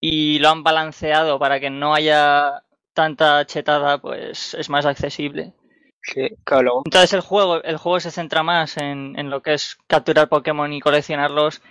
y 0.00 0.38
lo 0.40 0.48
han 0.50 0.62
balanceado 0.62 1.38
para 1.38 1.60
que 1.60 1.70
no 1.70 1.94
haya 1.94 2.64
tanta 2.94 3.44
chetada, 3.46 3.98
pues 4.00 4.54
es 4.54 4.68
más 4.68 4.86
accesible. 4.86 5.54
sí, 6.02 6.28
claro, 6.44 6.82
Entonces 6.84 7.12
el 7.14 7.20
juego, 7.22 7.62
el 7.62 7.78
juego 7.78 8.00
se 8.00 8.10
centra 8.10 8.42
más 8.42 8.76
en, 8.76 9.18
en 9.18 9.30
lo 9.30 9.42
que 9.42 9.54
es 9.54 9.78
capturar 9.86 10.28
Pokémon 10.28 10.72
y 10.72 10.80
coleccionarlos. 10.80 11.62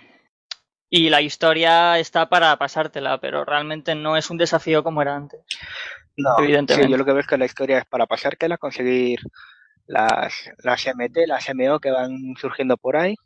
Y 0.90 1.10
la 1.10 1.22
historia 1.22 1.98
está 1.98 2.28
para 2.28 2.56
pasártela, 2.58 3.18
pero 3.20 3.44
realmente 3.44 3.94
no 3.94 4.16
es 4.16 4.30
un 4.30 4.38
desafío 4.38 4.82
como 4.84 5.02
era 5.02 5.16
antes. 5.16 5.40
No, 6.16 6.30
Evidentemente. 6.36 6.86
sí, 6.86 6.90
yo 6.90 6.96
lo 6.96 7.04
que 7.04 7.12
veo 7.12 7.20
es 7.20 7.26
que 7.26 7.38
la 7.38 7.46
historia 7.46 7.78
es 7.78 7.86
para 7.86 8.06
pasártela, 8.06 8.58
conseguir 8.58 9.20
las, 9.86 10.50
las 10.62 10.86
MT, 10.86 11.26
las 11.26 11.48
MO 11.54 11.80
que 11.80 11.90
van 11.90 12.34
surgiendo 12.40 12.76
por 12.76 12.96
ahí, 12.96 13.16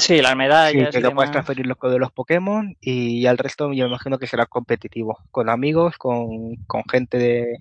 Sí, 0.00 0.20
las 0.20 0.32
sí, 0.32 0.36
medallas. 0.36 0.90
que 0.92 0.98
y 0.98 1.02
lo 1.02 1.14
puedes 1.14 1.30
transferir 1.30 1.66
los 1.66 1.78
de 1.80 1.98
los 1.98 2.10
Pokémon 2.12 2.76
y 2.80 3.26
al 3.26 3.38
resto 3.38 3.72
yo 3.72 3.84
me 3.84 3.90
imagino 3.90 4.18
que 4.18 4.26
será 4.26 4.44
competitivo, 4.46 5.18
con 5.30 5.48
amigos, 5.48 5.96
con, 5.96 6.56
con 6.66 6.82
gente 6.90 7.16
de, 7.16 7.58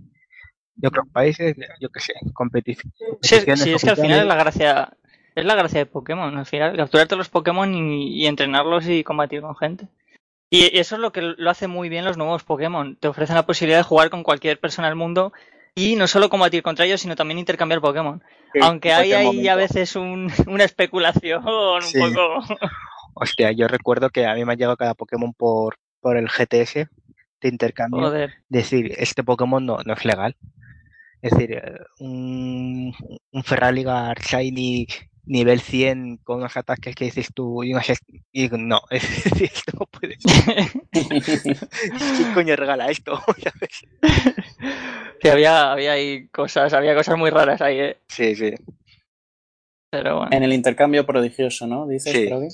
de 0.75 0.87
otros 0.87 1.07
países, 1.13 1.55
yo 1.79 1.89
qué 1.89 1.99
sé, 1.99 2.13
competi- 2.33 2.75
Sí, 3.21 3.39
sí, 3.55 3.73
es 3.73 3.83
que 3.83 3.89
al 3.91 3.97
final 3.97 4.19
es 4.21 4.25
la 4.25 4.35
gracia, 4.35 4.93
es 5.35 5.45
la 5.45 5.55
gracia 5.55 5.79
de 5.79 5.85
Pokémon, 5.85 6.35
al 6.37 6.45
final, 6.47 6.75
capturarte 6.75 7.15
los 7.15 7.29
Pokémon 7.29 7.73
y, 7.73 8.15
y 8.21 8.25
entrenarlos 8.25 8.87
y 8.89 9.03
combatir 9.03 9.41
con 9.41 9.55
gente. 9.55 9.87
Y 10.49 10.75
y 10.75 10.79
eso 10.79 10.95
es 10.95 11.01
lo 11.01 11.11
que 11.11 11.21
lo 11.21 11.49
hace 11.49 11.67
muy 11.67 11.87
bien 11.89 12.03
los 12.05 12.17
nuevos 12.17 12.43
Pokémon. 12.43 12.95
Te 12.95 13.07
ofrecen 13.09 13.35
la 13.35 13.45
posibilidad 13.45 13.79
de 13.79 13.83
jugar 13.83 14.09
con 14.09 14.23
cualquier 14.23 14.59
persona 14.59 14.87
del 14.87 14.95
mundo 14.95 15.33
y 15.77 15.95
no 15.95 16.07
solo 16.07 16.27
combatir 16.29 16.63
contra 16.63 16.85
ellos, 16.85 16.99
sino 17.01 17.15
también 17.15 17.37
intercambiar 17.37 17.79
Pokémon. 17.81 18.21
Sí, 18.51 18.59
Aunque 18.61 18.91
hay 18.91 19.13
ahí 19.13 19.47
a 19.47 19.55
veces 19.55 19.95
un- 19.95 20.27
una 20.47 20.63
especulación 20.63 21.43
Sí. 21.81 21.99
un 21.99 22.13
poco. 22.13 22.43
Hostia, 23.13 23.51
yo 23.51 23.67
recuerdo 23.67 24.09
que 24.09 24.25
a 24.25 24.33
mí 24.33 24.43
me 24.43 24.53
ha 24.53 24.55
llegado 24.55 24.75
cada 24.77 24.93
Pokémon 24.95 25.33
por, 25.33 25.77
por 26.01 26.17
el 26.17 26.27
GTS 26.29 26.87
de 27.41 27.49
intercambio. 27.49 28.01
Joder. 28.01 28.33
decir, 28.49 28.91
este 28.97 29.23
Pokémon 29.23 29.63
no, 29.65 29.77
no 29.85 29.93
es 29.93 30.03
legal. 30.05 30.35
Es 31.21 31.31
decir, 31.31 31.53
eh, 31.53 31.61
un, 31.99 32.93
un 33.31 33.43
Ferraligar 33.43 34.19
Shiny 34.19 34.87
nivel 35.27 35.61
100 35.61 36.17
con 36.23 36.37
unos 36.37 36.55
ataques 36.57 36.95
que 36.95 37.05
dices 37.05 37.29
tú 37.33 37.63
y, 37.63 37.73
unas 37.73 37.89
est- 37.89 38.03
y 38.31 38.47
no, 38.49 38.81
es 38.89 39.23
decir, 39.23 39.51
esto 39.53 39.71
no 39.79 39.85
puede 39.85 40.15
ser. 40.19 40.71
¿Quién 42.17 42.33
coño 42.33 42.55
regala 42.55 42.89
esto? 42.89 43.21
Había, 45.31 45.71
había 45.73 45.91
ahí 45.93 46.27
cosas, 46.29 46.73
había 46.73 46.95
cosas 46.95 47.17
muy 47.17 47.29
raras 47.29 47.59
ahí, 47.61 47.79
¿eh? 47.79 47.97
sí, 48.07 48.35
sí. 48.35 48.53
Pero 49.91 50.17
bueno. 50.19 50.31
En 50.35 50.43
el 50.43 50.53
intercambio 50.53 51.05
prodigioso, 51.05 51.67
¿no? 51.67 51.87
Dices, 51.87 52.13
Sí. 52.13 52.27
Froggy? 52.27 52.47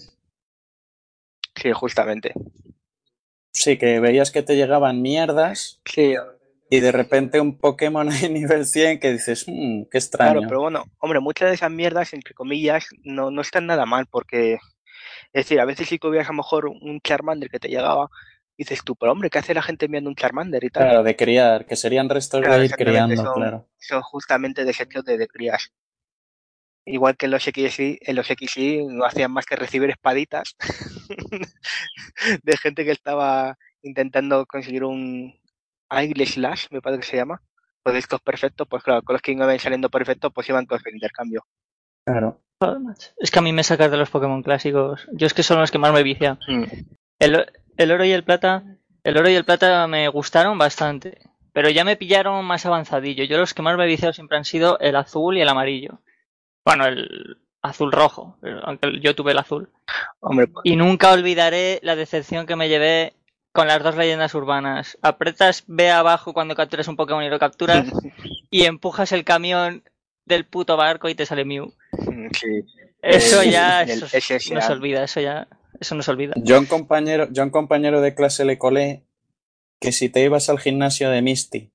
Sí, 1.55 1.71
justamente. 1.73 2.33
Sí, 3.53 3.77
que 3.77 3.99
veías 3.99 4.31
que 4.31 4.41
te 4.41 4.55
llegaban 4.55 5.01
mierdas 5.01 5.79
Sí, 5.85 6.15
y 6.75 6.79
de 6.79 6.91
repente 6.91 7.39
un 7.39 7.57
Pokémon 7.57 8.07
a 8.09 8.29
nivel 8.29 8.65
100 8.65 8.99
que 8.99 9.11
dices, 9.11 9.45
"Mm, 9.47 9.83
qué 9.91 9.97
extraño. 9.97 10.33
claro, 10.33 10.47
pero 10.49 10.61
bueno, 10.61 10.83
hombre, 10.99 11.19
muchas 11.19 11.49
de 11.49 11.55
esas 11.55 11.71
mierdas, 11.71 12.13
entre 12.13 12.33
comillas, 12.33 12.87
no, 13.03 13.31
no 13.31 13.41
están 13.41 13.65
nada 13.67 13.85
mal 13.85 14.07
porque, 14.09 14.53
es 14.53 14.59
decir, 15.33 15.59
a 15.59 15.65
veces 15.65 15.87
si 15.87 15.99
tuvieras 15.99 16.27
a 16.29 16.31
lo 16.33 16.37
mejor 16.37 16.67
un 16.67 16.99
Charmander 17.01 17.49
que 17.49 17.59
te 17.59 17.67
llegaba, 17.69 18.07
dices 18.57 18.81
tú, 18.83 18.95
pero 18.95 19.11
hombre, 19.11 19.29
¿qué 19.29 19.39
hace 19.39 19.53
la 19.53 19.61
gente 19.61 19.85
enviando 19.85 20.09
un 20.09 20.15
Charmander 20.15 20.63
y 20.63 20.69
tal? 20.69 20.83
Claro, 20.85 21.03
de 21.03 21.15
criar, 21.15 21.65
que 21.65 21.75
serían 21.75 22.09
restos 22.09 22.41
Claro, 22.41 22.59
de 22.59 22.65
ir 22.65 22.71
criando, 22.71 23.15
son- 23.15 23.33
claro. 23.35 23.67
son 23.77 24.01
justamente 24.01 24.65
desechos 24.65 25.03
de, 25.05 25.17
de 25.17 25.27
crías. 25.27 25.71
Igual 26.85 27.15
que 27.15 27.27
en 27.27 27.31
los 27.31 27.47
XY, 27.47 27.97
en 28.01 28.15
los 28.15 28.27
XY 28.29 28.87
no 28.89 29.05
hacían 29.05 29.31
más 29.31 29.45
que 29.45 29.55
recibir 29.55 29.89
espaditas 29.89 30.55
de 32.43 32.57
gente 32.57 32.83
que 32.83 32.91
estaba 32.91 33.57
intentando 33.81 34.45
conseguir 34.45 34.83
un 34.83 35.33
Aigle 35.97 36.25
Slash, 36.25 36.67
me 36.71 36.81
parece 36.81 37.01
que 37.01 37.07
se 37.07 37.17
llama. 37.17 37.41
Pues 37.81 37.93
de 37.93 37.99
estos 37.99 38.21
perfectos, 38.21 38.67
pues 38.69 38.83
claro, 38.83 39.01
con 39.01 39.13
los 39.13 39.21
que 39.21 39.35
no 39.35 39.43
iban 39.43 39.59
saliendo 39.59 39.89
perfectos, 39.89 40.31
pues 40.33 40.47
iban 40.49 40.65
con 40.65 40.79
el 40.85 40.93
intercambio. 40.93 41.45
Claro. 42.05 42.39
Es 43.17 43.29
que 43.29 43.39
a 43.39 43.41
mí 43.41 43.51
me 43.51 43.63
sacas 43.63 43.91
de 43.91 43.97
los 43.97 44.09
Pokémon 44.09 44.41
clásicos. 44.41 45.07
Yo 45.11 45.27
es 45.27 45.33
que 45.33 45.43
son 45.43 45.59
los 45.59 45.69
que 45.69 45.79
más 45.79 45.91
me 45.91 46.01
vician. 46.03 46.39
Mm. 46.47 46.63
El, 47.19 47.45
el 47.75 47.91
oro 47.91 48.05
y 48.05 48.11
el 48.11 48.23
plata. 48.23 48.63
El 49.03 49.17
oro 49.17 49.29
y 49.29 49.35
el 49.35 49.43
plata 49.43 49.85
me 49.87 50.07
gustaron 50.07 50.57
bastante. 50.57 51.17
pero 51.51 51.69
ya 51.69 51.83
me 51.83 51.95
pillaron 51.97 52.43
más 52.45 52.65
avanzadillo. 52.65 53.23
Yo 53.25 53.37
los 53.37 53.53
que 53.53 53.61
más 53.61 53.77
me 53.77 53.83
he 53.83 53.87
viciado 53.87 54.13
siempre 54.13 54.37
han 54.37 54.45
sido 54.45 54.79
el 54.79 54.95
azul 54.95 55.37
y 55.37 55.41
el 55.41 55.49
amarillo. 55.49 55.99
Bueno, 56.65 56.85
el 56.85 57.37
azul 57.61 57.91
rojo, 57.91 58.37
aunque 58.63 58.99
yo 59.01 59.13
tuve 59.15 59.31
el 59.33 59.37
azul. 59.39 59.69
Hombre, 60.19 60.47
pues, 60.47 60.65
Y 60.65 60.75
nunca 60.75 61.11
olvidaré 61.11 61.79
la 61.83 61.95
decepción 61.95 62.45
que 62.45 62.55
me 62.55 62.69
llevé 62.69 63.13
con 63.53 63.67
las 63.67 63.81
dos 63.81 63.95
leyendas 63.95 64.33
urbanas. 64.35 64.97
Apretas 65.01 65.63
B 65.67 65.89
abajo 65.89 66.33
cuando 66.33 66.55
capturas 66.55 66.87
un 66.87 66.95
Pokémon 66.97 67.23
y 67.23 67.29
lo 67.29 67.39
capturas 67.39 67.85
y 68.51 68.65
empujas 68.65 69.11
el 69.13 69.23
camión 69.23 69.83
del 70.25 70.45
puto 70.45 70.75
barco 70.75 71.07
y 71.07 71.15
te 71.15 71.25
sale 71.25 71.45
Mew. 71.45 71.71
sí. 72.39 72.65
Eso 73.01 73.41
El- 73.41 73.51
ya 73.51 73.83
eso 73.83 74.05
no 74.53 74.61
se 74.61 74.71
olvida, 74.71 75.03
eso 75.03 75.19
ya 75.21 75.47
eso 75.79 75.95
no 75.95 76.03
se 76.03 76.11
olvida. 76.11 76.33
Yo 76.37 76.55
a 76.55 76.59
un 76.59 76.65
compañero, 76.65 77.27
yo 77.31 77.41
a 77.41 77.45
un 77.45 77.51
compañero 77.51 77.99
de 78.01 78.15
clase 78.15 78.45
le 78.45 78.57
colé 78.57 79.03
que 79.81 79.91
si 79.91 80.07
te 80.09 80.23
ibas 80.23 80.47
al 80.49 80.59
gimnasio 80.59 81.09
de 81.09 81.21
Misty, 81.21 81.71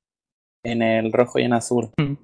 en 0.65 0.81
el 0.83 1.13
rojo 1.13 1.39
y 1.39 1.45
en 1.45 1.53
azul, 1.53 1.91
Mm. 1.99 2.15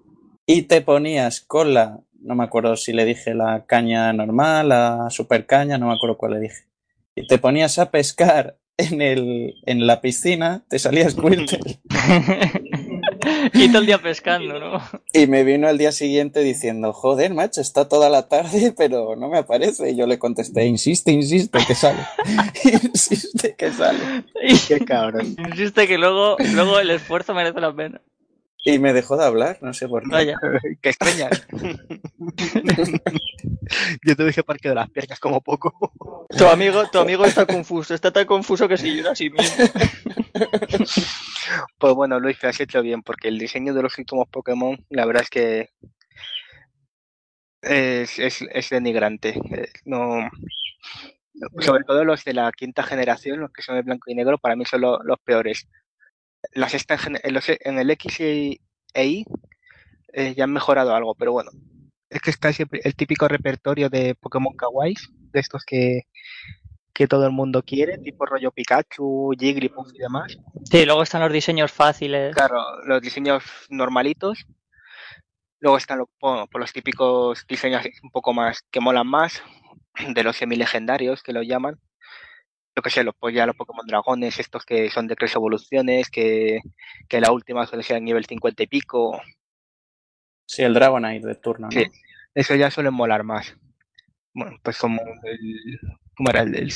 y 0.46 0.62
te 0.62 0.80
ponías 0.80 1.42
con 1.42 1.74
la, 1.74 2.00
no 2.18 2.34
me 2.34 2.44
acuerdo 2.44 2.76
si 2.76 2.92
le 2.94 3.04
dije 3.04 3.34
la 3.34 3.64
caña 3.66 4.10
normal, 4.14 4.70
la 4.70 5.10
super 5.10 5.44
caña, 5.46 5.76
no 5.76 5.88
me 5.88 5.94
acuerdo 5.94 6.16
cuál 6.16 6.32
le 6.32 6.40
dije, 6.40 6.64
y 7.14 7.26
te 7.26 7.36
ponías 7.38 7.78
a 7.78 7.90
pescar 7.90 8.56
en, 8.76 9.02
el, 9.02 9.54
en 9.66 9.86
la 9.86 10.00
piscina, 10.00 10.64
te 10.68 10.78
salías 10.78 11.12
Squirtle. 11.14 11.80
y 13.52 13.68
todo 13.68 13.78
el 13.80 13.86
día 13.86 13.98
pescando, 13.98 14.58
¿no? 14.58 14.82
Y 15.12 15.26
me 15.26 15.44
vino 15.44 15.68
al 15.68 15.78
día 15.78 15.92
siguiente 15.92 16.40
diciendo, 16.40 16.92
joder, 16.92 17.32
macho, 17.34 17.60
está 17.60 17.88
toda 17.88 18.10
la 18.10 18.28
tarde, 18.28 18.74
pero 18.76 19.16
no 19.16 19.28
me 19.28 19.38
aparece. 19.38 19.90
Y 19.90 19.96
yo 19.96 20.06
le 20.06 20.18
contesté, 20.18 20.66
insiste, 20.66 21.12
insiste, 21.12 21.58
que 21.66 21.74
sale. 21.74 22.00
insiste, 22.82 23.54
que 23.56 23.72
sale. 23.72 24.24
Qué 24.68 24.80
cabrón. 24.84 25.36
insiste 25.38 25.86
que 25.86 25.98
luego, 25.98 26.36
luego 26.54 26.78
el 26.80 26.90
esfuerzo 26.90 27.34
merece 27.34 27.60
la 27.60 27.74
pena. 27.74 28.00
Y 28.66 28.78
me 28.78 28.92
dejó 28.94 29.16
de 29.18 29.24
hablar, 29.26 29.58
no 29.60 29.74
sé 29.74 29.86
por 29.88 30.02
qué. 30.04 30.08
Vaya. 30.10 30.38
Qué 30.82 30.88
extraña. 30.88 31.28
Yo 34.04 34.16
te 34.16 34.24
dije 34.24 34.42
parque 34.42 34.68
de 34.70 34.74
las 34.74 34.90
piernas 34.90 35.20
como 35.20 35.40
poco. 35.42 36.26
Tu 36.36 36.46
amigo, 36.46 36.88
tu 36.90 36.98
amigo 36.98 37.24
está 37.26 37.44
confuso, 37.46 37.94
está 37.94 38.10
tan 38.12 38.24
confuso 38.26 38.66
que 38.68 38.76
si 38.78 38.96
llora 38.96 39.12
a 39.12 39.14
sí 39.16 39.30
mismo. 39.30 39.64
Pues 41.78 41.92
bueno, 41.94 42.18
Luis, 42.18 42.38
te 42.38 42.46
has 42.46 42.58
hecho 42.58 42.80
bien, 42.80 43.02
porque 43.02 43.28
el 43.28 43.38
diseño 43.38 43.74
de 43.74 43.82
los 43.82 43.98
últimos 43.98 44.26
Pokémon, 44.28 44.76
la 44.88 45.04
verdad 45.04 45.22
es 45.22 45.30
que 45.30 45.68
es, 47.62 48.18
es, 48.18 48.42
es 48.50 48.70
denigrante. 48.70 49.38
Eh, 49.50 49.68
No, 49.84 50.30
sobre 51.60 51.84
todo 51.84 52.02
los 52.04 52.24
de 52.24 52.32
la 52.32 52.50
quinta 52.52 52.82
generación, 52.82 53.40
los 53.40 53.52
que 53.52 53.60
son 53.62 53.76
de 53.76 53.82
blanco 53.82 54.10
y 54.10 54.14
negro, 54.14 54.38
para 54.38 54.56
mí 54.56 54.64
son 54.64 54.80
lo- 54.80 55.02
los 55.02 55.18
peores. 55.20 55.68
La 56.52 56.68
sexta 56.68 56.98
en, 57.22 57.34
los- 57.34 57.48
en 57.48 57.78
el 57.78 57.90
X 57.90 58.20
y 58.20 58.60
e 58.94 59.06
Y 59.06 59.24
eh, 60.12 60.34
ya 60.36 60.44
han 60.44 60.52
mejorado 60.52 60.94
algo, 60.94 61.14
pero 61.14 61.32
bueno. 61.32 61.50
Es 62.10 62.20
que 62.20 62.30
está 62.30 62.52
siempre 62.52 62.80
el 62.84 62.94
típico 62.94 63.26
repertorio 63.26 63.88
de 63.88 64.14
Pokémon 64.14 64.54
Kawaii, 64.54 64.94
de 65.32 65.40
estos 65.40 65.64
que, 65.64 66.02
que 66.92 67.08
todo 67.08 67.26
el 67.26 67.32
mundo 67.32 67.62
quiere, 67.64 67.98
tipo 67.98 68.24
rollo 68.24 68.52
Pikachu, 68.52 69.32
Jigglypuff 69.36 69.88
y 69.94 69.98
demás. 69.98 70.36
Sí, 70.70 70.84
luego 70.84 71.02
están 71.02 71.22
los 71.22 71.32
diseños 71.32 71.72
fáciles. 71.72 72.34
Claro, 72.34 72.62
los 72.86 73.02
diseños 73.02 73.42
normalitos. 73.68 74.46
Luego 75.58 75.78
están 75.78 75.98
los, 75.98 76.08
bueno, 76.20 76.46
pues 76.46 76.60
los 76.60 76.72
típicos 76.72 77.44
diseños 77.48 77.84
un 78.02 78.10
poco 78.10 78.32
más 78.32 78.60
que 78.70 78.80
molan 78.80 79.06
más, 79.08 79.42
de 80.14 80.22
los 80.22 80.36
semilegendarios 80.36 81.22
que 81.22 81.32
lo 81.32 81.42
llaman. 81.42 81.80
Yo 82.76 82.82
que 82.82 82.90
sé, 82.90 83.04
los, 83.04 83.14
pues 83.18 83.34
ya 83.34 83.46
los 83.46 83.54
Pokémon 83.56 83.86
Dragones, 83.86 84.38
estos 84.40 84.64
que 84.64 84.90
son 84.90 85.06
de 85.06 85.14
tres 85.16 85.34
evoluciones, 85.34 86.10
que, 86.10 86.60
que 87.08 87.20
la 87.20 87.30
última 87.32 87.66
suele 87.66 87.84
ser 87.84 88.02
nivel 88.02 88.24
50 88.26 88.62
y 88.64 88.66
pico. 88.66 89.20
Sí, 90.46 90.62
el 90.62 90.74
Dragonite 90.74 91.26
de 91.26 91.34
turno, 91.36 91.68
¿no? 91.68 91.70
Sí. 91.70 91.84
Eso 92.34 92.54
ya 92.56 92.70
suelen 92.70 92.94
molar 92.94 93.22
más. 93.22 93.56
Bueno, 94.34 94.56
pues 94.62 94.76
como 94.78 95.00
el, 95.22 95.80
¿cómo 96.16 96.30
era? 96.30 96.42
El, 96.42 96.56
el, 96.56 96.70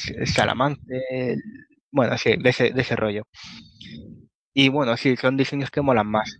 el- 1.00 1.42
bueno, 1.90 2.16
sí, 2.18 2.36
de 2.38 2.50
ese, 2.50 2.70
de 2.70 2.80
ese 2.82 2.94
rollo. 2.96 3.24
Y 4.54 4.68
bueno, 4.68 4.96
sí, 4.96 5.16
son 5.16 5.36
diseños 5.36 5.70
que 5.70 5.80
molan 5.80 6.06
más. 6.06 6.38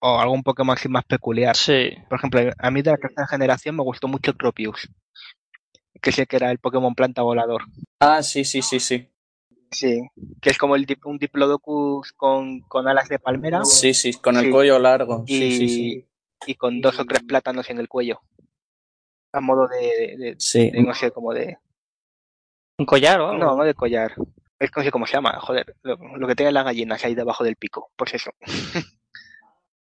O 0.00 0.18
algún 0.18 0.42
Pokémon 0.42 0.76
así 0.76 0.88
más 0.88 1.04
peculiar. 1.04 1.56
Sí. 1.56 1.90
Por 2.08 2.18
ejemplo, 2.18 2.40
a 2.58 2.70
mí 2.70 2.82
de 2.82 2.90
la 2.90 2.96
tercera 2.96 3.26
generación 3.26 3.76
me 3.76 3.82
gustó 3.84 4.08
mucho 4.08 4.34
Tropius, 4.34 4.88
que 6.02 6.12
sé 6.12 6.26
que 6.26 6.36
era 6.36 6.50
el 6.50 6.58
Pokémon 6.58 6.94
planta 6.94 7.22
volador. 7.22 7.62
Ah, 8.00 8.22
sí, 8.22 8.44
sí, 8.44 8.60
sí, 8.62 8.80
sí. 8.80 9.08
Sí, 9.70 10.02
que 10.42 10.50
es 10.50 10.58
como 10.58 10.76
el 10.76 10.84
dip- 10.86 11.06
un 11.06 11.16
Diplodocus 11.16 12.12
con, 12.12 12.60
con 12.60 12.88
alas 12.88 13.08
de 13.08 13.18
palmera 13.18 13.64
Sí, 13.64 13.94
sí, 13.94 14.12
con 14.12 14.36
el 14.36 14.44
Sí. 14.46 14.50
cuello 14.50 14.78
largo. 14.78 15.24
y, 15.26 15.38
Sí, 15.38 15.50
sí, 15.58 15.68
sí. 15.68 16.08
y 16.46 16.54
con 16.56 16.80
dos 16.82 16.98
o 17.00 17.06
tres 17.06 17.22
plátanos 17.22 17.70
en 17.70 17.78
el 17.78 17.88
cuello. 17.88 18.20
A 19.32 19.40
modo 19.40 19.66
de, 19.68 19.78
de- 19.78 20.16
de- 20.18 20.36
Sí, 20.38 20.70
de, 20.70 20.82
no 20.82 20.92
sé, 20.92 21.10
como 21.10 21.32
de... 21.32 21.56
¿Un 22.78 22.84
collar 22.84 23.20
o 23.20 23.28
algo? 23.30 23.42
No, 23.44 23.56
no 23.56 23.64
de 23.64 23.72
collar. 23.74 24.14
Es 24.58 24.70
como, 24.70 24.90
cómo 24.90 25.06
se 25.06 25.14
llama, 25.14 25.38
joder, 25.40 25.74
lo, 25.82 25.96
lo 26.18 26.26
que 26.28 26.34
tienen 26.34 26.52
las 26.54 26.64
gallinas 26.64 27.02
ahí 27.04 27.14
debajo 27.14 27.42
del 27.44 27.56
pico, 27.56 27.90
pues 27.96 28.12
eso. 28.14 28.30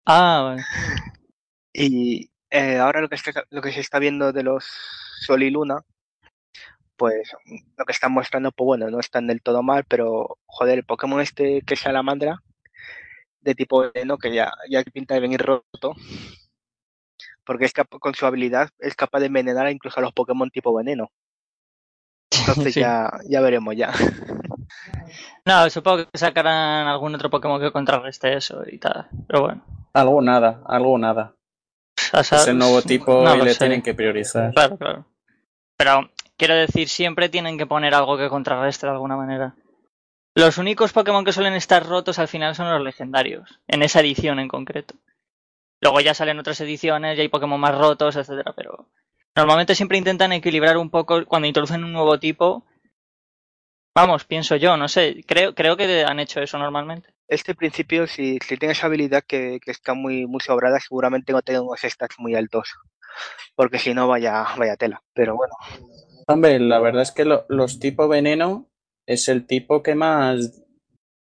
Ah, 0.06 0.42
vale. 0.44 0.64
Y 1.74 2.32
eh, 2.50 2.78
ahora 2.78 3.00
lo 3.02 3.10
que, 3.10 3.16
está- 3.16 3.44
lo 3.52 3.62
que 3.62 3.72
se 3.72 3.80
está 3.80 4.00
viendo 4.00 4.32
de 4.34 4.42
los 4.44 4.66
Sol 5.22 5.44
y 5.44 5.52
Luna, 5.52 5.84
pues 7.00 7.32
lo 7.78 7.86
que 7.86 7.92
están 7.94 8.12
mostrando, 8.12 8.52
pues 8.52 8.66
bueno, 8.66 8.92
no 8.92 9.00
están 9.00 9.26
del 9.26 9.42
todo 9.42 9.64
mal, 9.64 9.86
pero 9.88 10.38
joder, 10.46 10.78
el 10.80 10.84
Pokémon 10.86 11.22
este 11.22 11.62
que 11.66 11.74
es 11.74 11.80
Salamandra, 11.80 12.44
de 13.42 13.56
tipo 13.56 13.90
veneno, 13.92 14.18
que 14.18 14.34
ya, 14.34 14.52
ya 14.70 14.84
pinta 14.84 15.14
de 15.16 15.22
venir 15.22 15.42
roto, 15.42 15.96
porque 17.46 17.66
es 17.66 17.74
cap- 17.74 17.88
con 18.00 18.14
su 18.14 18.26
habilidad 18.26 18.70
es 18.80 18.96
capaz 18.96 19.20
de 19.22 19.28
envenenar 19.28 19.72
incluso 19.72 20.00
a 20.00 20.04
los 20.04 20.14
Pokémon 20.14 20.52
tipo 20.52 20.76
veneno. 20.76 21.10
Entonces 22.48 22.74
Sí. 22.74 22.82
ya, 22.82 23.10
ya 23.28 23.42
veremos 23.42 23.76
ya. 23.76 23.92
No, 25.46 25.70
supongo 25.70 26.06
que 26.12 26.18
sacarán 26.18 26.88
algún 26.88 27.16
otro 27.16 27.30
Pokémon 27.30 27.60
que 27.60 27.72
contrarreste 27.72 28.36
eso 28.36 28.62
y 28.68 28.78
tal. 28.78 29.08
Pero 29.28 29.42
bueno. 29.42 29.66
algo 29.94 30.22
nada, 30.22 30.62
algo 30.68 30.98
nada. 30.98 31.34
Es 32.14 32.48
el 32.48 32.58
nuevo 32.58 32.82
tipo 32.84 33.24
no 33.24 33.36
y 33.36 33.42
le 33.42 33.54
sé. 33.54 33.60
tienen 33.60 33.82
que 33.82 33.94
priorizar. 33.94 34.54
Claro, 34.54 34.78
claro. 34.78 35.06
Pero 35.78 36.10
quiero 36.40 36.56
decir, 36.56 36.90
siempre 36.90 37.30
tienen 37.30 37.58
que 37.58 37.68
poner 37.68 37.94
algo 37.94 38.18
que 38.18 38.30
contrarreste 38.30 38.88
de 38.88 38.94
alguna 38.94 39.18
manera. 39.18 39.56
Los 40.34 40.58
únicos 40.58 40.94
Pokémon 40.94 41.26
que 41.26 41.34
suelen 41.34 41.54
estar 41.54 41.86
rotos 41.86 42.18
al 42.18 42.30
final 42.30 42.56
son 42.56 42.72
los 42.72 42.82
legendarios, 42.82 43.60
en 43.68 43.84
esa 43.84 44.00
edición 44.00 44.40
en 44.40 44.48
concreto. 44.48 44.96
Luego 45.82 46.00
ya 46.00 46.14
salen 46.14 46.40
otras 46.40 46.62
ediciones 46.62 47.18
y 47.18 47.22
hay 47.22 47.28
Pokémon 47.28 47.60
más 47.60 47.78
rotos, 47.78 48.16
etcétera, 48.16 48.54
pero 48.56 48.88
normalmente 49.36 49.76
siempre 49.76 49.98
intentan 49.98 50.32
equilibrar 50.32 50.78
un 50.78 50.90
poco 50.90 51.26
cuando 51.26 51.48
introducen 51.48 51.84
un 51.84 51.94
nuevo 51.94 52.18
tipo. 52.20 52.66
Vamos, 53.94 54.24
pienso 54.24 54.56
yo, 54.56 54.78
no 54.78 54.88
sé, 54.88 55.24
creo, 55.28 55.54
creo 55.54 55.76
que 55.76 56.06
han 56.06 56.20
hecho 56.22 56.40
eso 56.40 56.58
normalmente. 56.58 57.10
Este 57.28 57.54
principio, 57.54 58.08
si, 58.08 58.40
si 58.40 58.56
tienes 58.56 58.82
habilidad 58.84 59.24
que, 59.28 59.60
que 59.64 59.72
está 59.72 59.94
muy, 59.94 60.26
muy 60.26 60.40
sobrada, 60.40 60.80
seguramente 60.80 61.34
no 61.34 61.42
tenga 61.42 61.62
unos 61.62 61.82
stats 61.82 62.16
muy 62.18 62.36
altos. 62.36 62.76
Porque 63.56 63.78
si 63.78 63.94
no, 63.94 64.08
vaya, 64.08 64.46
vaya 64.58 64.78
tela. 64.78 65.02
Pero 65.14 65.36
bueno, 65.36 65.54
Hombre, 66.30 66.60
la 66.60 66.80
verdad 66.80 67.02
es 67.02 67.12
que 67.12 67.26
lo- 67.26 67.46
los 67.50 67.80
tipo 67.80 68.08
veneno 68.08 68.68
es 69.08 69.28
el 69.28 69.46
tipo 69.48 69.82
que 69.84 69.96
más. 69.96 70.64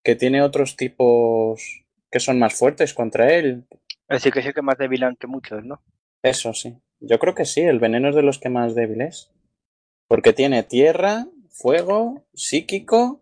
que 0.05 0.15
tiene 0.15 0.41
otros 0.41 0.75
tipos 0.75 1.83
que 2.11 2.19
son 2.19 2.37
más 2.37 2.53
fuertes 2.55 2.93
contra 2.93 3.33
él. 3.33 3.65
así 4.09 4.31
que 4.31 4.41
sé 4.43 4.53
que 4.53 4.61
más 4.61 4.77
debilan 4.77 5.15
que 5.15 5.27
muchos, 5.27 5.63
¿no? 5.63 5.81
Eso 6.21 6.53
sí. 6.53 6.77
Yo 6.99 7.19
creo 7.19 7.33
que 7.33 7.45
sí, 7.45 7.61
el 7.61 7.79
veneno 7.79 8.09
es 8.09 8.15
de 8.15 8.21
los 8.21 8.37
que 8.37 8.49
más 8.49 8.75
débil 8.75 9.01
es. 9.01 9.31
Porque 10.09 10.33
tiene 10.33 10.61
tierra, 10.63 11.25
fuego, 11.49 12.25
psíquico 12.33 13.21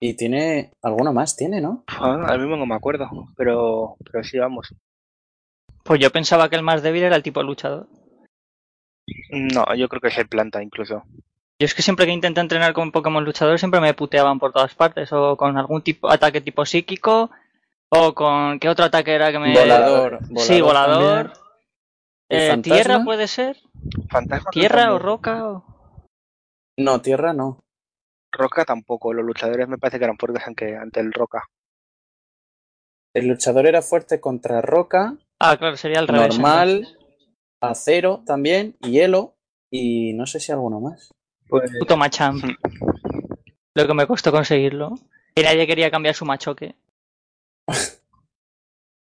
y 0.00 0.14
tiene. 0.14 0.72
alguno 0.82 1.12
más 1.12 1.36
tiene, 1.36 1.60
¿no? 1.60 1.84
Ah, 1.86 2.14
ahora 2.14 2.38
mismo 2.38 2.56
no 2.56 2.66
me 2.66 2.74
acuerdo, 2.74 3.08
pero, 3.36 3.96
pero 4.04 4.24
sí, 4.24 4.36
vamos. 4.38 4.74
Pues 5.84 6.00
yo 6.00 6.10
pensaba 6.10 6.50
que 6.50 6.56
el 6.56 6.62
más 6.62 6.82
débil 6.82 7.04
era 7.04 7.14
el 7.16 7.22
tipo 7.22 7.42
luchador. 7.42 7.86
No, 9.30 9.74
yo 9.74 9.88
creo 9.88 10.00
que 10.00 10.08
es 10.08 10.18
el 10.18 10.28
planta 10.28 10.62
incluso. 10.62 11.04
Yo 11.58 11.64
es 11.66 11.74
que 11.74 11.82
siempre 11.82 12.06
que 12.06 12.12
intento 12.12 12.40
entrenar 12.40 12.72
con 12.72 12.90
Pokémon 12.90 13.24
luchador 13.24 13.58
siempre 13.58 13.80
me 13.80 13.92
puteaban 13.94 14.38
por 14.38 14.52
todas 14.52 14.74
partes, 14.74 15.12
o 15.12 15.36
con 15.36 15.58
algún 15.58 15.82
tipo 15.82 16.10
ataque 16.10 16.40
tipo 16.40 16.64
psíquico, 16.64 17.30
o 17.90 18.14
con 18.14 18.58
qué 18.58 18.68
otro 18.68 18.86
ataque 18.86 19.14
era 19.14 19.30
que 19.30 19.38
me 19.38 19.52
Volador. 19.52 20.20
sí, 20.38 20.60
volador. 20.60 21.32
también. 21.32 21.40
¿Y 22.32 22.36
Eh, 22.36 22.56
tierra 22.62 23.02
puede 23.04 23.26
ser, 23.26 23.58
Fantasma 24.08 24.50
tierra 24.50 24.94
o 24.94 24.98
roca 24.98 25.48
o... 25.48 25.64
No, 26.78 27.00
tierra 27.02 27.32
no. 27.32 27.60
Roca 28.32 28.64
tampoco. 28.64 29.12
Los 29.12 29.26
luchadores 29.26 29.66
me 29.68 29.76
parece 29.78 29.98
que 29.98 30.04
eran 30.04 30.16
fuertes 30.16 30.46
ante, 30.46 30.76
ante 30.76 31.00
el 31.00 31.12
Roca. 31.12 31.44
El 33.12 33.26
luchador 33.26 33.66
era 33.66 33.82
fuerte 33.82 34.20
contra 34.20 34.62
roca, 34.62 35.14
Ah, 35.40 35.56
claro, 35.56 35.76
sería 35.76 35.98
al 35.98 36.06
revés. 36.08 36.28
normal. 36.38 36.98
Acero 37.60 38.22
también, 38.26 38.76
hielo 38.80 39.36
y 39.70 40.12
no 40.14 40.26
sé 40.26 40.40
si 40.40 40.52
alguno 40.52 40.80
más. 40.80 41.14
Pues 41.48 41.70
Puto 41.78 41.96
Machamp. 41.96 42.44
Lo 43.74 43.86
que 43.86 43.94
me 43.94 44.06
costó 44.06 44.32
conseguirlo. 44.32 44.94
Y 45.34 45.42
nadie 45.42 45.66
quería 45.66 45.90
cambiar 45.90 46.14
su 46.14 46.24
machoque. 46.24 46.74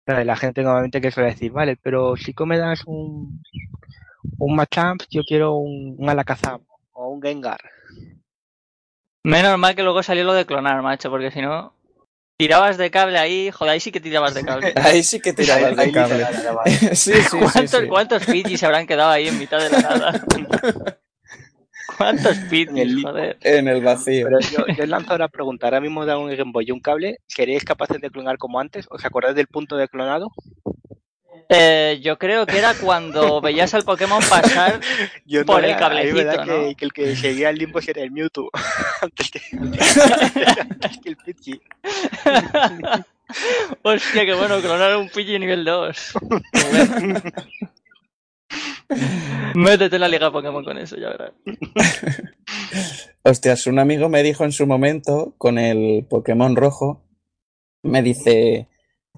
La 0.05 0.37
gente 0.37 0.63
normalmente 0.63 1.01
que 1.01 1.11
suele 1.11 1.31
decir, 1.31 1.53
vale, 1.53 1.77
pero 1.81 2.17
si 2.17 2.35
tú 2.35 2.45
me 2.45 2.59
das 2.59 2.85
un, 2.87 3.43
un 4.39 4.57
Machamp, 4.57 5.03
yo 5.09 5.23
quiero 5.23 5.55
un, 5.55 5.95
un 5.97 6.09
Alakazam 6.09 6.61
o 6.93 7.09
un 7.09 7.23
Gengar. 7.23 7.61
Menos 9.25 9.57
mal 9.59 9.77
que 9.77 9.85
luego 9.85 10.03
salió 10.03 10.25
lo 10.25 10.33
de 10.33 10.45
clonar, 10.45 10.83
macho, 10.83 11.09
porque 11.09 11.31
si 11.31 11.41
no, 11.41 11.73
tirabas 12.43 12.77
de 12.77 12.91
cable 12.91 13.19
ahí, 13.19 13.53
joder, 13.53 13.75
ahí 13.75 13.79
sí 13.79 13.93
que 13.93 14.01
tirabas 14.01 14.35
de 14.35 14.45
cable. 14.45 14.73
ahí 14.83 15.05
sí 15.05 15.21
que 15.21 15.33
tirabas 15.33 15.77
de 15.77 15.93
cable. 15.93 16.27
sí, 16.97 17.13
sí, 17.13 17.39
¿Cuántos, 17.39 17.71
sí, 17.71 17.87
¿Cuántos 17.87 18.27
Pidgey 18.27 18.57
se 18.57 18.67
habrán 18.67 18.85
quedado 18.85 19.11
ahí 19.11 19.29
en 19.29 19.39
mitad 19.39 19.61
de 19.61 19.71
la 19.71 19.81
nada? 19.81 20.25
¿Cuántos 21.97 22.37
Pidgey, 22.51 23.01
joder? 23.01 23.39
En 23.43 23.69
el 23.69 23.81
vacío. 23.81 24.27
Pero 24.27 24.41
yo, 24.41 24.75
yo 24.75 24.87
lanzo 24.87 25.15
una 25.15 25.29
pregunta. 25.29 25.69
Ahora 25.69 25.81
mismo 25.81 26.05
da 26.05 26.19
un 26.19 26.35
Game 26.35 26.51
Boy 26.53 26.65
y 26.67 26.73
un 26.73 26.81
cable. 26.81 27.19
¿Seríais 27.29 27.65
capaces 27.65 28.01
de 28.01 28.11
clonar 28.11 28.39
como 28.39 28.59
antes? 28.59 28.87
¿Os 28.91 29.05
acordáis 29.05 29.37
del 29.37 29.47
punto 29.47 29.77
de 29.77 29.87
clonado? 29.87 30.33
Eh, 31.55 32.01
yo 32.03 32.19
creo 32.19 32.47
que 32.47 32.59
era 32.59 32.75
cuando 32.75 33.41
veías 33.43 33.75
al 33.75 33.85
Pokémon 33.85 34.23
pasar 34.29 34.81
yo 35.27 35.45
por 35.45 35.61
no, 35.61 35.69
el 35.69 35.77
cablecito, 35.77 36.45
¿no? 36.45 36.69
que, 36.69 36.75
que, 36.77 36.85
el 36.85 36.93
que 36.93 37.15
seguía 37.17 37.51
el 37.51 37.57
limbo 37.57 37.79
era 37.87 38.03
el 38.03 38.11
Mewtwo 38.11 38.51
antes 39.03 39.31
que, 39.31 39.41
antes 39.53 40.99
que 40.99 41.09
el 41.09 41.17
Pidgey. 41.17 41.61
Hostia, 43.83 44.27
qué 44.27 44.35
bueno, 44.35 44.61
clonar 44.61 44.97
un 44.97 45.09
Pidgey 45.09 45.39
nivel 45.39 45.65
2. 45.65 46.15
Métete 49.55 49.97
en 49.97 50.01
la 50.01 50.09
liga 50.09 50.31
Pokémon 50.31 50.65
con 50.65 50.79
eso, 50.79 50.97
ya 50.97 51.09
verás. 51.11 51.33
Hostias, 53.23 53.67
un 53.67 53.79
amigo 53.79 54.09
me 54.09 54.23
dijo 54.23 54.45
en 54.45 54.53
su 54.53 54.67
momento, 54.67 55.35
con 55.39 55.59
el 55.59 56.05
Pokémon 56.09 56.57
rojo, 56.57 57.03
me 57.83 58.03
dice, 58.03 58.69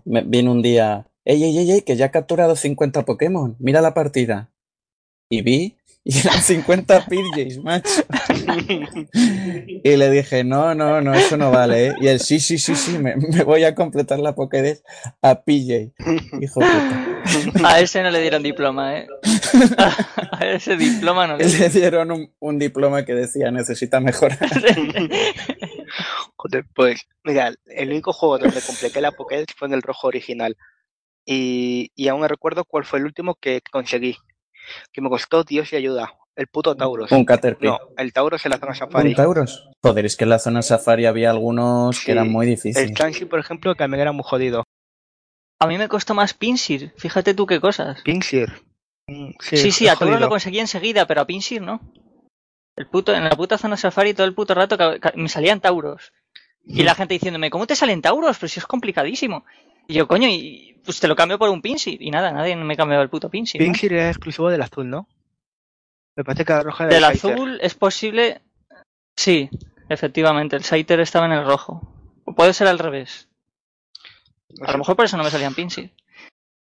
me, 0.04 0.22
viene 0.22 0.50
un 0.50 0.62
día, 0.62 1.06
ey, 1.24 1.42
ey, 1.42 1.58
ey, 1.58 1.70
ey, 1.72 1.82
que 1.82 1.96
ya 1.96 2.06
ha 2.06 2.10
capturado 2.10 2.56
50 2.56 3.04
Pokémon, 3.04 3.56
mira 3.58 3.80
la 3.80 3.94
partida. 3.94 4.50
Y 5.30 5.42
vi, 5.42 5.76
y 6.04 6.18
eran 6.18 6.42
50 6.42 7.06
Pidgeys, 7.06 7.62
macho. 7.62 8.04
y 9.14 9.96
le 9.96 10.10
dije, 10.10 10.44
no, 10.44 10.74
no, 10.74 11.00
no, 11.00 11.14
eso 11.14 11.38
no 11.38 11.50
vale, 11.50 11.88
¿eh? 11.88 11.94
Y 12.00 12.08
él, 12.08 12.20
sí, 12.20 12.40
sí, 12.40 12.58
sí, 12.58 12.76
sí, 12.76 12.98
me, 12.98 13.16
me 13.16 13.42
voy 13.42 13.64
a 13.64 13.74
completar 13.74 14.18
la 14.18 14.34
Pokédex 14.34 14.82
a 15.22 15.42
PJ. 15.42 15.92
Hijo 16.40 16.60
puta. 16.60 17.14
A 17.64 17.80
ese 17.80 18.02
no 18.02 18.10
le 18.10 18.20
dieron 18.20 18.42
diploma, 18.42 18.98
¿eh? 18.98 19.06
A 20.32 20.46
ese 20.46 20.76
diploma 20.76 21.26
no 21.26 21.38
le 21.38 21.48
Le 21.48 21.68
dieron 21.70 22.10
un, 22.10 22.30
un 22.38 22.58
diploma 22.58 23.04
que 23.04 23.14
decía, 23.14 23.50
necesita 23.50 23.98
mejorar. 24.00 24.38
Joder, 26.36 26.66
pues, 26.74 27.06
mira, 27.24 27.54
el 27.64 27.88
único 27.88 28.12
juego 28.12 28.38
donde 28.38 28.60
completé 28.60 29.00
la 29.00 29.12
Pokédex 29.12 29.54
fue 29.56 29.68
en 29.68 29.74
el 29.74 29.82
rojo 29.82 30.08
original. 30.08 30.54
Y, 31.26 31.90
y 31.94 32.08
aún 32.08 32.20
me 32.20 32.28
recuerdo 32.28 32.64
cuál 32.64 32.84
fue 32.84 32.98
el 32.98 33.06
último 33.06 33.34
que 33.36 33.60
conseguí. 33.70 34.16
Que 34.92 35.00
me 35.00 35.08
costó 35.08 35.44
Dios 35.44 35.72
y 35.72 35.76
ayuda. 35.76 36.14
El 36.36 36.48
puto 36.48 36.74
Tauros. 36.74 37.12
Un 37.12 37.24
Caterpie. 37.24 37.68
No, 37.70 37.78
el 37.96 38.12
Tauros 38.12 38.44
en 38.44 38.50
la 38.50 38.58
zona 38.58 38.74
Safari. 38.74 39.10
¿Un 39.10 39.14
Tauros? 39.14 39.70
Joder, 39.82 40.04
es 40.06 40.16
que 40.16 40.24
en 40.24 40.30
la 40.30 40.38
zona 40.38 40.62
Safari 40.62 41.06
había 41.06 41.30
algunos 41.30 41.96
Sí, 41.96 42.06
que 42.06 42.12
eran 42.12 42.28
muy 42.30 42.46
El 42.46 42.56
difíciles. 42.56 42.92
Chansey, 42.94 43.26
por 43.26 43.38
ejemplo, 43.38 43.74
también 43.76 44.00
era 44.00 44.12
muy 44.12 44.24
jodido. 44.24 44.64
A 45.60 45.66
mí 45.68 45.78
me 45.78 45.88
costó 45.88 46.12
más 46.14 46.34
Pinsir, 46.34 46.92
fíjate 46.96 47.34
tú 47.34 47.46
qué 47.46 47.60
cosas. 47.60 48.02
Pinsir. 48.02 48.52
Mm, 49.06 49.30
Sí, 49.38 49.70
sí, 49.70 49.86
a 49.86 49.92
Tauros 49.92 50.08
jodido. 50.16 50.20
lo 50.26 50.28
conseguí 50.28 50.58
enseguida, 50.58 51.06
pero 51.06 51.20
a 51.20 51.26
Pinsir 51.26 51.62
no. 51.62 51.80
El 52.76 52.88
puto, 52.88 53.14
en 53.14 53.22
la 53.24 53.30
puta 53.30 53.56
zona 53.56 53.76
Safari 53.76 54.12
todo 54.14 54.26
el 54.26 54.34
puto 54.34 54.54
rato 54.54 54.76
me 55.14 55.28
salían 55.28 55.60
Tauros. 55.60 56.12
Y 56.66 56.82
la 56.82 56.94
gente 56.96 57.14
diciéndome, 57.14 57.50
¿cómo 57.50 57.66
te 57.68 57.76
salen 57.76 58.02
Tauros? 58.02 58.38
Pero 58.38 58.48
si 58.48 58.58
es 58.58 58.66
complicadísimo. 58.66 59.44
Y 59.86 59.94
yo, 59.94 60.08
coño, 60.08 60.28
y 60.28 60.80
pues 60.84 61.00
te 61.00 61.08
lo 61.08 61.16
cambio 61.16 61.38
por 61.38 61.50
un 61.50 61.62
Pinsir. 61.62 62.00
Y 62.00 62.10
nada, 62.10 62.32
nadie 62.32 62.56
me 62.56 62.76
cambiaba 62.76 63.02
el 63.02 63.10
puto 63.10 63.30
Pinsir. 63.30 63.60
¿no? 63.60 63.64
Pinsir 63.64 63.92
era 63.92 64.08
exclusivo 64.08 64.50
del 64.50 64.62
azul, 64.62 64.88
¿no? 64.88 65.08
Me 66.16 66.24
parece 66.24 66.44
que 66.44 66.52
la 66.52 66.62
roja 66.62 66.84
era 66.84 66.94
Del 66.94 67.04
el 67.04 67.10
azul 67.10 67.58
es 67.60 67.74
posible. 67.74 68.40
Sí, 69.16 69.48
efectivamente, 69.88 70.56
el 70.56 70.64
Scyther 70.64 71.00
estaba 71.00 71.26
en 71.26 71.32
el 71.32 71.46
rojo. 71.46 71.82
O 72.24 72.34
puede 72.34 72.52
ser 72.52 72.66
al 72.68 72.78
revés. 72.78 73.28
No 74.58 74.68
A 74.68 74.72
lo 74.72 74.78
mejor 74.78 74.96
por 74.96 75.04
eso 75.04 75.16
no 75.16 75.24
me 75.24 75.30
salían 75.30 75.54
Pinsir. 75.54 75.92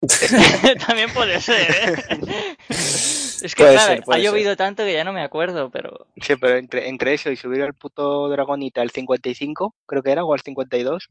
También 0.86 1.12
puede 1.12 1.40
ser, 1.40 1.70
¿eh? 1.70 2.56
Es 3.42 3.56
que, 3.56 3.64
Puede 3.64 3.74
claro, 3.74 3.94
ser, 3.94 4.04
ha 4.06 4.14
ser. 4.14 4.22
llovido 4.22 4.56
tanto 4.56 4.84
que 4.84 4.92
ya 4.92 5.02
no 5.02 5.12
me 5.12 5.22
acuerdo, 5.24 5.68
pero. 5.70 6.06
Sí, 6.20 6.36
pero 6.36 6.56
entre, 6.58 6.88
entre 6.88 7.14
eso 7.14 7.28
y 7.28 7.36
subir 7.36 7.62
al 7.62 7.74
puto 7.74 8.28
Dragonita 8.28 8.82
al 8.82 8.90
55, 8.90 9.74
creo 9.84 10.02
que 10.02 10.12
era, 10.12 10.24
o 10.24 10.32
al 10.32 10.40
52, 10.42 11.08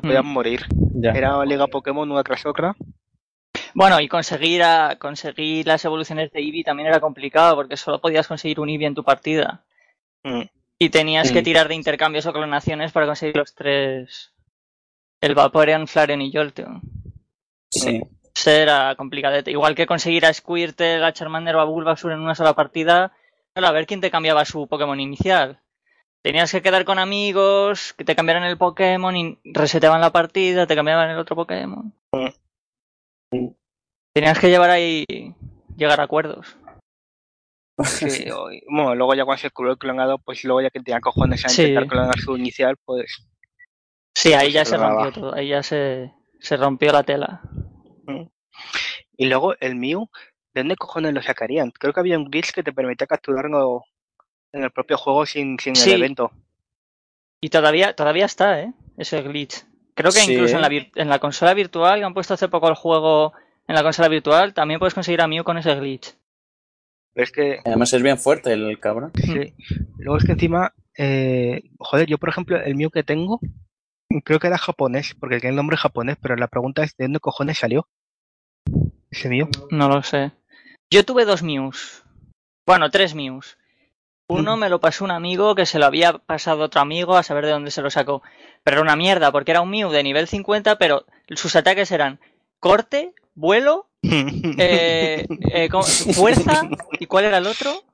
te 0.00 0.06
podían 0.06 0.26
Mm. 0.26 0.32
morir. 0.32 0.66
Ya. 0.94 1.12
Era 1.12 1.44
Liga 1.44 1.66
Pokémon 1.66 2.10
una 2.10 2.22
tras 2.22 2.44
otra. 2.46 2.76
Bueno, 3.74 4.00
y 4.00 4.08
conseguir, 4.08 4.62
a, 4.62 4.96
conseguir 4.98 5.66
las 5.66 5.84
evoluciones 5.84 6.30
de 6.32 6.40
Eevee 6.40 6.64
también 6.64 6.88
era 6.88 7.00
complicado 7.00 7.56
porque 7.56 7.76
solo 7.76 8.00
podías 8.00 8.26
conseguir 8.26 8.60
un 8.60 8.68
Eevee 8.68 8.86
en 8.86 8.94
tu 8.94 9.04
partida. 9.04 9.64
Mm. 10.22 10.42
Y 10.78 10.90
tenías 10.90 11.32
que 11.32 11.42
tirar 11.42 11.68
de 11.68 11.74
intercambios 11.74 12.26
o 12.26 12.32
clonaciones 12.32 12.92
para 12.92 13.06
conseguir 13.06 13.36
los 13.36 13.54
tres. 13.54 14.32
El 15.22 15.34
Vaporeon, 15.34 15.86
Flareon 15.86 16.20
y 16.20 16.32
Jolteon. 16.32 16.82
Sí. 17.70 18.02
Era 18.44 18.94
complicadete. 18.96 19.50
Igual 19.50 19.74
que 19.74 19.86
conseguir 19.86 20.26
a 20.26 20.32
Squirtle, 20.34 21.02
a 21.02 21.12
Charmander 21.12 21.56
o 21.56 21.60
a 21.60 21.64
Bulbasaur 21.64 22.12
en 22.12 22.20
una 22.20 22.34
sola 22.34 22.52
partida. 22.52 23.12
Claro, 23.54 23.68
a 23.68 23.72
ver 23.72 23.86
quién 23.86 24.02
te 24.02 24.10
cambiaba 24.10 24.44
su 24.44 24.66
Pokémon 24.68 25.00
inicial. 25.00 25.60
Tenías 26.26 26.50
que 26.50 26.60
quedar 26.60 26.84
con 26.84 26.98
amigos, 26.98 27.94
que 27.96 28.02
te 28.02 28.16
cambiaran 28.16 28.42
el 28.42 28.58
Pokémon 28.58 29.16
y 29.16 29.38
reseteaban 29.44 30.00
la 30.00 30.10
partida, 30.10 30.66
te 30.66 30.74
cambiaban 30.74 31.08
el 31.08 31.18
otro 31.18 31.36
Pokémon. 31.36 31.94
Tenías 34.12 34.36
que 34.40 34.48
llevar 34.48 34.70
ahí. 34.70 35.04
llegar 35.76 36.00
a 36.00 36.02
acuerdos. 36.02 36.56
Sí, 37.84 38.28
o- 38.32 38.48
bueno, 38.68 38.96
luego 38.96 39.14
ya 39.14 39.24
cuando 39.24 39.40
se 39.40 39.50
curó 39.52 39.70
el 39.70 39.78
clonado, 39.78 40.18
pues 40.18 40.42
luego 40.42 40.62
ya 40.62 40.70
que 40.70 40.80
tenía 40.80 41.00
cojones 41.00 41.44
a 41.44 41.48
Sí. 41.48 41.62
intentar 41.62 41.86
clonar 41.86 42.18
su 42.18 42.36
inicial, 42.36 42.76
pues 42.84 43.24
Sí, 44.16 44.32
ahí 44.32 44.46
Pues 44.46 44.54
ya 44.54 44.64
se 44.64 44.76
rompió 44.78 45.12
todo. 45.12 45.32
Ahí 45.32 45.46
ya 45.50 45.62
se, 45.62 46.12
se 46.40 46.56
rompió 46.56 46.90
la 46.90 47.04
tela. 47.04 47.40
Y 49.16 49.26
luego 49.26 49.54
el 49.60 49.76
Mew, 49.76 50.08
¿de 50.54 50.62
dónde 50.62 50.74
cojones 50.74 51.14
lo 51.14 51.22
sacarían? 51.22 51.70
Creo 51.70 51.92
que 51.92 52.00
había 52.00 52.18
un 52.18 52.24
glitch 52.24 52.50
que 52.52 52.64
te 52.64 52.72
permitía 52.72 53.06
capturarlo 53.06 53.84
en 54.56 54.64
el 54.64 54.70
propio 54.70 54.96
juego 54.96 55.26
sin, 55.26 55.58
sin 55.58 55.76
Sí. 55.76 55.90
el 55.90 56.02
evento. 56.02 56.32
Y 57.40 57.50
todavía, 57.50 57.94
todavía 57.94 58.24
está, 58.24 58.60
¿eh? 58.60 58.72
Ese 58.96 59.22
glitch. 59.22 59.64
Creo 59.94 60.10
que 60.10 60.20
Sí, 60.20 60.32
incluso 60.32 60.56
en, 60.56 60.62
la 60.62 60.68
en 60.68 61.08
la 61.08 61.18
consola 61.18 61.54
virtual, 61.54 61.98
que 62.00 62.04
han 62.04 62.14
puesto 62.14 62.34
hace 62.34 62.48
poco 62.48 62.68
el 62.68 62.74
juego 62.74 63.32
en 63.68 63.74
la 63.74 63.82
consola 63.82 64.08
virtual, 64.08 64.54
también 64.54 64.78
puedes 64.78 64.94
conseguir 64.94 65.20
a 65.20 65.26
Mew 65.26 65.44
con 65.44 65.58
ese 65.58 65.74
glitch. 65.74 66.14
Pero 67.14 67.24
es 67.24 67.32
que, 67.32 67.60
Además 67.64 67.92
es 67.92 68.02
bien 68.02 68.18
fuerte 68.18 68.52
el 68.52 68.78
cabrón. 68.78 69.12
sí. 69.14 69.54
Luego 69.98 70.18
es 70.18 70.24
que 70.24 70.32
encima, 70.32 70.74
eh, 70.96 71.62
joder, 71.78 72.08
yo 72.08 72.18
por 72.18 72.28
ejemplo, 72.28 72.62
el 72.62 72.74
Mew 72.76 72.90
que 72.90 73.02
tengo, 73.02 73.40
creo 74.24 74.38
que 74.38 74.46
era 74.46 74.58
japonés, 74.58 75.14
porque 75.18 75.40
tiene 75.40 75.50
el 75.50 75.56
nombre 75.56 75.76
japonés, 75.76 76.16
pero 76.20 76.36
la 76.36 76.48
pregunta 76.48 76.82
es, 76.82 76.96
¿de 76.96 77.04
dónde 77.04 77.20
cojones 77.20 77.58
salió? 77.58 77.88
Ese 79.10 79.28
Mew. 79.28 79.48
No 79.70 79.88
lo 79.88 80.02
sé. 80.02 80.32
Yo 80.90 81.04
tuve 81.04 81.24
dos 81.24 81.42
Mews. 81.42 82.04
Bueno, 82.66 82.90
tres 82.90 83.14
Mews. 83.14 83.56
Uno 84.28 84.56
me 84.56 84.68
lo 84.68 84.80
pasó 84.80 85.04
un 85.04 85.12
amigo 85.12 85.54
que 85.54 85.66
se 85.66 85.78
lo 85.78 85.86
había 85.86 86.14
pasado 86.18 86.64
otro 86.64 86.80
amigo 86.80 87.16
a 87.16 87.22
saber 87.22 87.44
de 87.46 87.52
dónde 87.52 87.70
se 87.70 87.80
lo 87.82 87.90
sacó. 87.90 88.22
Pero 88.64 88.76
era 88.78 88.82
una 88.82 88.96
mierda, 88.96 89.30
porque 89.30 89.52
era 89.52 89.60
un 89.60 89.70
Mew 89.70 89.90
de 89.90 90.02
nivel 90.02 90.26
50, 90.26 90.78
pero 90.78 91.04
sus 91.30 91.54
ataques 91.54 91.92
eran 91.92 92.18
corte, 92.58 93.14
vuelo, 93.34 93.88
eh, 94.02 95.26
eh, 95.52 95.68
fuerza, 96.14 96.68
¿y 96.98 97.06
cuál 97.06 97.26
era 97.26 97.38
el 97.38 97.46
otro? 97.46 97.84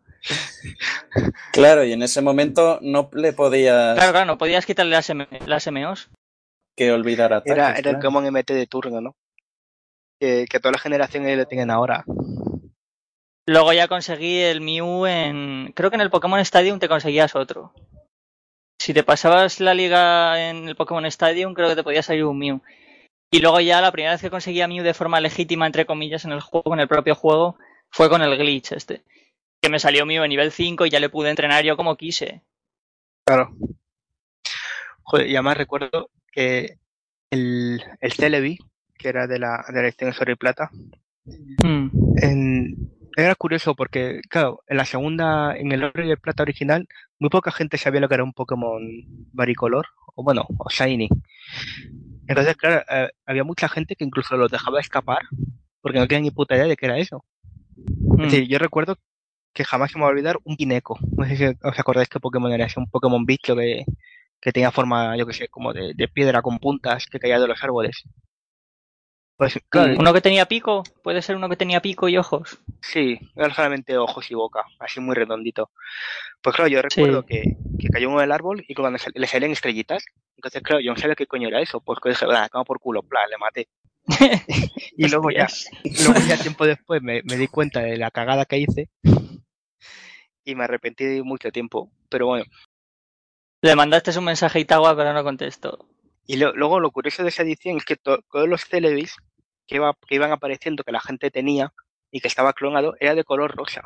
Claro, 1.53 1.85
y 1.85 1.93
en 1.93 2.03
ese 2.03 2.23
momento 2.23 2.79
no 2.81 3.11
le 3.13 3.33
podías 3.33 3.95
Claro, 3.97 4.13
claro, 4.13 4.27
no 4.27 4.39
podías 4.39 4.65
quitarle 4.65 4.93
las, 4.93 5.11
M- 5.11 5.27
las 5.47 5.67
MOs. 5.71 6.09
que 6.77 6.93
olvidar 6.93 7.33
ataques. 7.35 7.53
Era, 7.53 7.69
era 7.71 7.77
el 7.77 7.83
claro. 7.83 7.99
Pokémon 7.99 8.25
MT 8.33 8.53
de 8.55 8.67
turno, 8.67 9.01
¿no? 9.03 9.15
Que, 10.19 10.47
que 10.49 10.61
todas 10.61 10.75
las 10.77 10.83
generaciones 10.83 11.37
lo 11.37 11.45
tienen 11.47 11.71
ahora. 11.71 12.05
Luego 13.47 13.73
ya 13.73 13.89
conseguí 13.89 14.39
el 14.41 14.61
Mew 14.61 15.07
en... 15.07 15.73
Creo 15.75 15.91
que 15.91 15.97
en 15.97 16.01
el 16.03 16.11
Pokémon 16.11 16.39
Stadium 16.41 16.79
te 16.79 16.89
conseguías 16.89 17.35
otro. 17.35 17.73
Si 18.81 18.95
te 18.95 19.03
pasabas 19.03 19.61
la 19.61 19.75
liga 19.75 20.49
en 20.49 20.69
el 20.69 20.77
Pokémon 20.77 21.05
Stadium, 21.07 21.55
creo 21.55 21.69
que 21.69 21.77
te 21.77 21.83
podía 21.83 22.03
salir 22.03 22.25
un 22.25 22.39
Mew. 22.39 22.61
Y 23.33 23.41
luego 23.41 23.61
ya 23.61 23.81
la 23.81 23.91
primera 23.93 24.13
vez 24.13 24.21
que 24.21 24.31
conseguí 24.31 24.61
a 24.61 24.69
Mew 24.69 24.85
de 24.85 24.95
forma 24.95 25.21
legítima, 25.21 25.67
entre 25.67 25.87
comillas, 25.87 26.25
en 26.25 26.33
el 26.33 26.41
juego, 26.41 26.75
en 26.75 26.81
el 26.81 26.89
propio 26.89 27.15
juego, 27.15 27.57
fue 27.91 28.09
con 28.09 28.23
el 28.23 28.37
glitch 28.37 28.73
este. 28.73 29.03
Que 29.61 29.71
me 29.71 29.79
salió 29.79 30.07
Mew 30.07 30.23
en 30.23 30.29
nivel 30.31 30.53
5 30.53 30.87
y 30.87 30.91
ya 30.91 31.01
le 31.01 31.09
pude 31.09 31.31
entrenar 31.31 31.65
yo 31.65 31.77
como 31.77 31.97
quise. 31.97 32.43
Claro. 33.27 33.55
Joder, 35.03 35.27
y 35.29 35.35
además 35.35 35.57
recuerdo 35.57 36.11
que 36.31 36.79
el, 37.31 37.83
el 38.01 38.13
Celebi, 38.13 38.59
que 38.97 39.09
era 39.09 39.27
de 39.27 39.39
la, 39.39 39.65
de 39.69 39.83
la 39.83 40.33
y 40.33 40.35
Plata, 40.37 40.71
Hmm. 41.25 41.89
en- 42.17 42.93
era 43.17 43.35
curioso 43.35 43.75
porque, 43.75 44.21
claro, 44.29 44.63
en 44.69 44.77
la 44.79 44.85
segunda, 44.85 45.57
en 45.57 45.73
el 45.73 45.85
Oro 45.85 46.05
y 46.05 46.11
el 46.11 46.19
Plata 46.19 46.43
original, 46.43 46.87
muy 47.19 47.31
poca 47.31 47.51
gente 47.53 47.79
sabía 47.79 48.01
lo 48.01 48.09
que 48.09 48.15
era 48.15 48.25
un 48.25 48.33
Pokémon 48.33 48.83
varicolor, 49.33 49.87
o 50.15 50.23
bueno, 50.25 50.47
o 50.59 50.69
Shiny. 50.71 51.09
Entonces, 52.29 52.57
claro, 52.57 52.83
eh, 52.91 53.11
había 53.27 53.45
mucha 53.45 53.69
gente 53.69 53.97
que 53.97 54.05
incluso 54.05 54.37
los 54.37 54.51
dejaba 54.51 54.81
escapar 54.81 55.21
porque 55.81 55.99
no 55.99 56.07
tenía 56.07 56.23
ni 56.23 56.31
puta 56.31 56.55
idea 56.55 56.67
de 56.67 56.77
qué 56.77 56.87
era 56.87 56.99
eso. 56.99 57.25
Es 57.77 58.19
Mm. 58.19 58.23
decir, 58.23 58.49
yo 58.49 58.59
recuerdo 58.59 58.97
que 59.55 59.65
jamás 59.65 59.91
se 59.93 59.99
me 59.99 60.03
va 60.03 60.09
a 60.09 60.13
olvidar 60.13 60.39
un 60.45 60.57
Pineco. 60.57 60.99
No 61.17 61.25
sé 61.27 61.37
si 61.37 61.45
os 61.47 61.79
acordáis 61.79 62.09
qué 62.09 62.21
Pokémon 62.21 62.53
era 62.53 62.67
ese, 62.67 62.81
un 62.81 62.89
Pokémon 62.91 63.25
bicho 63.27 63.57
que, 63.57 63.85
que 64.41 64.53
tenía 64.53 64.71
forma, 64.71 65.17
yo 65.17 65.27
que 65.27 65.33
sé, 65.35 65.49
como 65.49 65.73
de, 65.73 65.93
de 65.95 66.09
piedra 66.09 66.43
con 66.43 66.59
puntas 66.59 67.07
que 67.07 67.19
caía 67.19 67.41
de 67.41 67.49
los 67.49 67.63
árboles. 67.63 68.05
Pues 69.43 69.59
claro, 69.69 69.95
Uno 69.99 70.13
que 70.13 70.21
tenía 70.21 70.47
pico, 70.47 70.85
puede 71.03 71.21
ser 71.21 71.35
uno 71.35 71.49
que 71.49 71.57
tenía 71.57 71.83
pico 71.83 72.09
y 72.09 72.17
ojos. 72.17 72.61
sí, 72.81 73.19
era 73.35 73.53
solamente 73.53 73.99
ojos 73.99 74.31
y 74.31 74.35
boca, 74.35 74.63
así 74.79 75.01
muy 75.01 75.17
redondito. 75.17 75.71
Pues 76.41 76.55
claro, 76.55 76.69
yo 76.69 76.81
recuerdo 76.81 77.23
Sí. 77.23 77.27
que, 77.27 77.57
que 77.81 77.89
cayó 77.89 78.09
uno 78.09 78.21
del 78.21 78.31
árbol 78.31 78.65
y 78.69 78.75
cuando 78.75 79.01
le 79.15 79.27
salían 79.27 79.51
estrellitas, 79.51 80.05
entonces 80.37 80.63
claro, 80.63 80.81
yo 80.81 80.93
no 80.93 80.97
sabía 80.97 81.17
qué 81.17 81.27
coño 81.27 81.49
era 81.49 81.61
eso, 81.61 81.81
pues 81.81 81.99
que 82.01 82.11
dije, 82.11 82.25
"Ah, 82.31 82.49
toma 82.53 82.63
por 82.65 82.79
culo, 82.79 83.03
plan, 83.03 83.29
le 83.29 83.39
maté. 83.39 83.69
Y 84.97 85.09
luego 85.09 85.31
ya, 85.33 85.49
luego 86.05 86.21
ya 86.29 86.37
tiempo 86.37 86.65
después 86.65 87.03
me, 87.03 87.23
me 87.25 87.37
di 87.37 87.49
cuenta 87.49 87.81
de 87.81 87.97
la 87.97 88.13
cagada 88.13 88.45
que 88.45 88.59
hice 88.59 88.91
y 90.45 90.55
me 90.55 90.63
arrepentí 90.65 91.05
de 91.05 91.23
mucho 91.25 91.51
tiempo. 91.51 91.91
Pero 92.09 92.27
bueno, 92.27 92.45
Le 93.61 93.75
mandaste 93.75 94.17
un 94.17 94.25
mensaje 94.25 94.59
a 94.59 94.63
Itawa, 94.63 94.95
pero 94.97 95.13
no 95.13 95.25
contestó. 95.25 95.89
y 96.27 96.37
lo- 96.37 96.53
luego 96.53 96.79
lo 96.79 96.93
curioso 96.93 97.25
de 97.25 97.31
esa 97.31 97.43
edición 97.43 97.77
es 97.79 97.85
que 97.85 97.97
to- 97.97 98.23
todos 98.31 98.49
los 98.49 98.65
Celebis 98.65 99.17
que, 99.73 99.77
iba- 99.79 99.97
que 100.07 100.15
iban 100.15 100.33
apareciendo, 100.33 100.85
que 100.85 100.93
la 100.93 101.01
gente 101.01 101.31
tenía 101.31 101.73
y 102.11 102.21
que 102.21 102.29
estaba 102.29 102.53
clonado, 102.53 102.95
era 103.01 103.15
de 103.15 103.25
color 103.25 103.57
rosa. 103.57 103.83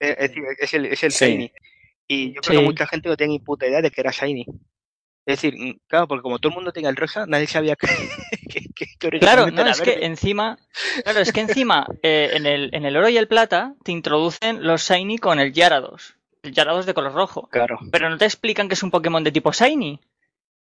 Es, 0.00 0.10
es 0.10 0.16
decir, 0.18 0.42
es 0.58 0.74
el, 0.74 0.86
es 0.86 1.02
el 1.02 1.12
Sí. 1.12 1.24
Shiny. 1.26 1.52
Y 2.08 2.34
yo 2.34 2.40
creo 2.40 2.58
Sí. 2.58 2.64
que 2.64 2.68
mucha 2.70 2.86
gente 2.86 3.08
no 3.08 3.16
tenía 3.16 3.32
ni 3.38 3.40
puta 3.40 3.66
idea 3.66 3.80
de 3.82 3.90
que 3.90 4.00
era 4.00 4.10
Shiny. 4.10 4.46
Es 5.24 5.40
decir, 5.40 5.54
mm, 5.56 5.78
claro, 5.86 6.08
porque 6.08 6.22
como 6.22 6.38
todo 6.38 6.50
el 6.50 6.54
mundo 6.56 6.72
tenía 6.72 6.90
el 6.90 6.96
rosa, 6.96 7.26
nadie 7.26 7.46
sabía 7.46 7.76
que, 7.76 7.86
que, 8.48 8.60
que- 8.74 8.86
que 9.10 9.18
Claro, 9.20 9.50
no, 9.50 9.66
es 9.66 9.80
que 9.80 10.04
encima, 10.04 10.58
claro, 11.04 11.20
es 11.20 11.32
que 11.32 11.40
encima 11.66 11.86
eh, 12.02 12.30
en, 12.34 12.46
el, 12.46 12.74
en 12.74 12.84
el 12.84 12.96
oro 12.96 13.08
y 13.08 13.16
el 13.16 13.28
plata 13.28 13.74
te 13.84 13.92
introducen 13.92 14.64
los 14.66 14.82
Shiny 14.88 15.18
con 15.18 15.38
el 15.40 15.52
Gyarados. 15.52 16.16
El 16.42 16.52
Gyarados 16.52 16.86
de 16.86 16.94
color 16.94 17.12
rojo. 17.12 17.48
Claro. 17.52 17.78
Pero 17.92 18.10
no 18.10 18.18
te 18.18 18.24
explican 18.24 18.66
que 18.68 18.74
es 18.74 18.82
un 18.82 18.90
Pokémon 18.90 19.22
de 19.22 19.30
tipo 19.32 19.52
Shiny. 19.52 20.00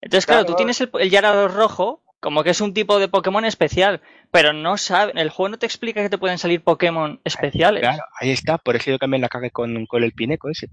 Entonces, 0.02 0.26
claro, 0.26 0.42
Claro. 0.44 0.54
tú 0.54 0.56
tienes 0.58 0.80
el, 0.80 0.90
el 1.00 1.10
Gyarados 1.10 1.54
rojo 1.54 2.04
como 2.20 2.44
que 2.44 2.50
es 2.50 2.62
un 2.62 2.74
tipo 2.74 3.00
de 3.00 3.08
Pokémon 3.08 3.46
especial, 3.46 4.02
pero 4.32 4.54
no 4.54 4.78
sabe, 4.78 5.14
el 5.16 5.30
juego 5.30 5.50
no 5.50 5.60
te 5.60 5.66
explica 5.66 6.02
que 6.02 6.10
te 6.10 6.18
pueden 6.18 6.38
salir 6.38 6.64
Pokémon 6.64 7.20
especiales. 7.24 7.82
Claro, 7.82 8.04
ahí 8.20 8.32
está, 8.32 8.58
por 8.58 8.76
eso 8.76 8.92
yo 8.92 8.98
también 8.98 9.22
la 9.22 9.30
cagué 9.30 9.52
con, 9.52 9.86
con 9.86 10.04
el 10.04 10.14
pineco 10.14 10.50
ese. 10.50 10.68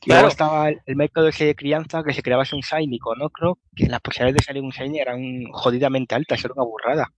Claro. 0.00 0.22
luego 0.22 0.28
estaba 0.28 0.68
el, 0.68 0.80
el 0.86 0.96
método 0.96 1.28
ese 1.28 1.44
de 1.44 1.54
crianza 1.54 2.02
que 2.02 2.14
se 2.14 2.22
creaba 2.22 2.44
un 2.52 2.60
shiny 2.60 2.98
con 2.98 3.20
ocro, 3.20 3.58
que 3.76 3.86
las 3.86 4.00
posibilidades 4.00 4.36
de 4.36 4.44
salir 4.44 4.62
un 4.62 4.70
shiny 4.70 4.98
eran 4.98 5.44
jodidamente 5.52 6.14
altas, 6.14 6.42
era 6.44 6.54
una 6.54 6.64
burrada. 6.64 7.12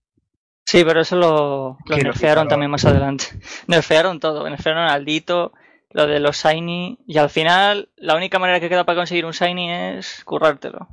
Sí, 0.64 0.84
pero 0.84 1.00
eso 1.00 1.16
lo, 1.16 1.78
lo 1.84 1.96
nerfearon 1.96 2.12
quitaron. 2.12 2.48
también 2.48 2.70
más 2.70 2.84
adelante. 2.84 3.26
nerfearon 3.66 4.20
todo, 4.20 4.48
nerfearon 4.48 4.88
al 4.88 5.04
Dito, 5.04 5.52
lo 5.90 6.06
de 6.06 6.20
los 6.20 6.42
Shiny, 6.42 6.98
y 7.06 7.18
al 7.18 7.30
final 7.30 7.90
la 7.96 8.16
única 8.16 8.38
manera 8.38 8.60
que 8.60 8.68
queda 8.68 8.84
para 8.84 8.96
conseguir 8.96 9.26
un 9.26 9.32
Shiny 9.32 9.70
es 9.70 10.24
currártelo. 10.24 10.88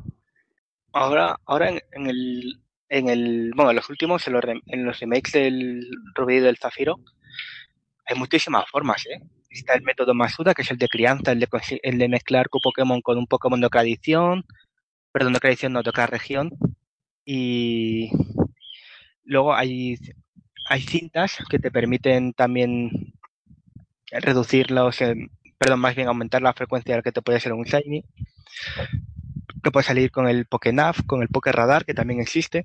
Ahora, 0.94 1.38
ahora 1.46 1.70
en, 1.70 1.82
en 1.92 2.08
el, 2.08 2.60
en 2.90 3.10
el, 3.10 3.52
bueno, 3.56 3.72
en 3.72 3.76
los 3.78 3.90
últimos, 3.90 4.26
en 4.28 4.34
los, 4.34 4.44
rem- 4.44 4.62
en 4.68 4.86
los 4.86 5.00
remakes 5.00 5.32
del 5.34 5.88
Rubí 6.16 6.36
y 6.36 6.40
del 6.40 6.58
Zafiro, 6.58 6.98
hay 8.06 8.18
muchísimas 8.18 8.68
formas, 8.70 9.06
¿eh? 9.06 9.22
Está 9.50 9.74
el 9.76 9.84
método 9.84 10.14
Masuda, 10.14 10.54
que 10.54 10.62
es 10.64 10.72
el 10.72 10.78
de 10.78 10.88
crianza, 10.88 11.32
el 11.32 11.40
de, 11.40 11.48
el 11.84 11.98
de 11.98 12.08
mezclar 12.10 12.48
tu 12.50 12.60
Pokémon 12.62 13.02
con 13.02 13.18
un 13.18 13.28
Pokémon 13.28 13.60
de 13.60 13.68
otra 13.68 13.82
edición, 13.82 14.44
perdón, 15.12 15.34
de 15.34 15.38
otra 15.38 15.50
edición, 15.50 15.74
no, 15.74 15.82
de 15.84 15.90
otra 15.90 16.08
región. 16.08 16.52
Y 17.26 18.12
luego 19.24 19.54
hay, 19.56 19.98
hay 20.70 20.82
cintas 20.82 21.38
que 21.50 21.60
te 21.60 21.72
permiten 21.72 22.34
también 22.34 23.14
reducir 24.12 24.72
los, 24.72 25.02
eh, 25.02 25.16
perdón, 25.58 25.80
más 25.80 25.96
bien 25.96 26.08
aumentar 26.08 26.42
la 26.42 26.54
frecuencia 26.54 26.94
de 26.94 27.00
la 27.00 27.04
que 27.04 27.12
te 27.12 27.22
puede 27.22 27.40
ser 27.40 27.54
un 27.54 27.64
Shiny. 27.64 28.04
Que 29.64 29.72
puede 29.72 29.86
salir 29.86 30.12
con 30.12 30.28
el 30.28 30.46
Pokénav, 30.46 31.06
con 31.06 31.22
el 31.22 31.28
Pokéradar, 31.28 31.86
que 31.86 31.94
también 31.94 32.22
existe. 32.22 32.64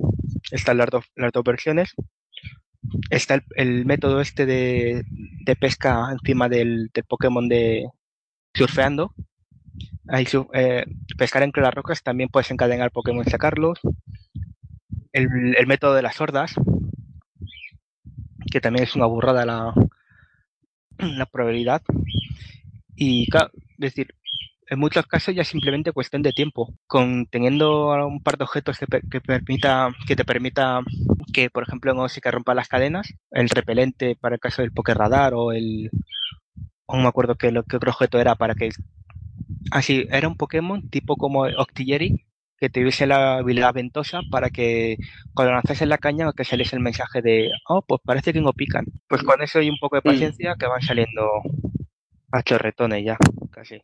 Están 0.51 0.79
las 0.79 0.89
dos, 0.91 1.05
versiones. 1.45 1.95
Está 3.11 3.43
el, 3.57 3.87
método 3.87 4.21
este 4.21 4.47
de, 4.47 5.05
de 5.09 5.57
pesca 5.57 6.09
encima 6.13 6.49
del, 6.49 6.91
Pokémon 7.09 7.49
de 7.49 7.89
surfeando. 8.55 9.15
Ahí 10.09 10.27
eh, 10.53 10.85
pescar 11.17 11.43
entre 11.43 11.63
las 11.63 11.75
rocas 11.75 12.03
también 12.03 12.29
puedes 12.29 12.51
encadenar 12.51 12.93
Pokémon 12.93 13.25
y 13.27 13.31
sacarlos. 13.31 13.81
El, 15.13 15.57
el 15.57 15.67
método 15.67 15.95
de 15.95 16.03
las 16.03 16.21
hordas, 16.21 16.55
que 18.51 18.61
también 18.61 18.85
es 18.85 18.95
una 18.95 19.07
burrada 19.07 19.47
la, 19.47 19.75
la 20.99 21.27
probabilidad. 21.27 21.83
Y 22.97 23.29
claro, 23.29 23.51
es 23.55 23.79
decir, 23.79 24.15
en 24.69 24.79
muchos 24.79 25.07
casos 25.07 25.35
ya 25.35 25.43
es 25.43 25.49
simplemente 25.49 25.93
cuestión 25.93 26.23
de 26.23 26.33
tiempo. 26.33 26.73
Con 26.87 27.27
teniendo 27.27 27.93
un 28.07 28.23
par 28.23 28.37
de 28.39 28.45
objetos 28.45 28.79
que, 28.79 28.87
per- 28.87 29.03
que 29.11 29.21
permita, 29.21 29.91
que 30.07 30.17
te 30.17 30.25
permita 30.25 30.81
que, 31.33 31.51
por 31.51 31.63
ejemplo, 31.65 31.93
en 31.93 31.99
Osi 31.99 32.21
que 32.21 32.31
rompa 32.31 32.55
las 32.55 32.69
cadenas, 32.69 33.13
el 33.31 33.49
repelente 33.49 34.17
para 34.17 34.37
el 34.37 34.41
caso 34.41 34.63
del 34.63 34.73
Pokéradar 34.73 35.35
o 35.35 35.53
el 35.53 35.91
o 36.87 36.97
no 36.97 37.03
me 37.03 37.09
acuerdo 37.09 37.37
qué, 37.37 37.51
lo, 37.51 37.63
qué 37.65 37.77
otro 37.77 37.91
objeto 37.91 38.19
era 38.21 38.35
para 38.35 38.55
que 38.55 38.71
así 39.71 40.07
era 40.11 40.29
un 40.29 40.37
Pokémon 40.37 40.89
tipo 40.91 41.17
como 41.17 41.43
Octillery 41.43 42.27
que 42.59 42.71
tuviese 42.71 43.07
la 43.07 43.39
habilidad 43.39 43.75
ventosa 43.75 44.21
para 44.31 44.51
que 44.51 44.97
cuando 45.35 45.53
lanzase 45.55 45.87
la 45.87 45.99
caña 45.99 46.33
que 46.37 46.45
saliese 46.45 46.77
el 46.77 46.83
mensaje 46.83 47.21
de 47.23 47.51
oh 47.69 47.83
pues 47.83 48.01
parece 48.05 48.33
que 48.33 48.41
no 48.41 48.53
pican 48.53 48.85
pues 49.09 49.23
con 49.23 49.43
eso 49.43 49.61
y 49.61 49.71
un 49.71 49.79
poco 49.79 49.97
de 49.97 50.03
Mm. 50.05 50.13
paciencia 50.13 50.55
que 50.59 50.67
van 50.67 50.83
saliendo 50.83 51.23
a 52.33 52.43
chorretones 52.43 53.05
ya 53.05 53.17
casi 53.51 53.81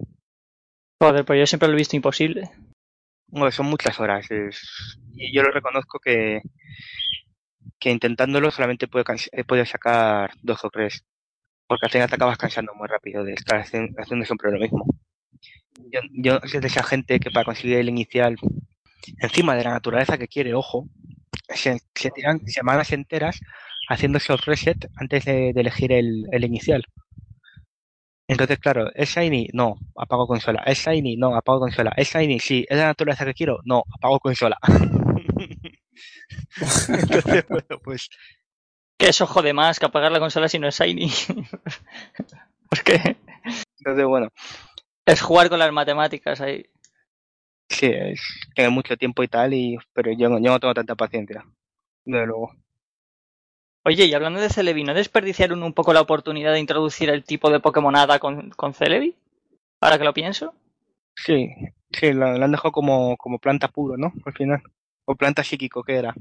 Joder, 1.01 1.25
pues 1.25 1.39
yo 1.41 1.47
siempre 1.47 1.69
lo 1.69 1.75
he 1.75 1.79
visto 1.79 1.97
imposible. 1.97 2.51
Bueno, 3.29 3.51
son 3.53 3.67
muchas 3.67 3.99
horas. 4.01 4.31
es- 4.31 4.99
Y 5.17 5.35
yo 5.35 5.43
lo 5.43 5.51
reconozco 5.53 5.99
que, 6.01 6.43
que 7.79 7.91
intentándolo 7.91 8.51
solamente 8.51 8.89
puedo 8.89 9.65
sacar 9.67 10.31
dos 10.43 10.65
o 10.65 10.71
tres. 10.71 11.05
Porque 11.69 11.87
al 11.87 11.93
final 11.93 12.09
te 12.09 12.17
acabas 12.17 12.39
cansando 12.39 12.75
muy 12.75 12.89
rápido 12.89 13.25
de 13.25 13.35
estar 13.35 13.61
haciendo 13.61 14.25
siempre 14.25 14.53
lo 14.53 14.59
mismo. 14.59 14.85
Yo, 15.93 16.01
yo 16.13 16.41
soy 16.47 16.61
de 16.61 16.67
esa 16.69 16.83
gente 16.83 17.21
que 17.21 17.31
para 17.31 17.45
conseguir 17.45 17.79
el 17.79 17.89
inicial, 17.89 18.37
encima 19.21 19.57
de 19.57 19.65
la 19.65 19.71
naturaleza 19.71 20.19
que 20.19 20.29
quiere, 20.29 20.55
ojo, 20.55 20.89
se, 21.49 21.81
tiran 22.15 22.47
semanas 22.47 22.93
enteras 22.93 23.41
haciendo 23.89 24.19
esos 24.19 24.45
reset 24.47 24.89
antes 24.97 25.25
de, 25.25 25.51
elegir 25.51 25.93
el, 25.93 26.27
el 26.33 26.45
inicial. 26.45 26.85
Entonces, 28.31 28.59
claro, 28.59 28.91
¿es 28.95 29.11
Shiny? 29.11 29.49
No, 29.53 29.77
apago 29.97 30.27
consola. 30.27 30.63
¿Es 30.67 30.79
Shiny? 30.87 31.17
No, 31.17 31.35
apago 31.37 31.61
consola. 31.61 31.93
¿Es 31.97 32.11
Shiny? 32.13 32.39
Sí. 32.41 32.65
¿Es 32.69 32.79
la 32.79 32.87
naturaleza 32.87 33.25
que 33.25 33.35
quiero? 33.35 33.59
No, 33.65 33.83
apago 33.95 34.21
consola. 34.21 34.57
Entonces, 36.89 37.45
bueno, 37.49 37.79
pues 37.83 38.09
Que 38.99 39.09
eso 39.09 39.27
jode 39.27 39.53
más 39.53 39.79
que 39.79 39.87
apagar 39.87 40.13
la 40.13 40.21
consola 40.21 40.49
si 40.49 40.59
no 40.59 40.69
es 40.69 40.79
Shiny. 40.79 41.11
Porque 42.71 43.17
entonces, 43.79 44.05
bueno, 44.07 44.29
es 45.07 45.21
jugar 45.23 45.49
con 45.49 45.59
las 45.59 45.73
matemáticas 45.73 46.41
ahí. 46.41 46.65
sí, 47.69 47.87
es 47.87 48.21
tener 48.55 48.71
mucho 48.71 48.97
tiempo 48.97 49.23
y 49.25 49.29
tal, 49.29 49.55
y 49.55 49.77
pero 49.93 50.13
yo, 50.13 50.29
no- 50.29 50.39
yo 50.39 50.51
no 50.53 50.61
tengo 50.61 50.75
tanta 50.75 50.95
paciencia. 50.95 51.45
Desde 52.05 52.27
luego. 52.27 52.55
Oye, 53.85 54.05
y 54.05 54.15
hablando 54.15 54.41
de 54.41 54.51
Celebi, 54.51 54.85
¿no 54.85 54.93
desperdiciaron 54.93 55.63
un 55.63 55.73
poco 55.73 55.93
la 55.93 56.03
oportunidad 56.03 56.53
de 56.53 56.61
introducir 56.61 57.09
el 57.09 57.25
tipo 57.25 57.51
de 57.51 57.61
Pokémon 57.61 57.97
Hada 57.97 58.19
con, 58.19 58.51
con 58.51 58.75
Celebi? 58.75 59.17
Ahora 59.81 59.99
que 59.99 60.05
lo 60.05 60.13
pienso. 60.13 60.55
Sí, 61.17 61.49
sí, 61.91 62.13
lo, 62.13 62.37
lo 62.37 62.45
han 62.45 62.53
dejado 62.53 62.73
como, 62.73 63.17
como 63.17 63.39
planta 63.39 63.69
puro, 63.69 63.97
¿no? 63.97 64.13
Al 64.25 64.33
final. 64.35 64.63
O 65.07 65.15
planta 65.15 65.43
psíquico, 65.43 65.83
¿qué 65.83 65.95
era? 65.97 66.15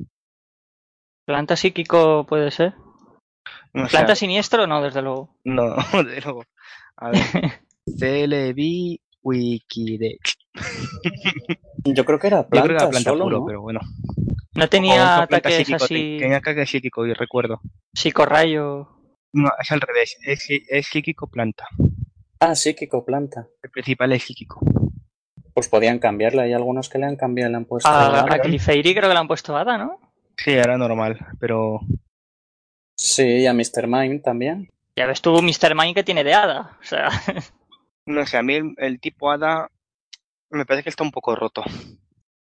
Planta 1.26 1.55
psíquico 1.55 2.26
puede 2.26 2.49
ser. 2.51 2.74
No 3.74 3.88
Planta 3.88 4.16
siniestro, 4.16 4.66
no, 4.66 4.82
desde 4.82 5.01
luego. 5.01 5.30
No, 5.43 5.76
desde 6.03 6.22
luego. 6.22 6.43
A 6.97 7.12
ver. 7.12 7.22
CLB 7.86 8.99
Wikidex. 9.22 10.38
Yo 11.86 12.05
creo 12.05 12.20
que 12.20 12.28
era 12.28 12.41
Yo 12.41 12.47
creo 12.49 12.64
que 12.64 12.68
planta, 12.68 12.84
era 12.84 12.89
planta 12.89 13.10
solo, 13.10 13.24
puro, 13.26 13.39
¿no? 13.39 13.45
pero 13.45 13.62
bueno. 13.62 13.80
No 14.55 14.68
tenía 14.68 14.95
planta 14.95 15.24
ataques 15.38 15.55
psíquico, 15.57 15.84
así. 15.84 16.18
Tenía 16.20 16.38
ataque 16.38 16.66
psíquico, 16.66 17.05
y 17.05 17.14
recuerdo. 17.14 17.62
Psicorrayo. 17.93 18.89
No, 19.34 19.49
es 19.60 19.72
al 19.72 19.82
revés. 19.82 20.18
Es, 20.26 20.47
es 20.49 20.88
psíquico 20.88 21.28
planta. 21.30 21.66
Ah, 22.39 22.55
psíquico, 22.55 23.05
planta. 23.05 23.47
El 23.62 23.70
principal 23.70 24.12
es 24.14 24.24
psíquico. 24.24 24.60
Pues 25.53 25.68
podían 25.68 25.99
cambiarla. 25.99 26.43
Hay 26.43 26.53
algunos 26.53 26.89
que 26.89 26.97
le 26.97 27.05
han 27.05 27.16
cambiado 27.16 27.49
y 27.49 27.51
le 27.51 27.57
han 27.57 27.66
puesto. 27.66 27.89
A, 27.89 28.22
a 28.22 28.39
Clefairy 28.39 28.93
creo 28.93 29.10
que 29.10 29.14
le 29.14 29.20
han 29.20 29.28
puesto 29.28 29.55
Hada, 29.55 29.78
¿no? 29.78 29.99
Sí, 30.38 30.51
era 30.51 30.78
normal, 30.78 31.18
pero 31.39 31.82
Sí, 32.99 33.24
y 33.24 33.47
a 33.47 33.53
Mr. 33.53 33.88
Mime 33.88 34.20
también. 34.20 34.70
Ya 34.97 35.05
ves 35.05 35.22
tú 35.22 35.41
Mr. 35.41 35.74
Mime 35.74 35.93
que 35.93 36.03
tiene 36.03 36.26
de 36.26 36.34
Hada. 36.34 36.78
O 36.82 36.84
sea, 36.84 37.10
no 38.05 38.26
sé, 38.26 38.38
a 38.38 38.43
mí 38.43 38.55
el, 38.55 38.74
el 38.78 38.99
tipo 38.99 39.32
hada 39.32 39.72
me 40.49 40.65
parece 40.65 40.83
que 40.83 40.89
está 40.89 41.03
un 41.03 41.11
poco 41.11 41.35
roto. 41.35 41.63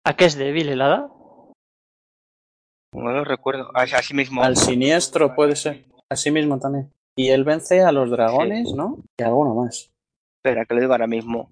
¿A 0.04 0.16
qué 0.16 0.26
es 0.26 0.36
débil 0.36 0.68
el 0.68 0.82
hada? 0.82 1.10
No 2.92 3.10
lo 3.10 3.24
recuerdo. 3.24 3.70
Así 3.74 4.14
mismo. 4.14 4.42
Al 4.42 4.56
siniestro 4.56 5.34
puede 5.34 5.56
ser. 5.56 5.84
Así 6.08 6.30
mismo 6.30 6.58
también. 6.58 6.92
Y 7.16 7.28
él 7.28 7.44
vence 7.44 7.82
a 7.82 7.92
los 7.92 8.10
dragones, 8.10 8.72
¿no? 8.74 8.98
Y 9.18 9.22
alguno 9.22 9.54
más. 9.54 9.90
Espera, 10.38 10.64
que 10.64 10.74
lo 10.74 10.80
digo 10.80 10.92
ahora 10.92 11.06
mismo. 11.06 11.48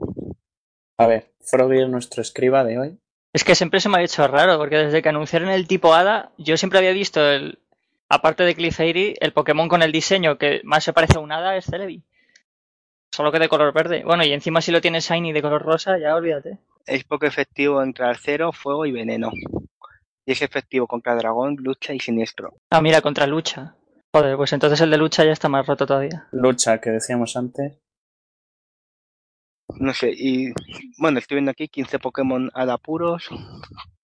A 0.99 1.07
ver, 1.07 1.33
Froggy 1.41 1.81
es 1.81 1.89
nuestro 1.89 2.23
escriba 2.23 2.65
de 2.65 2.79
hoy. 2.79 2.99
Es 3.33 3.45
que 3.45 3.55
siempre 3.55 3.81
se 3.81 3.89
me 3.89 3.99
ha 3.99 4.03
hecho 4.03 4.27
raro, 4.29 4.59
porque 4.59 4.77
desde 4.77 5.01
que 5.01 5.09
anunciaron 5.09 5.49
el 5.49 5.67
tipo 5.67 5.95
hada, 5.95 6.33
yo 6.37 6.57
siempre 6.57 6.79
había 6.79 6.93
visto 6.93 7.27
el. 7.27 7.59
Aparte 8.09 8.43
de 8.43 8.55
Clefairy, 8.55 9.17
el 9.21 9.33
Pokémon 9.33 9.69
con 9.69 9.83
el 9.83 9.91
diseño 9.91 10.37
que 10.37 10.61
más 10.65 10.85
se 10.85 10.93
parece 10.93 11.17
a 11.17 11.21
un 11.21 11.33
hada 11.33 11.57
es 11.57 11.65
Celebi. 11.65 12.03
Solo 13.15 13.31
que 13.31 13.39
de 13.39 13.49
color 13.49 13.75
verde. 13.75 14.03
Bueno, 14.05 14.25
y 14.25 14.33
encima 14.33 14.63
si 14.63 14.73
lo 14.73 14.81
tienes 14.81 15.09
Shiny 15.09 15.33
de 15.33 15.43
color 15.43 15.63
rosa, 15.63 15.99
ya 15.99 16.15
olvídate. 16.15 16.59
Es 16.87 17.05
poco 17.05 17.27
efectivo 17.27 17.83
entre 17.83 18.07
acero, 18.07 18.53
fuego 18.53 18.87
y 18.87 18.93
veneno. 18.93 19.31
Y 20.25 20.33
es 20.33 20.41
efectivo 20.41 20.87
contra 20.87 21.15
dragón, 21.15 21.57
lucha 21.59 21.93
y 21.93 22.01
siniestro. 22.01 22.55
Ah, 22.71 22.81
mira, 22.81 23.03
contra 23.03 23.27
lucha. 23.27 23.77
Joder, 24.15 24.37
pues 24.37 24.53
entonces 24.53 24.81
el 24.81 24.91
de 24.91 24.97
lucha 24.97 25.25
ya 25.25 25.33
está 25.33 25.49
más 25.49 25.67
roto 25.67 25.87
todavía. 25.87 26.27
Lucha, 26.33 26.81
que 26.81 26.91
decíamos 26.91 27.37
antes. 27.37 27.79
No 29.79 29.93
sé, 29.95 30.11
y 30.15 30.53
bueno, 30.99 31.19
estoy 31.19 31.37
viendo 31.37 31.51
aquí 31.51 31.69
15 31.69 31.99
Pokémon 31.99 32.51
hada 32.55 32.79
puros. 32.79 33.29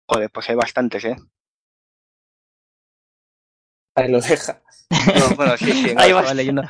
Joder, 0.09 0.31
pues 0.31 0.49
hay 0.49 0.57
bastantes, 0.57 1.05
¿eh? 1.05 1.17
Ahí 3.97 4.11
lo 4.11 4.21
deja. 4.21 4.63
No, 4.91 5.35
bueno, 5.37 5.57
sí, 5.57 5.73
sí, 5.73 5.95
no, 5.95 6.01
Ahí 6.01 6.13
vas. 6.13 6.35
leyendo. 6.35 6.63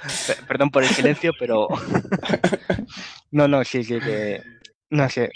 Perdón 0.48 0.70
por 0.70 0.82
el 0.82 0.88
silencio, 0.88 1.32
pero. 1.38 1.68
No, 3.30 3.46
no, 3.48 3.62
sí, 3.64 3.84
sí, 3.84 3.98
que. 4.00 4.40
No 4.90 5.08
sé. 5.10 5.30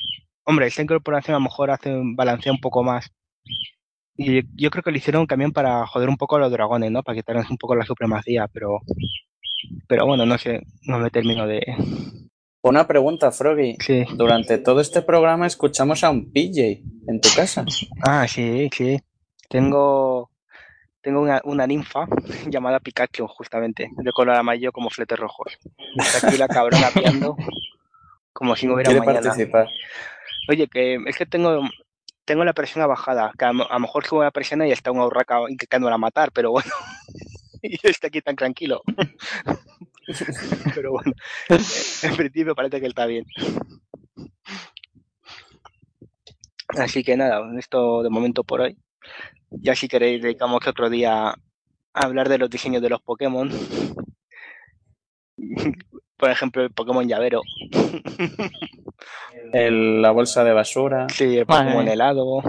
Hombre, 0.45 0.66
esta 0.68 0.82
incorporación 0.82 1.34
a 1.34 1.38
lo 1.38 1.45
mejor 1.45 1.70
hace 1.70 1.93
un 1.93 2.16
balancea 2.16 2.53
un 2.53 2.61
poco 2.61 2.82
más. 2.82 3.11
Y 4.16 4.43
yo 4.61 4.70
creo 4.70 4.82
que 4.82 4.91
lo 4.91 4.97
hicieron 4.97 5.26
también 5.26 5.53
para 5.53 5.86
joder 5.86 6.09
un 6.09 6.16
poco 6.16 6.36
a 6.36 6.38
los 6.41 6.51
dragones, 6.53 6.91
¿no? 6.91 7.03
Para 7.03 7.16
quitarles 7.16 7.51
un 7.51 7.59
poco 7.59 7.74
la 7.74 7.84
supremacía, 7.84 8.49
pero. 8.49 8.80
Pero 9.88 10.07
bueno, 10.07 10.24
no 10.24 10.38
sé, 10.38 10.62
no 10.82 10.99
me 10.99 11.11
termino 11.11 11.47
de. 11.47 11.61
Una 12.62 12.86
pregunta, 12.86 13.32
Froggy. 13.32 13.76
Sí. 13.80 14.05
Durante 14.14 14.59
todo 14.59 14.80
este 14.80 15.03
programa 15.03 15.47
escuchamos 15.47 16.05
a 16.05 16.11
un 16.11 16.30
PJ 16.32 16.82
en 17.09 17.20
tu 17.20 17.28
casa. 17.34 17.64
Ah, 18.03 18.26
sí, 18.28 18.68
sí. 18.72 18.99
Tengo. 19.49 20.30
Tengo 21.03 21.21
una, 21.23 21.41
una 21.45 21.67
ninfa 21.67 22.07
llamada 22.51 22.79
Pikachu, 22.81 23.27
justamente, 23.27 23.89
de 23.97 24.13
color 24.13 24.37
amarillo 24.37 24.73
como 24.73 24.91
fletes 24.91 25.19
rojos. 25.19 25.57
Está 25.97 26.19
aquí 26.19 26.37
la 26.37 26.49
cabrona 26.49 26.91
piando 26.91 27.37
como 28.33 28.55
si 28.57 28.67
no 28.67 28.75
hubiera 28.75 28.91
Quiere 28.91 29.05
mañana. 29.07 29.23
participar. 29.23 29.69
Oye, 30.49 30.67
que 30.69 30.99
es 31.07 31.17
que 31.17 31.27
tengo, 31.27 31.61
tengo 32.25 32.45
la 32.45 32.53
presión 32.53 32.87
bajada, 32.89 33.33
que 33.39 33.45
a, 33.45 33.53
lo- 33.53 33.71
a 33.71 33.75
lo 33.75 33.81
mejor 33.81 34.07
subo 34.07 34.23
la 34.23 34.31
presión 34.31 34.65
y 34.67 34.73
está 34.73 34.91
una 34.91 35.07
urraca 35.07 35.41
intentándola 35.49 35.97
matar, 35.99 36.31
pero 36.33 36.51
bueno, 36.51 36.71
y 37.63 37.75
estoy 37.83 38.09
aquí 38.09 38.21
tan 38.21 38.37
tranquilo. 38.37 38.83
pero 40.75 40.93
bueno, 40.93 41.13
en 41.49 42.17
principio 42.17 42.55
parece 42.55 42.81
que 42.81 42.87
está 42.87 43.07
bien. 43.07 43.25
Así 46.79 47.03
que 47.03 47.17
nada, 47.17 47.43
esto 47.59 48.03
de 48.03 48.11
momento 48.11 48.45
por 48.45 48.61
hoy. 48.61 48.77
Ya 49.51 49.75
si 49.75 49.89
queréis 49.89 50.23
dedicamos 50.23 50.67
otro 50.67 50.89
día 50.89 51.29
a 51.31 51.35
hablar 51.93 52.29
de 52.29 52.39
los 52.39 52.49
diseños 52.51 52.83
de 52.83 52.91
los 52.91 53.03
Pokémon. 53.03 53.51
Por 56.17 56.31
ejemplo, 56.31 56.63
el 56.63 56.71
Pokémon 56.71 57.07
llavero. 57.09 57.41
El- 59.53 60.01
la 60.03 60.11
bolsa 60.13 60.45
de 60.45 60.53
basura. 60.53 61.09
Sí, 61.09 61.37
el 61.39 61.47
Pokémon 61.47 61.89
helado. 61.89 62.43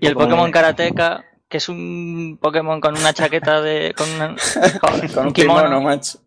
Y 0.00 0.06
el 0.06 0.14
Pokémon 0.14 0.50
Karateka, 0.50 1.24
que 1.48 1.58
es 1.58 1.68
un 1.68 2.38
Pokémon 2.42 2.80
con 2.80 2.96
una 2.98 3.14
chaqueta 3.14 3.62
de. 3.62 3.94
con, 3.96 4.10
una- 4.10 4.34
joder, 4.80 4.80
Con 5.14 5.20
un 5.22 5.26
un 5.28 5.32
kimono, 5.32 5.62
kimono. 5.64 5.80
macho. 5.80 6.18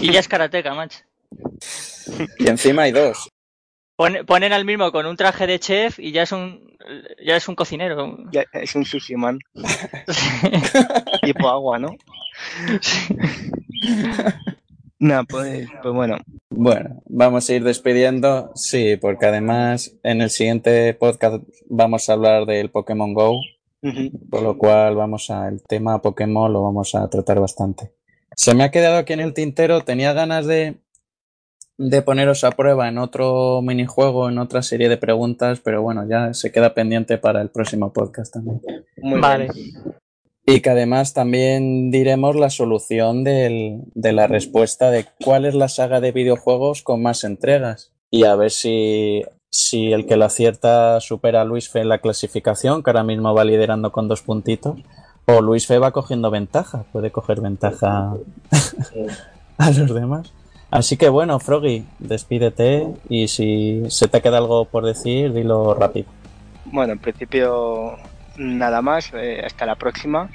Y 0.00 0.12
ya 0.12 0.20
es 0.20 0.28
Karateka, 0.28 0.72
macho. 0.74 1.00
Y 2.38 2.48
encima 2.48 2.82
hay 2.82 2.92
dos. 2.92 3.28
Pone- 3.96 4.24
ponen 4.24 4.52
al 4.52 4.64
mismo 4.66 4.92
con 4.92 5.06
un 5.06 5.16
traje 5.16 5.46
de 5.46 5.58
chef 5.58 5.98
y 5.98 6.12
ya 6.12 6.22
es 6.22 6.32
un. 6.32 6.76
ya 7.24 7.36
es 7.36 7.48
un 7.48 7.54
cocinero. 7.54 8.16
Ya, 8.30 8.44
es 8.52 8.74
un 8.74 8.84
sushi 8.84 9.16
man, 9.16 9.38
tipo 11.22 11.48
agua, 11.48 11.78
¿no? 11.78 11.96
No, 14.98 15.24
pues, 15.26 15.68
pues 15.82 15.94
bueno, 15.94 16.16
Bueno, 16.50 17.02
vamos 17.06 17.48
a 17.48 17.54
ir 17.54 17.64
despidiendo. 17.64 18.50
Sí, 18.54 18.96
porque 18.96 19.26
además 19.26 19.94
en 20.02 20.22
el 20.22 20.30
siguiente 20.30 20.94
podcast 20.94 21.42
vamos 21.68 22.08
a 22.08 22.14
hablar 22.14 22.46
del 22.46 22.70
Pokémon 22.70 23.12
Go, 23.12 23.40
por 24.30 24.42
lo 24.42 24.56
cual 24.56 24.94
vamos 24.96 25.30
a 25.30 25.48
el 25.48 25.62
tema 25.62 26.00
Pokémon 26.00 26.52
lo 26.52 26.62
vamos 26.62 26.94
a 26.94 27.08
tratar 27.08 27.40
bastante. 27.40 27.92
Se 28.34 28.54
me 28.54 28.64
ha 28.64 28.70
quedado 28.70 28.96
aquí 28.98 29.12
en 29.12 29.20
el 29.20 29.34
tintero, 29.34 29.80
tenía 29.82 30.12
ganas 30.14 30.46
de, 30.46 30.76
de 31.78 32.02
poneros 32.02 32.42
a 32.44 32.50
prueba 32.52 32.88
en 32.88 32.98
otro 32.98 33.60
minijuego, 33.62 34.28
en 34.28 34.38
otra 34.38 34.62
serie 34.62 34.88
de 34.88 34.96
preguntas, 34.96 35.60
pero 35.62 35.82
bueno, 35.82 36.06
ya 36.08 36.32
se 36.34 36.50
queda 36.50 36.72
pendiente 36.74 37.18
para 37.18 37.42
el 37.42 37.50
próximo 37.50 37.92
podcast 37.92 38.32
también. 38.32 38.60
muy 39.02 39.20
Vale. 39.20 39.48
bien. 39.52 39.70
Y 40.48 40.60
que 40.60 40.70
además 40.70 41.12
también 41.12 41.90
diremos 41.90 42.36
la 42.36 42.50
solución 42.50 43.24
del- 43.24 43.82
de 43.94 44.12
la 44.12 44.26
respuesta 44.28 44.90
de 44.92 45.04
cuál 45.24 45.44
es 45.44 45.54
la 45.56 45.68
saga 45.68 46.00
de 46.00 46.12
videojuegos 46.12 46.82
con 46.82 47.02
más 47.02 47.24
entregas. 47.24 47.92
Y 48.10 48.24
a 48.24 48.36
ver 48.36 48.52
si, 48.52 49.24
si 49.50 49.92
el 49.92 50.06
que 50.06 50.16
la 50.16 50.26
acierta 50.26 51.00
supera 51.00 51.40
a 51.40 51.44
Luis 51.44 51.68
Fe 51.68 51.80
en 51.80 51.88
la 51.88 51.98
clasificación, 51.98 52.84
que 52.84 52.90
ahora 52.90 53.02
mismo 53.02 53.34
va 53.34 53.44
liderando 53.44 53.90
con 53.90 54.06
dos 54.06 54.22
puntitos, 54.22 54.78
o 55.26 55.40
Luis 55.40 55.66
Fe 55.66 55.78
va 55.78 55.90
cogiendo 55.90 56.30
ventaja, 56.30 56.84
puede 56.92 57.10
coger 57.10 57.40
ventaja 57.40 58.14
a 59.58 59.70
los 59.72 59.92
demás. 59.92 60.32
Así 60.70 60.96
que 60.96 61.08
bueno, 61.08 61.38
Froggy, 61.38 61.84
despídete 61.98 62.88
y 63.08 63.28
si 63.28 63.84
se 63.88 64.08
te 64.08 64.20
queda 64.20 64.38
algo 64.38 64.64
por 64.64 64.84
decir, 64.84 65.32
dilo 65.32 65.74
rápido. 65.74 66.06
Bueno, 66.66 66.94
en 66.94 66.98
principio 66.98 67.96
nada 68.36 68.82
más, 68.82 69.12
eh, 69.14 69.42
hasta 69.44 69.66
la 69.66 69.76
próxima. 69.76 70.28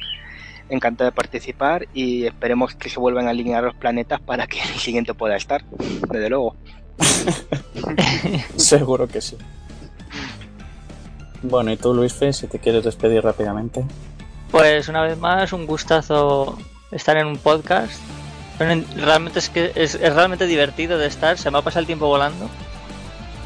Encantado 0.69 1.09
de 1.09 1.15
participar 1.15 1.87
y 1.93 2.25
esperemos 2.25 2.75
que 2.75 2.89
se 2.89 2.97
vuelvan 2.97 3.27
a 3.27 3.31
alinear 3.31 3.63
los 3.63 3.75
planetas 3.75 4.21
para 4.21 4.47
que 4.47 4.61
el 4.73 4.79
siguiente 4.79 5.13
pueda 5.13 5.35
estar, 5.35 5.63
desde 6.09 6.29
luego. 6.29 6.55
Seguro 8.55 9.07
que 9.07 9.21
sí. 9.21 9.37
Bueno, 11.43 11.71
y 11.71 11.77
tú, 11.77 11.93
Luis 11.93 12.13
Fe, 12.13 12.31
si 12.31 12.47
te 12.47 12.59
quieres 12.59 12.83
despedir 12.83 13.23
rápidamente. 13.23 13.83
Pues 14.51 14.87
una 14.87 15.01
vez 15.01 15.17
más, 15.17 15.51
un 15.53 15.65
gustazo 15.65 16.57
estar 16.91 17.17
en 17.17 17.27
un 17.27 17.37
podcast. 17.37 17.99
Pero 18.61 18.83
Realmente 18.95 19.39
es 19.39 19.49
que 19.49 19.71
es, 19.73 19.95
es 19.95 20.13
realmente 20.13 20.45
divertido 20.45 20.99
de 20.99 21.07
estar, 21.07 21.37
se 21.37 21.49
me 21.49 21.57
ha 21.57 21.61
pasado 21.63 21.79
el 21.79 21.87
tiempo 21.87 22.07
volando. 22.07 22.47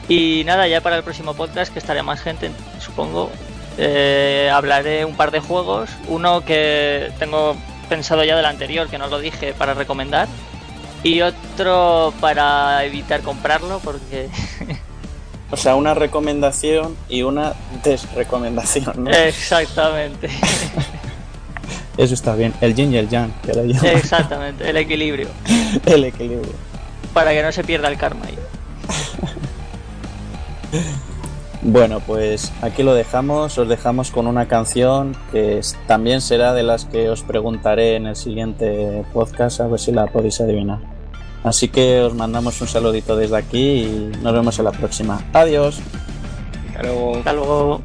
Y 0.09 0.43
nada, 0.45 0.67
ya 0.67 0.81
para 0.81 0.97
el 0.97 1.03
próximo 1.03 1.33
podcast, 1.33 1.71
que 1.71 1.79
estará 1.79 2.03
más 2.03 2.21
gente, 2.21 2.51
supongo, 2.79 3.31
eh, 3.77 4.51
hablaré 4.53 5.05
un 5.05 5.15
par 5.15 5.31
de 5.31 5.39
juegos. 5.39 5.89
Uno 6.09 6.43
que 6.43 7.11
tengo 7.17 7.55
pensado 7.87 8.25
ya 8.25 8.35
del 8.35 8.45
anterior, 8.45 8.89
que 8.89 8.97
no 8.97 9.07
lo 9.07 9.19
dije, 9.19 9.53
para 9.53 9.73
recomendar. 9.73 10.27
Y 11.01 11.21
otro 11.21 12.13
para 12.19 12.83
evitar 12.83 13.21
comprarlo, 13.21 13.79
porque 13.83 14.27
O 15.51 15.57
sea, 15.57 15.75
una 15.75 15.93
recomendación 15.93 16.97
y 17.07 17.21
una 17.21 17.53
desrecomendación, 17.83 19.05
¿no? 19.05 19.11
exactamente, 19.11 20.29
Eso 21.97 22.13
está 22.13 22.35
bien. 22.35 22.53
El 22.61 22.76
yin 22.76 22.93
y 22.93 22.97
el 22.97 23.09
yang, 23.09 23.31
que 23.41 23.53
llaman 23.53 23.85
exactamente, 23.85 24.69
el 24.69 24.77
equilibrio, 24.77 25.30
el 25.85 26.03
equilibrio. 26.03 26.53
para 27.13 27.31
que 27.31 27.41
no 27.41 27.51
se 27.51 27.63
pierda 27.63 27.88
el 27.88 27.97
karma. 27.97 28.26
ahí. 28.26 28.38
Bueno, 31.67 31.99
pues 31.99 32.53
aquí 32.61 32.84
lo 32.84 32.93
dejamos. 32.93 33.57
Os 33.57 33.67
dejamos 33.67 34.11
con 34.11 34.27
una 34.27 34.47
canción 34.47 35.17
que 35.31 35.61
también 35.88 36.22
será 36.22 36.53
de 36.53 36.61
las 36.61 36.85
que 36.85 37.09
os 37.09 37.23
preguntaré 37.23 37.95
en 37.95 38.05
el 38.05 38.15
siguiente 38.15 39.03
podcast, 39.13 39.61
a 39.61 39.67
ver 39.67 39.80
si 39.80 39.91
la 39.91 40.05
podéis 40.05 40.39
adivinar. 40.41 40.77
Así 41.43 41.69
que 41.69 42.01
os 42.01 42.13
mandamos 42.13 42.61
un 42.61 42.67
saludito 42.67 43.15
desde 43.15 43.38
aquí 43.38 43.81
y 43.81 44.11
nos 44.22 44.34
vemos 44.34 44.59
en 44.59 44.65
la 44.65 44.72
próxima. 44.73 45.23
Adiós. 45.34 45.80
Hasta 46.67 46.84
luego. 46.84 47.17
Hasta 47.17 47.34
luego. 47.34 47.81